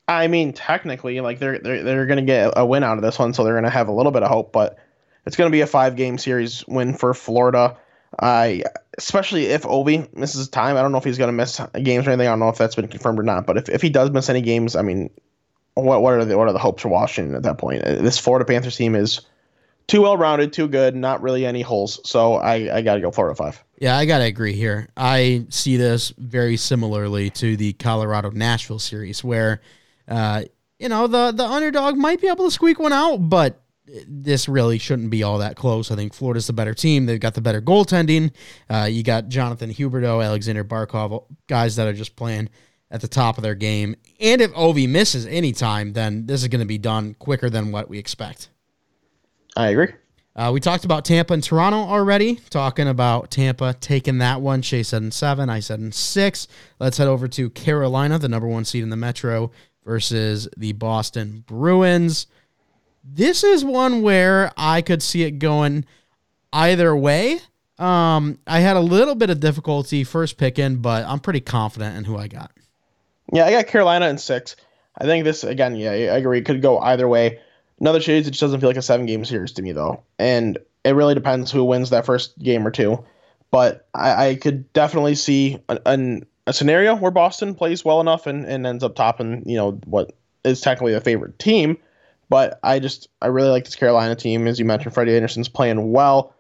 I 0.07 0.27
mean, 0.27 0.53
technically, 0.53 1.19
like 1.21 1.39
they're 1.39 1.59
they're 1.59 1.83
they're 1.83 2.05
gonna 2.05 2.21
get 2.21 2.53
a 2.55 2.65
win 2.65 2.83
out 2.83 2.97
of 2.97 3.03
this 3.03 3.17
one, 3.17 3.33
so 3.33 3.43
they're 3.43 3.55
gonna 3.55 3.69
have 3.69 3.87
a 3.87 3.91
little 3.91 4.11
bit 4.11 4.23
of 4.23 4.29
hope. 4.29 4.51
But 4.51 4.77
it's 5.25 5.35
gonna 5.35 5.49
be 5.49 5.61
a 5.61 5.67
five 5.67 5.95
game 5.95 6.17
series 6.17 6.65
win 6.67 6.93
for 6.93 7.13
Florida. 7.13 7.77
I 8.19 8.63
especially 8.97 9.47
if 9.47 9.63
Ovi 9.63 10.13
misses 10.15 10.47
time. 10.47 10.77
I 10.77 10.81
don't 10.81 10.91
know 10.91 10.99
if 10.99 11.03
he's 11.03 11.17
gonna 11.17 11.31
miss 11.31 11.59
games 11.81 12.07
or 12.07 12.11
anything. 12.11 12.27
I 12.27 12.31
don't 12.31 12.39
know 12.39 12.49
if 12.49 12.57
that's 12.57 12.75
been 12.75 12.87
confirmed 12.87 13.19
or 13.19 13.23
not. 13.23 13.45
But 13.45 13.57
if, 13.57 13.69
if 13.69 13.81
he 13.81 13.89
does 13.89 14.11
miss 14.11 14.29
any 14.29 14.41
games, 14.41 14.75
I 14.75 14.83
mean, 14.83 15.09
what 15.73 16.01
what 16.01 16.13
are 16.13 16.23
the 16.23 16.37
what 16.37 16.47
are 16.47 16.53
the 16.53 16.59
hopes 16.59 16.83
for 16.83 16.89
Washington 16.89 17.35
at 17.35 17.43
that 17.43 17.57
point? 17.57 17.83
This 17.83 18.19
Florida 18.19 18.45
Panthers 18.45 18.77
team 18.77 18.95
is 18.95 19.21
too 19.87 20.01
well 20.01 20.17
rounded, 20.17 20.53
too 20.53 20.67
good, 20.67 20.95
not 20.95 21.21
really 21.21 21.45
any 21.45 21.61
holes. 21.61 21.99
So 22.03 22.35
I 22.35 22.77
I 22.77 22.81
got 22.81 22.95
to 22.95 23.01
go 23.01 23.11
Florida 23.11 23.35
five. 23.35 23.63
Yeah, 23.79 23.97
I 23.97 24.05
got 24.05 24.19
to 24.19 24.25
agree 24.25 24.53
here. 24.53 24.89
I 24.95 25.45
see 25.49 25.77
this 25.77 26.13
very 26.17 26.57
similarly 26.57 27.29
to 27.31 27.57
the 27.57 27.73
Colorado 27.73 28.31
Nashville 28.31 28.79
series, 28.79 29.23
where 29.23 29.61
uh, 30.07 30.43
you 30.79 30.89
know 30.89 31.07
the 31.07 31.31
the 31.31 31.45
underdog 31.45 31.97
might 31.97 32.21
be 32.21 32.27
able 32.27 32.45
to 32.45 32.51
squeak 32.51 32.79
one 32.79 32.93
out, 32.93 33.17
but 33.17 33.61
this 34.07 34.49
really 34.49 34.77
shouldn't 34.77 35.09
be 35.09 35.23
all 35.23 35.37
that 35.39 35.55
close. 35.55 35.91
I 35.91 35.95
think 35.95 36.13
Florida's 36.13 36.47
the 36.47 36.53
better 36.53 36.73
team. 36.73 37.05
They've 37.05 37.19
got 37.19 37.35
the 37.35 37.41
better 37.41 37.61
goaltending. 37.61 38.31
Uh, 38.69 38.87
you 38.89 39.03
got 39.03 39.29
Jonathan 39.29 39.69
Huberdeau, 39.69 40.23
Aleksander 40.23 40.63
Barkov, 40.63 41.25
guys 41.47 41.75
that 41.75 41.87
are 41.87 41.93
just 41.93 42.15
playing 42.15 42.49
at 42.89 43.01
the 43.01 43.07
top 43.07 43.37
of 43.37 43.43
their 43.43 43.55
game. 43.55 43.95
And 44.19 44.41
if 44.41 44.51
Ovi 44.53 44.87
misses 44.89 45.25
any 45.25 45.51
time, 45.51 45.93
then 45.93 46.25
this 46.25 46.41
is 46.41 46.47
going 46.47 46.61
to 46.61 46.65
be 46.65 46.77
done 46.77 47.13
quicker 47.15 47.49
than 47.49 47.71
what 47.71 47.89
we 47.89 47.99
expect. 47.99 48.49
I 49.55 49.69
agree. 49.69 49.93
Uh, 50.35 50.51
we 50.53 50.59
talked 50.59 50.83
about 50.83 51.05
Tampa 51.05 51.33
and 51.33 51.43
Toronto 51.43 51.77
already. 51.77 52.35
Talking 52.49 52.89
about 52.89 53.31
Tampa 53.31 53.73
taking 53.79 54.17
that 54.17 54.41
one. 54.41 54.61
Shea 54.61 54.83
said 54.83 55.01
in 55.01 55.11
seven. 55.11 55.49
I 55.49 55.61
said 55.61 55.79
in 55.79 55.93
six. 55.93 56.47
Let's 56.77 56.97
head 56.97 57.07
over 57.07 57.27
to 57.29 57.49
Carolina, 57.51 58.19
the 58.19 58.27
number 58.27 58.47
one 58.47 58.65
seed 58.65 58.83
in 58.83 58.89
the 58.89 58.97
Metro, 58.97 59.51
versus 59.85 60.49
the 60.57 60.73
Boston 60.73 61.45
Bruins. 61.47 62.27
This 63.01 63.43
is 63.45 63.63
one 63.63 64.01
where 64.01 64.51
I 64.57 64.81
could 64.81 65.01
see 65.01 65.23
it 65.23 65.39
going 65.39 65.85
either 66.51 66.93
way. 66.95 67.39
Um, 67.77 68.39
I 68.47 68.59
had 68.59 68.75
a 68.75 68.81
little 68.81 69.15
bit 69.15 69.29
of 69.29 69.39
difficulty 69.39 70.03
first 70.03 70.37
picking, 70.37 70.77
but 70.77 71.05
I'm 71.05 71.19
pretty 71.19 71.41
confident 71.41 71.95
in 71.97 72.03
who 72.03 72.17
I 72.17 72.27
got. 72.27 72.51
Yeah, 73.31 73.45
I 73.45 73.51
got 73.51 73.67
Carolina 73.67 74.07
in 74.09 74.17
six. 74.17 74.55
I 74.97 75.05
think 75.05 75.23
this 75.23 75.43
again. 75.43 75.75
Yeah, 75.75 75.91
I 75.91 76.17
agree. 76.17 76.41
Could 76.41 76.61
go 76.61 76.79
either 76.79 77.07
way. 77.07 77.39
Another 77.79 78.01
series, 78.01 78.27
it 78.27 78.31
just 78.31 78.41
doesn't 78.41 78.59
feel 78.59 78.69
like 78.69 78.77
a 78.77 78.81
seven 78.81 79.05
game 79.05 79.25
series 79.25 79.51
to 79.53 79.61
me 79.61 79.71
though, 79.71 80.03
and 80.17 80.57
it 80.83 80.95
really 80.95 81.13
depends 81.13 81.51
who 81.51 81.63
wins 81.63 81.89
that 81.89 82.05
first 82.05 82.37
game 82.39 82.65
or 82.65 82.71
two. 82.71 83.03
But 83.51 83.87
I, 83.93 84.27
I 84.27 84.35
could 84.35 84.71
definitely 84.73 85.15
see 85.15 85.59
an, 85.69 85.79
an, 85.85 86.25
a 86.47 86.53
scenario 86.53 86.95
where 86.95 87.11
Boston 87.11 87.55
plays 87.55 87.83
well 87.83 88.01
enough 88.01 88.27
and, 88.27 88.45
and 88.45 88.65
ends 88.65 88.83
up 88.83 88.95
topping, 88.95 89.47
you 89.47 89.57
know, 89.57 89.71
what 89.85 90.11
is 90.43 90.61
technically 90.61 90.93
the 90.93 91.01
favorite 91.01 91.39
team. 91.39 91.77
But 92.29 92.59
I 92.63 92.79
just 92.79 93.09
I 93.21 93.27
really 93.27 93.49
like 93.49 93.65
this 93.65 93.75
Carolina 93.75 94.15
team, 94.15 94.47
as 94.47 94.57
you 94.59 94.65
mentioned. 94.65 94.93
Freddie 94.93 95.15
Andersen's 95.15 95.49
playing 95.49 95.91
well. 95.91 96.33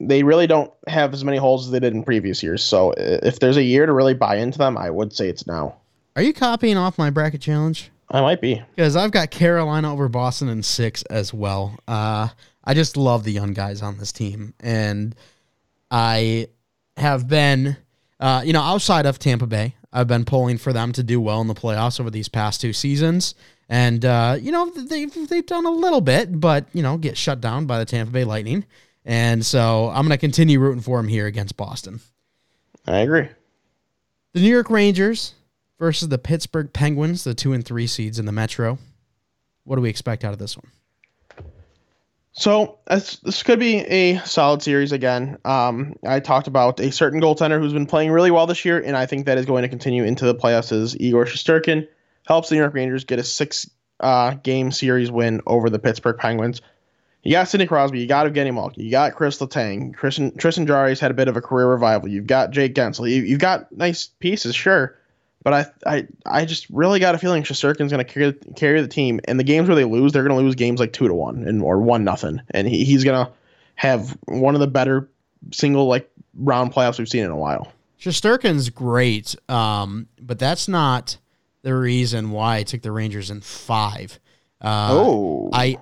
They 0.00 0.22
really 0.22 0.46
don't 0.46 0.72
have 0.88 1.12
as 1.14 1.24
many 1.24 1.36
holes 1.36 1.66
as 1.66 1.72
they 1.72 1.80
did 1.80 1.94
in 1.94 2.02
previous 2.02 2.42
years. 2.42 2.62
So 2.62 2.92
if 2.96 3.38
there's 3.38 3.56
a 3.56 3.62
year 3.62 3.86
to 3.86 3.92
really 3.92 4.14
buy 4.14 4.36
into 4.36 4.58
them, 4.58 4.76
I 4.76 4.90
would 4.90 5.12
say 5.12 5.28
it's 5.28 5.46
now. 5.46 5.76
Are 6.16 6.22
you 6.22 6.32
copying 6.32 6.76
off 6.76 6.98
my 6.98 7.10
bracket 7.10 7.42
challenge? 7.42 7.90
I 8.10 8.20
might 8.20 8.40
be 8.40 8.62
because 8.74 8.96
I've 8.96 9.10
got 9.10 9.30
Carolina 9.30 9.92
over 9.92 10.08
Boston 10.08 10.48
in 10.48 10.62
six 10.62 11.02
as 11.04 11.34
well. 11.34 11.76
Uh, 11.88 12.28
I 12.64 12.74
just 12.74 12.96
love 12.96 13.24
the 13.24 13.32
young 13.32 13.52
guys 13.52 13.82
on 13.82 13.98
this 13.98 14.12
team, 14.12 14.54
and 14.60 15.14
I 15.90 16.48
have 16.96 17.28
been, 17.28 17.76
uh, 18.20 18.42
you 18.44 18.52
know, 18.52 18.62
outside 18.62 19.06
of 19.06 19.18
Tampa 19.18 19.46
Bay, 19.46 19.74
I've 19.92 20.06
been 20.06 20.24
pulling 20.24 20.58
for 20.58 20.72
them 20.72 20.92
to 20.92 21.02
do 21.02 21.20
well 21.20 21.40
in 21.40 21.48
the 21.48 21.54
playoffs 21.54 21.98
over 21.98 22.10
these 22.10 22.28
past 22.28 22.60
two 22.60 22.72
seasons, 22.72 23.34
and 23.68 24.04
uh, 24.04 24.36
you 24.40 24.52
know 24.52 24.70
they've 24.70 25.28
they've 25.28 25.46
done 25.46 25.66
a 25.66 25.70
little 25.70 26.00
bit, 26.00 26.40
but 26.40 26.66
you 26.72 26.82
know 26.82 26.96
get 26.98 27.16
shut 27.16 27.40
down 27.40 27.66
by 27.66 27.78
the 27.78 27.84
Tampa 27.84 28.12
Bay 28.12 28.24
Lightning, 28.24 28.64
and 29.04 29.44
so 29.44 29.88
I'm 29.88 30.02
going 30.02 30.10
to 30.10 30.18
continue 30.18 30.60
rooting 30.60 30.82
for 30.82 30.98
them 30.98 31.08
here 31.08 31.26
against 31.26 31.56
Boston. 31.56 32.00
I 32.86 32.98
agree. 32.98 33.28
The 34.32 34.40
New 34.40 34.50
York 34.50 34.70
Rangers 34.70 35.34
versus 35.78 36.08
the 36.08 36.18
Pittsburgh 36.18 36.72
Penguins, 36.72 37.24
the 37.24 37.34
two 37.34 37.52
and 37.52 37.64
three 37.64 37.86
seeds 37.86 38.18
in 38.18 38.26
the 38.26 38.32
Metro. 38.32 38.78
What 39.64 39.76
do 39.76 39.82
we 39.82 39.90
expect 39.90 40.24
out 40.24 40.32
of 40.32 40.38
this 40.38 40.56
one? 40.56 40.70
So 42.38 42.78
this 42.86 43.42
could 43.42 43.58
be 43.58 43.78
a 43.78 44.18
solid 44.18 44.62
series 44.62 44.92
again. 44.92 45.38
Um, 45.46 45.96
I 46.06 46.20
talked 46.20 46.48
about 46.48 46.78
a 46.80 46.92
certain 46.92 47.20
goaltender 47.20 47.58
who's 47.58 47.72
been 47.72 47.86
playing 47.86 48.10
really 48.10 48.30
well 48.30 48.46
this 48.46 48.62
year, 48.62 48.78
and 48.78 48.94
I 48.94 49.06
think 49.06 49.24
that 49.24 49.38
is 49.38 49.46
going 49.46 49.62
to 49.62 49.68
continue 49.70 50.04
into 50.04 50.26
the 50.26 50.34
playoffs. 50.34 50.70
Is 50.70 50.94
Igor 51.00 51.24
Shesterkin 51.24 51.88
helps 52.26 52.50
the 52.50 52.56
New 52.56 52.60
York 52.60 52.74
Rangers 52.74 53.04
get 53.04 53.18
a 53.18 53.24
six 53.24 53.70
uh, 54.00 54.34
game 54.34 54.70
series 54.70 55.10
win 55.10 55.40
over 55.46 55.70
the 55.70 55.78
Pittsburgh 55.78 56.18
Penguins. 56.18 56.60
You 57.22 57.32
got 57.32 57.48
Sidney 57.48 57.66
Crosby, 57.66 58.00
you 58.00 58.06
got 58.06 58.30
Evgeny 58.30 58.54
Malkin, 58.54 58.84
you 58.84 58.90
got 58.90 59.14
Chris 59.14 59.38
Letang, 59.38 59.96
Tristan, 59.96 60.36
Tristan 60.36 60.66
Jarry's 60.66 61.00
had 61.00 61.10
a 61.10 61.14
bit 61.14 61.28
of 61.28 61.36
a 61.36 61.40
career 61.40 61.66
revival. 61.66 62.08
You've 62.08 62.26
got 62.26 62.50
Jake 62.50 62.74
Guentzel. 62.74 63.10
You, 63.10 63.22
you've 63.22 63.40
got 63.40 63.72
nice 63.72 64.06
pieces, 64.20 64.54
sure. 64.54 64.96
But 65.46 65.54
I 65.86 65.94
I 65.94 66.06
I 66.26 66.44
just 66.44 66.68
really 66.70 66.98
got 66.98 67.14
a 67.14 67.18
feeling 67.18 67.44
Shesterkin's 67.44 67.92
going 67.92 68.04
to 68.04 68.12
carry 68.12 68.32
carry 68.56 68.80
the 68.80 68.88
team. 68.88 69.20
And 69.28 69.38
the 69.38 69.44
games 69.44 69.68
where 69.68 69.76
they 69.76 69.84
lose, 69.84 70.10
they're 70.10 70.24
going 70.24 70.36
to 70.36 70.44
lose 70.44 70.56
games 70.56 70.80
like 70.80 70.92
two 70.92 71.06
to 71.06 71.14
one 71.14 71.46
and 71.46 71.62
or 71.62 71.78
one 71.80 72.02
nothing. 72.02 72.40
And 72.50 72.66
he, 72.66 72.84
he's 72.84 73.04
going 73.04 73.24
to 73.24 73.32
have 73.76 74.18
one 74.24 74.56
of 74.56 74.60
the 74.60 74.66
better 74.66 75.08
single 75.52 75.86
like 75.86 76.10
round 76.34 76.74
playoffs 76.74 76.98
we've 76.98 77.08
seen 77.08 77.22
in 77.22 77.30
a 77.30 77.36
while. 77.36 77.72
Shesterkin's 78.00 78.70
great, 78.70 79.36
um, 79.48 80.08
but 80.20 80.40
that's 80.40 80.66
not 80.66 81.16
the 81.62 81.76
reason 81.76 82.32
why 82.32 82.56
I 82.56 82.62
took 82.64 82.82
the 82.82 82.90
Rangers 82.90 83.30
in 83.30 83.40
five. 83.40 84.18
Uh, 84.60 84.88
oh, 84.90 85.50
I 85.52 85.78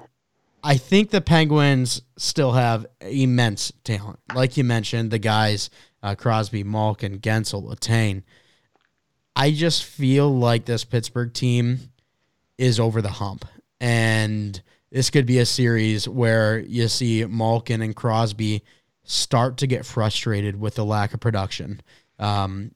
I 0.63 0.77
think 0.77 1.09
the 1.09 1.23
Penguins 1.23 2.03
still 2.19 2.53
have 2.53 2.85
immense 3.01 3.73
talent, 3.83 4.19
like 4.35 4.59
you 4.59 4.65
mentioned. 4.65 5.11
The 5.11 5.19
guys 5.19 5.71
uh, 6.03 6.15
Crosby, 6.15 6.65
Malkin, 6.65 7.19
Guentzel, 7.19 7.67
Letang. 7.67 8.25
I 9.37 9.51
just 9.51 9.85
feel 9.85 10.31
like 10.31 10.65
this 10.65 10.85
Pittsburgh 10.85 11.33
team 11.33 11.91
is 12.59 12.79
over 12.79 13.03
the 13.03 13.11
hump. 13.11 13.45
And 13.81 14.61
this 14.91 15.11
could 15.11 15.27
be 15.27 15.39
a 15.39 15.47
series 15.47 16.09
where 16.09 16.61
you 16.61 16.89
see 16.89 17.25
Malkin 17.25 17.83
and 17.83 17.97
Crosby 17.97 18.63
start 19.03 19.59
to 19.59 19.67
get 19.67 19.85
frustrated 19.85 20.59
with 20.59 20.77
the 20.77 20.85
lack 20.85 21.13
of 21.15 21.21
production. 21.21 21.83
Um, 22.19 22.71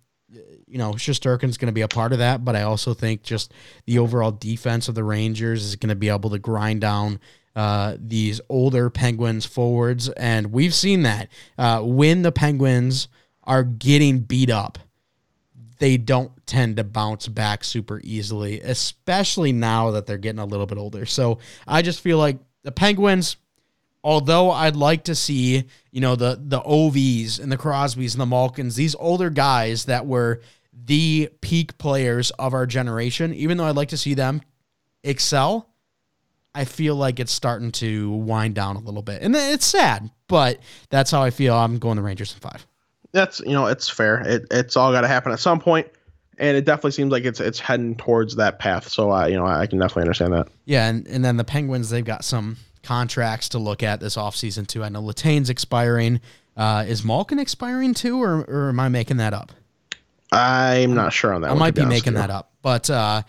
you 0.66 0.77
know, 0.77 0.92
Shesterkin's 0.92 1.57
going 1.57 1.68
to 1.68 1.73
be 1.73 1.81
a 1.81 1.88
part 1.88 2.12
of 2.12 2.18
that, 2.18 2.44
but 2.44 2.55
I 2.55 2.62
also 2.62 2.92
think 2.92 3.23
just 3.23 3.53
the 3.87 3.99
overall 3.99 4.33
defense 4.33 4.88
of 4.88 4.94
the 4.94 5.05
Rangers 5.05 5.64
is 5.64 5.77
going 5.77 5.88
to 5.88 5.94
be 5.94 6.11
able 6.11 6.31
to 6.31 6.38
grind 6.38 6.81
down 6.83 7.21
uh, 7.57 7.97
these 7.99 8.40
older 8.49 8.90
Penguins 8.90 9.47
forwards. 9.47 10.09
And 10.11 10.53
we've 10.53 10.75
seen 10.75 11.03
that 11.05 11.29
uh, 11.57 11.81
when 11.81 12.23
the 12.23 12.33
Penguins 12.33 13.09
are 13.44 13.62
getting 13.62 14.18
beat 14.18 14.51
up 14.51 14.79
they 15.78 15.96
don't 15.96 16.32
tend 16.46 16.76
to 16.76 16.84
bounce 16.84 17.28
back 17.28 17.64
super 17.64 18.00
easily, 18.02 18.60
especially 18.60 19.52
now 19.52 19.92
that 19.92 20.06
they're 20.06 20.18
getting 20.18 20.40
a 20.40 20.46
little 20.46 20.66
bit 20.66 20.78
older. 20.78 21.06
So 21.06 21.38
I 21.66 21.82
just 21.82 22.00
feel 22.00 22.18
like 22.18 22.38
the 22.62 22.72
Penguins, 22.72 23.36
although 24.02 24.50
I'd 24.50 24.76
like 24.76 25.04
to 25.04 25.14
see, 25.14 25.64
you 25.90 26.00
know, 26.00 26.16
the 26.16 26.38
the 26.40 26.60
Ovies 26.60 27.40
and 27.40 27.50
the 27.50 27.56
Crosbys 27.58 28.12
and 28.12 28.20
the 28.20 28.26
Malkins, 28.26 28.76
these 28.76 28.94
older 28.96 29.30
guys 29.30 29.86
that 29.86 30.06
were 30.06 30.40
the 30.72 31.30
peak 31.40 31.78
players 31.78 32.30
of 32.32 32.54
our 32.54 32.66
generation, 32.66 33.34
even 33.34 33.56
though 33.56 33.64
I'd 33.64 33.76
like 33.76 33.88
to 33.88 33.96
see 33.96 34.14
them 34.14 34.42
excel, 35.02 35.68
I 36.54 36.64
feel 36.64 36.96
like 36.96 37.20
it's 37.20 37.32
starting 37.32 37.72
to 37.72 38.10
wind 38.10 38.54
down 38.54 38.76
a 38.76 38.80
little 38.80 39.02
bit. 39.02 39.22
And 39.22 39.34
it's 39.34 39.66
sad, 39.66 40.10
but 40.28 40.60
that's 40.90 41.10
how 41.10 41.22
I 41.22 41.30
feel. 41.30 41.54
I'm 41.54 41.78
going 41.78 41.96
the 41.96 42.02
Rangers 42.02 42.32
in 42.32 42.40
five 42.40 42.66
that's 43.12 43.40
you 43.40 43.53
know 43.53 43.66
it's 43.66 43.88
fair. 43.88 44.21
It, 44.21 44.47
it's 44.51 44.77
all 44.77 44.92
got 44.92 45.03
to 45.03 45.09
happen 45.09 45.33
at 45.33 45.40
some 45.40 45.61
point, 45.61 45.88
and 46.38 46.57
it 46.57 46.64
definitely 46.64 46.92
seems 46.92 47.12
like 47.12 47.25
it's 47.25 47.40
it's 47.40 47.59
heading 47.59 47.97
towards 47.97 48.37
that 48.37 48.59
path. 48.59 48.88
So 48.88 49.11
I 49.11 49.25
uh, 49.25 49.27
you 49.29 49.37
know 49.37 49.47
I 49.47 49.66
can 49.66 49.79
definitely 49.79 50.03
understand 50.03 50.33
that. 50.35 50.49
Yeah, 50.64 50.88
and, 50.88 51.07
and 51.09 51.25
then 51.25 51.37
the 51.37 51.44
Penguins 51.44 51.90
they've 51.90 52.05
got 52.05 52.25
some 52.25 52.57
contracts 52.83 53.51
to 53.51 53.59
look 53.59 53.83
at 53.83 54.01
this 54.01 54.16
offseason 54.16 54.66
too. 54.66 54.85
I 54.85 54.88
know 54.88 55.03
Letang's 55.03 55.51
expiring. 55.51 56.21
Uh, 56.57 56.85
is 56.88 57.05
Malkin 57.05 57.38
expiring 57.38 57.94
too, 57.94 58.21
or, 58.21 58.40
or 58.40 58.68
am 58.71 58.81
I 58.81 58.88
making 58.88 59.18
that 59.18 59.33
up? 59.33 59.53
I'm 60.33 60.94
not 60.94 61.12
sure 61.12 61.33
on 61.33 61.42
that. 61.42 61.49
I 61.49 61.51
one, 61.53 61.61
might 61.61 61.75
be, 61.75 61.83
be 61.83 61.87
making 61.87 62.14
that 62.14 62.31
up, 62.31 62.51
but 62.62 62.90
uh, 62.90 63.23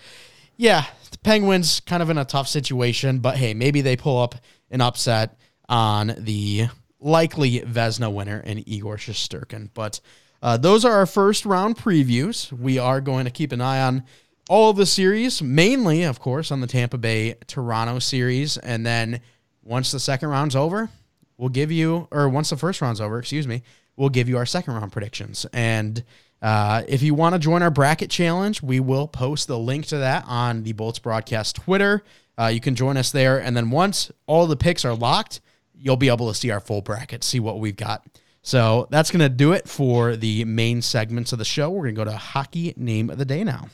yeah, 0.58 0.86
the 1.12 1.18
Penguins 1.20 1.80
kind 1.82 2.02
of 2.02 2.10
in 2.10 2.18
a 2.18 2.26
tough 2.26 2.48
situation. 2.48 3.20
But 3.20 3.38
hey, 3.38 3.54
maybe 3.54 3.82
they 3.82 3.96
pull 3.96 4.22
up 4.22 4.36
an 4.72 4.82
upset 4.82 5.38
on 5.70 6.14
the 6.18 6.68
likely 7.00 7.62
Vezina 7.62 8.12
winner 8.12 8.42
and 8.46 8.68
Igor 8.68 8.98
Shesterkin. 8.98 9.70
But 9.74 10.00
uh, 10.42 10.58
those 10.58 10.86
are 10.86 10.94
our 10.94 11.06
first 11.06 11.46
round 11.46 11.78
previews. 11.78 12.52
We 12.52 12.78
are 12.78 13.02
going 13.02 13.26
to 13.26 13.32
keep 13.32 13.52
an 13.52 13.62
eye 13.62 13.82
on 13.82 14.04
all 14.50 14.74
the 14.74 14.86
series, 14.86 15.42
mainly, 15.42 16.04
of 16.04 16.20
course, 16.20 16.52
on 16.52 16.62
the 16.62 16.68
Tampa 16.68 16.98
Bay 16.98 17.36
Toronto 17.48 18.00
series. 18.00 18.58
And 18.58 18.86
then 18.86 19.22
once 19.64 19.92
the 19.92 20.00
second 20.00 20.30
round's 20.30 20.56
over, 20.56 20.90
we'll 21.38 21.50
give 21.50 21.72
you, 21.72 22.08
or 22.12 22.28
once 22.28 22.50
the 22.50 22.58
first 22.58 22.82
round's 22.82 23.00
over, 23.00 23.20
excuse 23.20 23.48
me, 23.48 23.62
we'll 23.96 24.10
give 24.10 24.28
you 24.28 24.38
our 24.38 24.46
second 24.46 24.74
round 24.74 24.92
predictions. 24.92 25.46
And 25.54 26.04
uh, 26.42 26.84
if 26.88 27.02
you 27.02 27.14
want 27.14 27.36
to 27.36 27.40
join 27.40 27.62
our 27.62 27.70
bracket 27.70 28.10
challenge, 28.10 28.64
we 28.64 28.80
will 28.80 29.08
post 29.08 29.48
the 29.48 29.60
link 29.60 29.86
to 29.88 29.98
that 29.98 30.24
on 30.28 30.64
the 30.64 30.74
Bolts 30.74 31.00
Broadcast 31.00 31.58
Twitter. 31.58 32.04
Uh, 32.40 32.48
you 32.48 32.62
can 32.62 32.76
join 32.76 32.98
us 32.98 33.12
there. 33.12 33.40
And 33.40 33.56
then 33.56 33.70
once 33.70 34.12
all 34.26 34.48
the 34.48 34.56
picks 34.56 34.86
are 34.86 34.96
locked, 34.96 35.42
you'll 35.80 35.98
be 35.98 36.10
able 36.10 36.28
to 36.28 36.34
see 36.34 36.52
our 36.52 36.60
full 36.60 36.82
bracket, 36.82 37.24
see 37.24 37.40
what 37.40 37.60
we've 37.60 37.76
got. 37.76 38.06
So 38.42 38.88
that's 38.90 39.12
going 39.12 39.22
to 39.22 39.30
do 39.30 39.52
it 39.52 39.68
for 39.68 40.16
the 40.16 40.46
main 40.46 40.82
segments 40.82 41.34
of 41.34 41.40
the 41.40 41.46
show. 41.46 41.70
We're 41.70 41.84
going 41.84 41.96
to 41.96 42.06
go 42.06 42.06
to 42.06 42.18
hockey 42.18 42.74
name 42.78 43.10
of 43.10 43.18
the 43.18 43.26
day 43.26 43.44
now. 43.44 43.68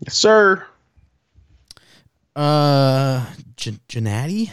Yes, 0.00 0.14
sir. 0.14 0.64
Uh, 2.36 3.26
J- 3.56 3.78
Janati? 3.88 4.50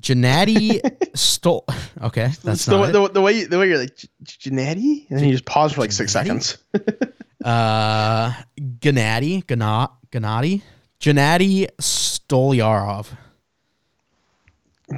Janati 0.00 0.80
stole. 1.16 1.64
Okay, 2.02 2.30
that's 2.42 2.66
the, 2.66 2.86
the, 2.86 3.08
the, 3.08 3.20
way 3.22 3.44
the 3.44 3.56
way 3.56 3.68
you're 3.68 3.78
like 3.78 3.96
Janati, 4.24 5.08
and 5.08 5.18
then 5.18 5.24
you 5.26 5.32
just 5.32 5.44
pause 5.44 5.72
for 5.72 5.80
like 5.80 5.92
six 5.92 6.10
seconds. 6.12 6.58
uh, 7.44 8.32
Gennady, 8.58 9.44
Gennady, 9.44 9.92
Gennady, 10.10 10.62
Gennady 11.00 11.68
Stolyarov. 11.80 13.06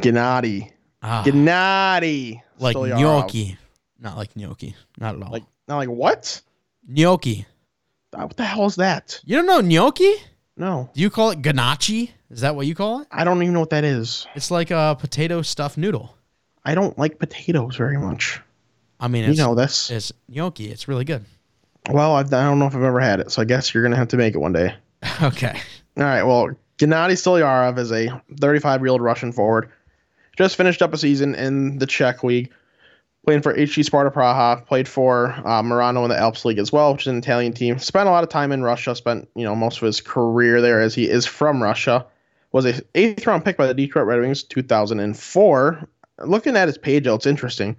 Gennady. 0.00 0.70
Ah, 1.02 1.22
Gennady. 1.24 2.40
like 2.58 2.76
Stolyarov. 2.76 3.00
gnocchi. 3.00 3.56
Not 4.00 4.16
like 4.16 4.34
gnocchi. 4.36 4.74
Not 4.98 5.16
at 5.16 5.22
all. 5.22 5.30
Like 5.32 5.44
not 5.68 5.76
like 5.78 5.88
what? 5.88 6.40
gnocchi. 6.86 7.46
Uh, 8.12 8.22
What 8.26 8.36
the 8.36 8.44
hell 8.44 8.66
is 8.66 8.76
that? 8.76 9.20
You 9.24 9.36
don't 9.36 9.46
know 9.46 9.60
gnocchi? 9.60 10.14
No, 10.56 10.88
Do 10.94 11.00
you 11.00 11.10
call 11.10 11.30
it 11.30 11.42
ganache? 11.42 12.10
Is 12.30 12.40
that 12.42 12.54
what 12.54 12.66
you 12.66 12.76
call 12.76 13.00
it? 13.00 13.08
I 13.10 13.24
don't 13.24 13.42
even 13.42 13.54
know 13.54 13.60
what 13.60 13.70
that 13.70 13.82
is. 13.82 14.24
It's 14.36 14.52
like 14.52 14.70
a 14.70 14.96
potato 15.00 15.42
stuffed 15.42 15.76
noodle. 15.76 16.16
I 16.64 16.76
don't 16.76 16.96
like 16.96 17.18
potatoes 17.18 17.74
very 17.76 17.98
much. 17.98 18.40
I 19.00 19.08
mean, 19.08 19.24
You 19.24 19.30
it's, 19.30 19.38
know 19.38 19.56
this. 19.56 19.90
it's 19.90 20.12
gnocchi. 20.28 20.70
It's 20.70 20.86
really 20.86 21.04
good. 21.04 21.24
Well, 21.90 22.14
I've, 22.14 22.32
I 22.32 22.44
don't 22.44 22.60
know 22.60 22.66
if 22.66 22.74
I've 22.76 22.82
ever 22.84 23.00
had 23.00 23.18
it, 23.20 23.32
so 23.32 23.42
I 23.42 23.44
guess 23.46 23.74
you're 23.74 23.82
gonna 23.82 23.96
have 23.96 24.08
to 24.08 24.16
make 24.16 24.34
it 24.34 24.38
one 24.38 24.52
day. 24.52 24.74
Okay. 25.22 25.60
All 25.96 26.04
right. 26.04 26.22
Well, 26.22 26.50
Gennady 26.78 27.12
Stolyarov 27.12 27.78
is 27.78 27.92
a 27.92 28.22
35 28.40 28.80
year 28.80 28.88
old 28.90 29.00
Russian 29.02 29.32
forward. 29.32 29.70
Just 30.36 30.56
finished 30.56 30.82
up 30.82 30.92
a 30.92 30.98
season 30.98 31.34
in 31.34 31.78
the 31.78 31.86
Czech 31.86 32.24
League, 32.24 32.52
playing 33.24 33.42
for 33.42 33.52
HC 33.52 33.84
Sparta 33.84 34.10
Praha. 34.10 34.64
Played 34.66 34.88
for 34.88 35.30
uh, 35.30 35.62
Merano 35.62 36.02
in 36.04 36.10
the 36.10 36.18
Alps 36.18 36.44
League 36.44 36.58
as 36.58 36.72
well, 36.72 36.92
which 36.92 37.02
is 37.02 37.08
an 37.08 37.18
Italian 37.18 37.52
team. 37.52 37.78
Spent 37.78 38.08
a 38.08 38.12
lot 38.12 38.24
of 38.24 38.30
time 38.30 38.52
in 38.52 38.62
Russia. 38.62 38.94
Spent 38.94 39.28
you 39.34 39.44
know 39.44 39.54
most 39.54 39.78
of 39.78 39.86
his 39.86 40.00
career 40.00 40.60
there, 40.60 40.80
as 40.80 40.94
he 40.94 41.08
is 41.08 41.26
from 41.26 41.62
Russia. 41.62 42.06
Was 42.52 42.66
a 42.66 42.80
eighth 42.94 43.26
round 43.26 43.44
pick 43.44 43.56
by 43.56 43.66
the 43.66 43.74
Detroit 43.74 44.06
Red 44.06 44.20
Wings 44.20 44.42
2004. 44.44 45.88
Looking 46.24 46.56
at 46.56 46.68
his 46.68 46.78
page, 46.78 47.06
it's 47.06 47.26
interesting. 47.26 47.76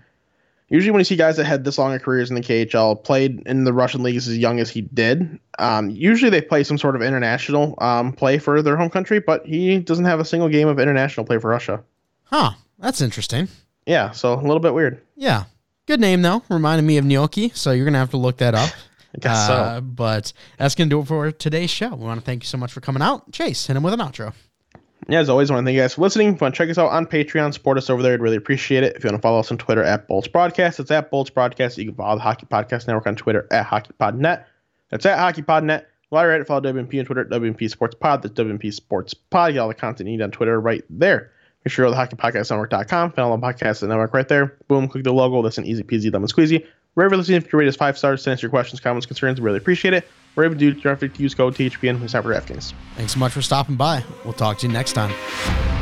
Usually, 0.69 0.91
when 0.91 0.99
you 0.99 1.05
see 1.05 1.15
guys 1.15 1.37
that 1.37 1.45
had 1.45 1.63
this 1.63 1.77
long 1.77 1.93
of 1.93 2.01
careers 2.01 2.29
in 2.29 2.35
the 2.35 2.41
KHL, 2.41 3.03
played 3.03 3.43
in 3.45 3.65
the 3.65 3.73
Russian 3.73 4.01
leagues 4.01 4.27
as 4.27 4.37
young 4.37 4.59
as 4.59 4.69
he 4.69 4.81
did, 4.81 5.39
um, 5.59 5.91
usually 5.91 6.31
they 6.31 6.41
play 6.41 6.63
some 6.63 6.79
sort 6.79 6.95
of 6.95 7.03
international 7.03 7.75
um, 7.77 8.11
play 8.11 8.39
for 8.39 8.61
their 8.63 8.75
home 8.75 8.89
country, 8.89 9.19
but 9.19 9.45
he 9.45 9.77
doesn't 9.77 10.05
have 10.05 10.19
a 10.19 10.25
single 10.25 10.49
game 10.49 10.67
of 10.67 10.79
international 10.79 11.25
play 11.25 11.37
for 11.37 11.49
Russia. 11.51 11.83
Huh. 12.25 12.51
That's 12.79 13.01
interesting. 13.01 13.47
Yeah, 13.85 14.11
so 14.11 14.33
a 14.33 14.41
little 14.41 14.59
bit 14.59 14.73
weird. 14.73 15.01
Yeah. 15.15 15.45
Good 15.85 15.99
name 15.99 16.21
though. 16.21 16.41
Reminded 16.49 16.83
me 16.83 16.97
of 16.97 17.05
gnocchi. 17.05 17.49
So 17.53 17.71
you're 17.71 17.85
gonna 17.85 17.99
have 17.99 18.09
to 18.11 18.17
look 18.17 18.37
that 18.37 18.55
up. 18.55 18.69
I 19.15 19.19
guess 19.19 19.49
Uh, 19.49 19.75
so. 19.77 19.81
But 19.81 20.33
that's 20.57 20.75
gonna 20.75 20.89
do 20.89 20.99
it 21.01 21.07
for 21.07 21.31
today's 21.31 21.69
show. 21.69 21.89
We 21.95 22.03
want 22.05 22.19
to 22.19 22.25
thank 22.25 22.43
you 22.43 22.47
so 22.47 22.57
much 22.57 22.71
for 22.73 22.81
coming 22.81 23.01
out. 23.03 23.31
Chase, 23.31 23.67
hit 23.67 23.77
him 23.77 23.83
with 23.83 23.93
an 23.93 23.99
outro. 23.99 24.33
Yeah, 25.07 25.19
as 25.19 25.29
always, 25.29 25.51
I 25.51 25.53
want 25.53 25.65
to 25.65 25.67
thank 25.69 25.75
you 25.75 25.81
guys 25.83 25.93
for 25.93 26.01
listening. 26.01 26.29
If 26.29 26.33
you 26.41 26.45
want 26.45 26.55
to 26.55 26.57
check 26.57 26.69
us 26.69 26.79
out 26.79 26.89
on 26.89 27.05
Patreon, 27.05 27.53
support 27.53 27.77
us 27.77 27.91
over 27.91 28.01
there. 28.01 28.13
I'd 28.13 28.21
really 28.21 28.37
appreciate 28.37 28.83
it. 28.83 28.95
If 28.95 29.03
you 29.03 29.09
want 29.09 29.17
to 29.19 29.21
follow 29.21 29.39
us 29.39 29.51
on 29.51 29.59
Twitter 29.59 29.83
at 29.83 30.07
Bolts 30.07 30.27
Broadcast, 30.27 30.79
it's 30.79 30.89
at 30.89 31.11
Bolts 31.11 31.29
Broadcast. 31.29 31.77
You 31.77 31.85
can 31.85 31.93
follow 31.93 32.15
the 32.15 32.23
Hockey 32.23 32.47
Podcast 32.47 32.87
Network 32.87 33.05
on 33.05 33.15
Twitter 33.15 33.47
at 33.51 33.67
HockeyPodNet. 33.67 34.43
That's 34.89 35.05
at 35.05 35.19
HockeyPodNet. 35.19 35.85
While 36.09 36.23
you're 36.23 36.31
at 36.31 36.41
it, 36.41 36.47
follow 36.47 36.61
WNP 36.61 36.97
on 36.99 37.05
Twitter 37.05 37.21
at 37.21 37.29
WNP 37.29 37.69
Sports 37.69 37.93
Pod. 37.99 38.23
That's 38.23 38.33
WNP 38.33 38.73
Sports 38.73 39.13
Pod. 39.13 39.49
You 39.49 39.53
get 39.53 39.59
all 39.59 39.67
the 39.67 39.75
content 39.75 40.09
you 40.09 40.17
need 40.17 40.23
on 40.23 40.31
Twitter 40.31 40.59
right 40.59 40.83
there. 40.89 41.31
Make 41.65 41.73
sure 41.73 41.85
you 41.85 41.91
go 41.91 42.05
to 42.05 42.15
hockeypodcastnetwork.com. 42.15 43.11
Find 43.11 43.19
all 43.19 43.35
the 43.35 43.45
podcasts 43.45 43.79
the 43.79 43.87
network 43.87 44.13
right 44.13 44.27
there. 44.27 44.55
Boom, 44.67 44.87
click 44.87 45.03
the 45.03 45.11
logo. 45.11 45.41
That's 45.41 45.57
an 45.57 45.65
easy 45.65 45.81
peasy 45.81 46.13
lemon 46.13 46.29
squeezy. 46.29 46.65
Wherever 46.93 47.15
you're 47.15 47.17
listening, 47.17 47.37
if 47.37 47.51
you 47.51 47.57
rate 47.57 47.67
us 47.67 47.75
five 47.75 47.97
stars, 47.97 48.21
send 48.21 48.35
us 48.35 48.41
your 48.41 48.51
questions, 48.51 48.79
comments, 48.79 49.05
concerns. 49.05 49.41
We 49.41 49.45
really 49.45 49.57
appreciate 49.57 49.93
it. 49.93 50.07
Wherever 50.35 50.53
you 50.53 50.73
do, 50.73 50.81
don't 50.81 50.97
forget 50.97 51.15
to 51.15 51.23
use 51.23 51.33
code 51.33 51.55
THPN. 51.55 52.01
It's 52.03 52.13
time 52.13 52.23
for 52.23 52.33
DraftKings. 52.33 52.73
Thanks 52.95 53.13
so 53.13 53.19
much 53.19 53.33
for 53.33 53.41
stopping 53.41 53.75
by. 53.75 54.03
We'll 54.23 54.33
talk 54.33 54.59
to 54.59 54.67
you 54.67 54.73
next 54.73 54.93
time. 54.93 55.74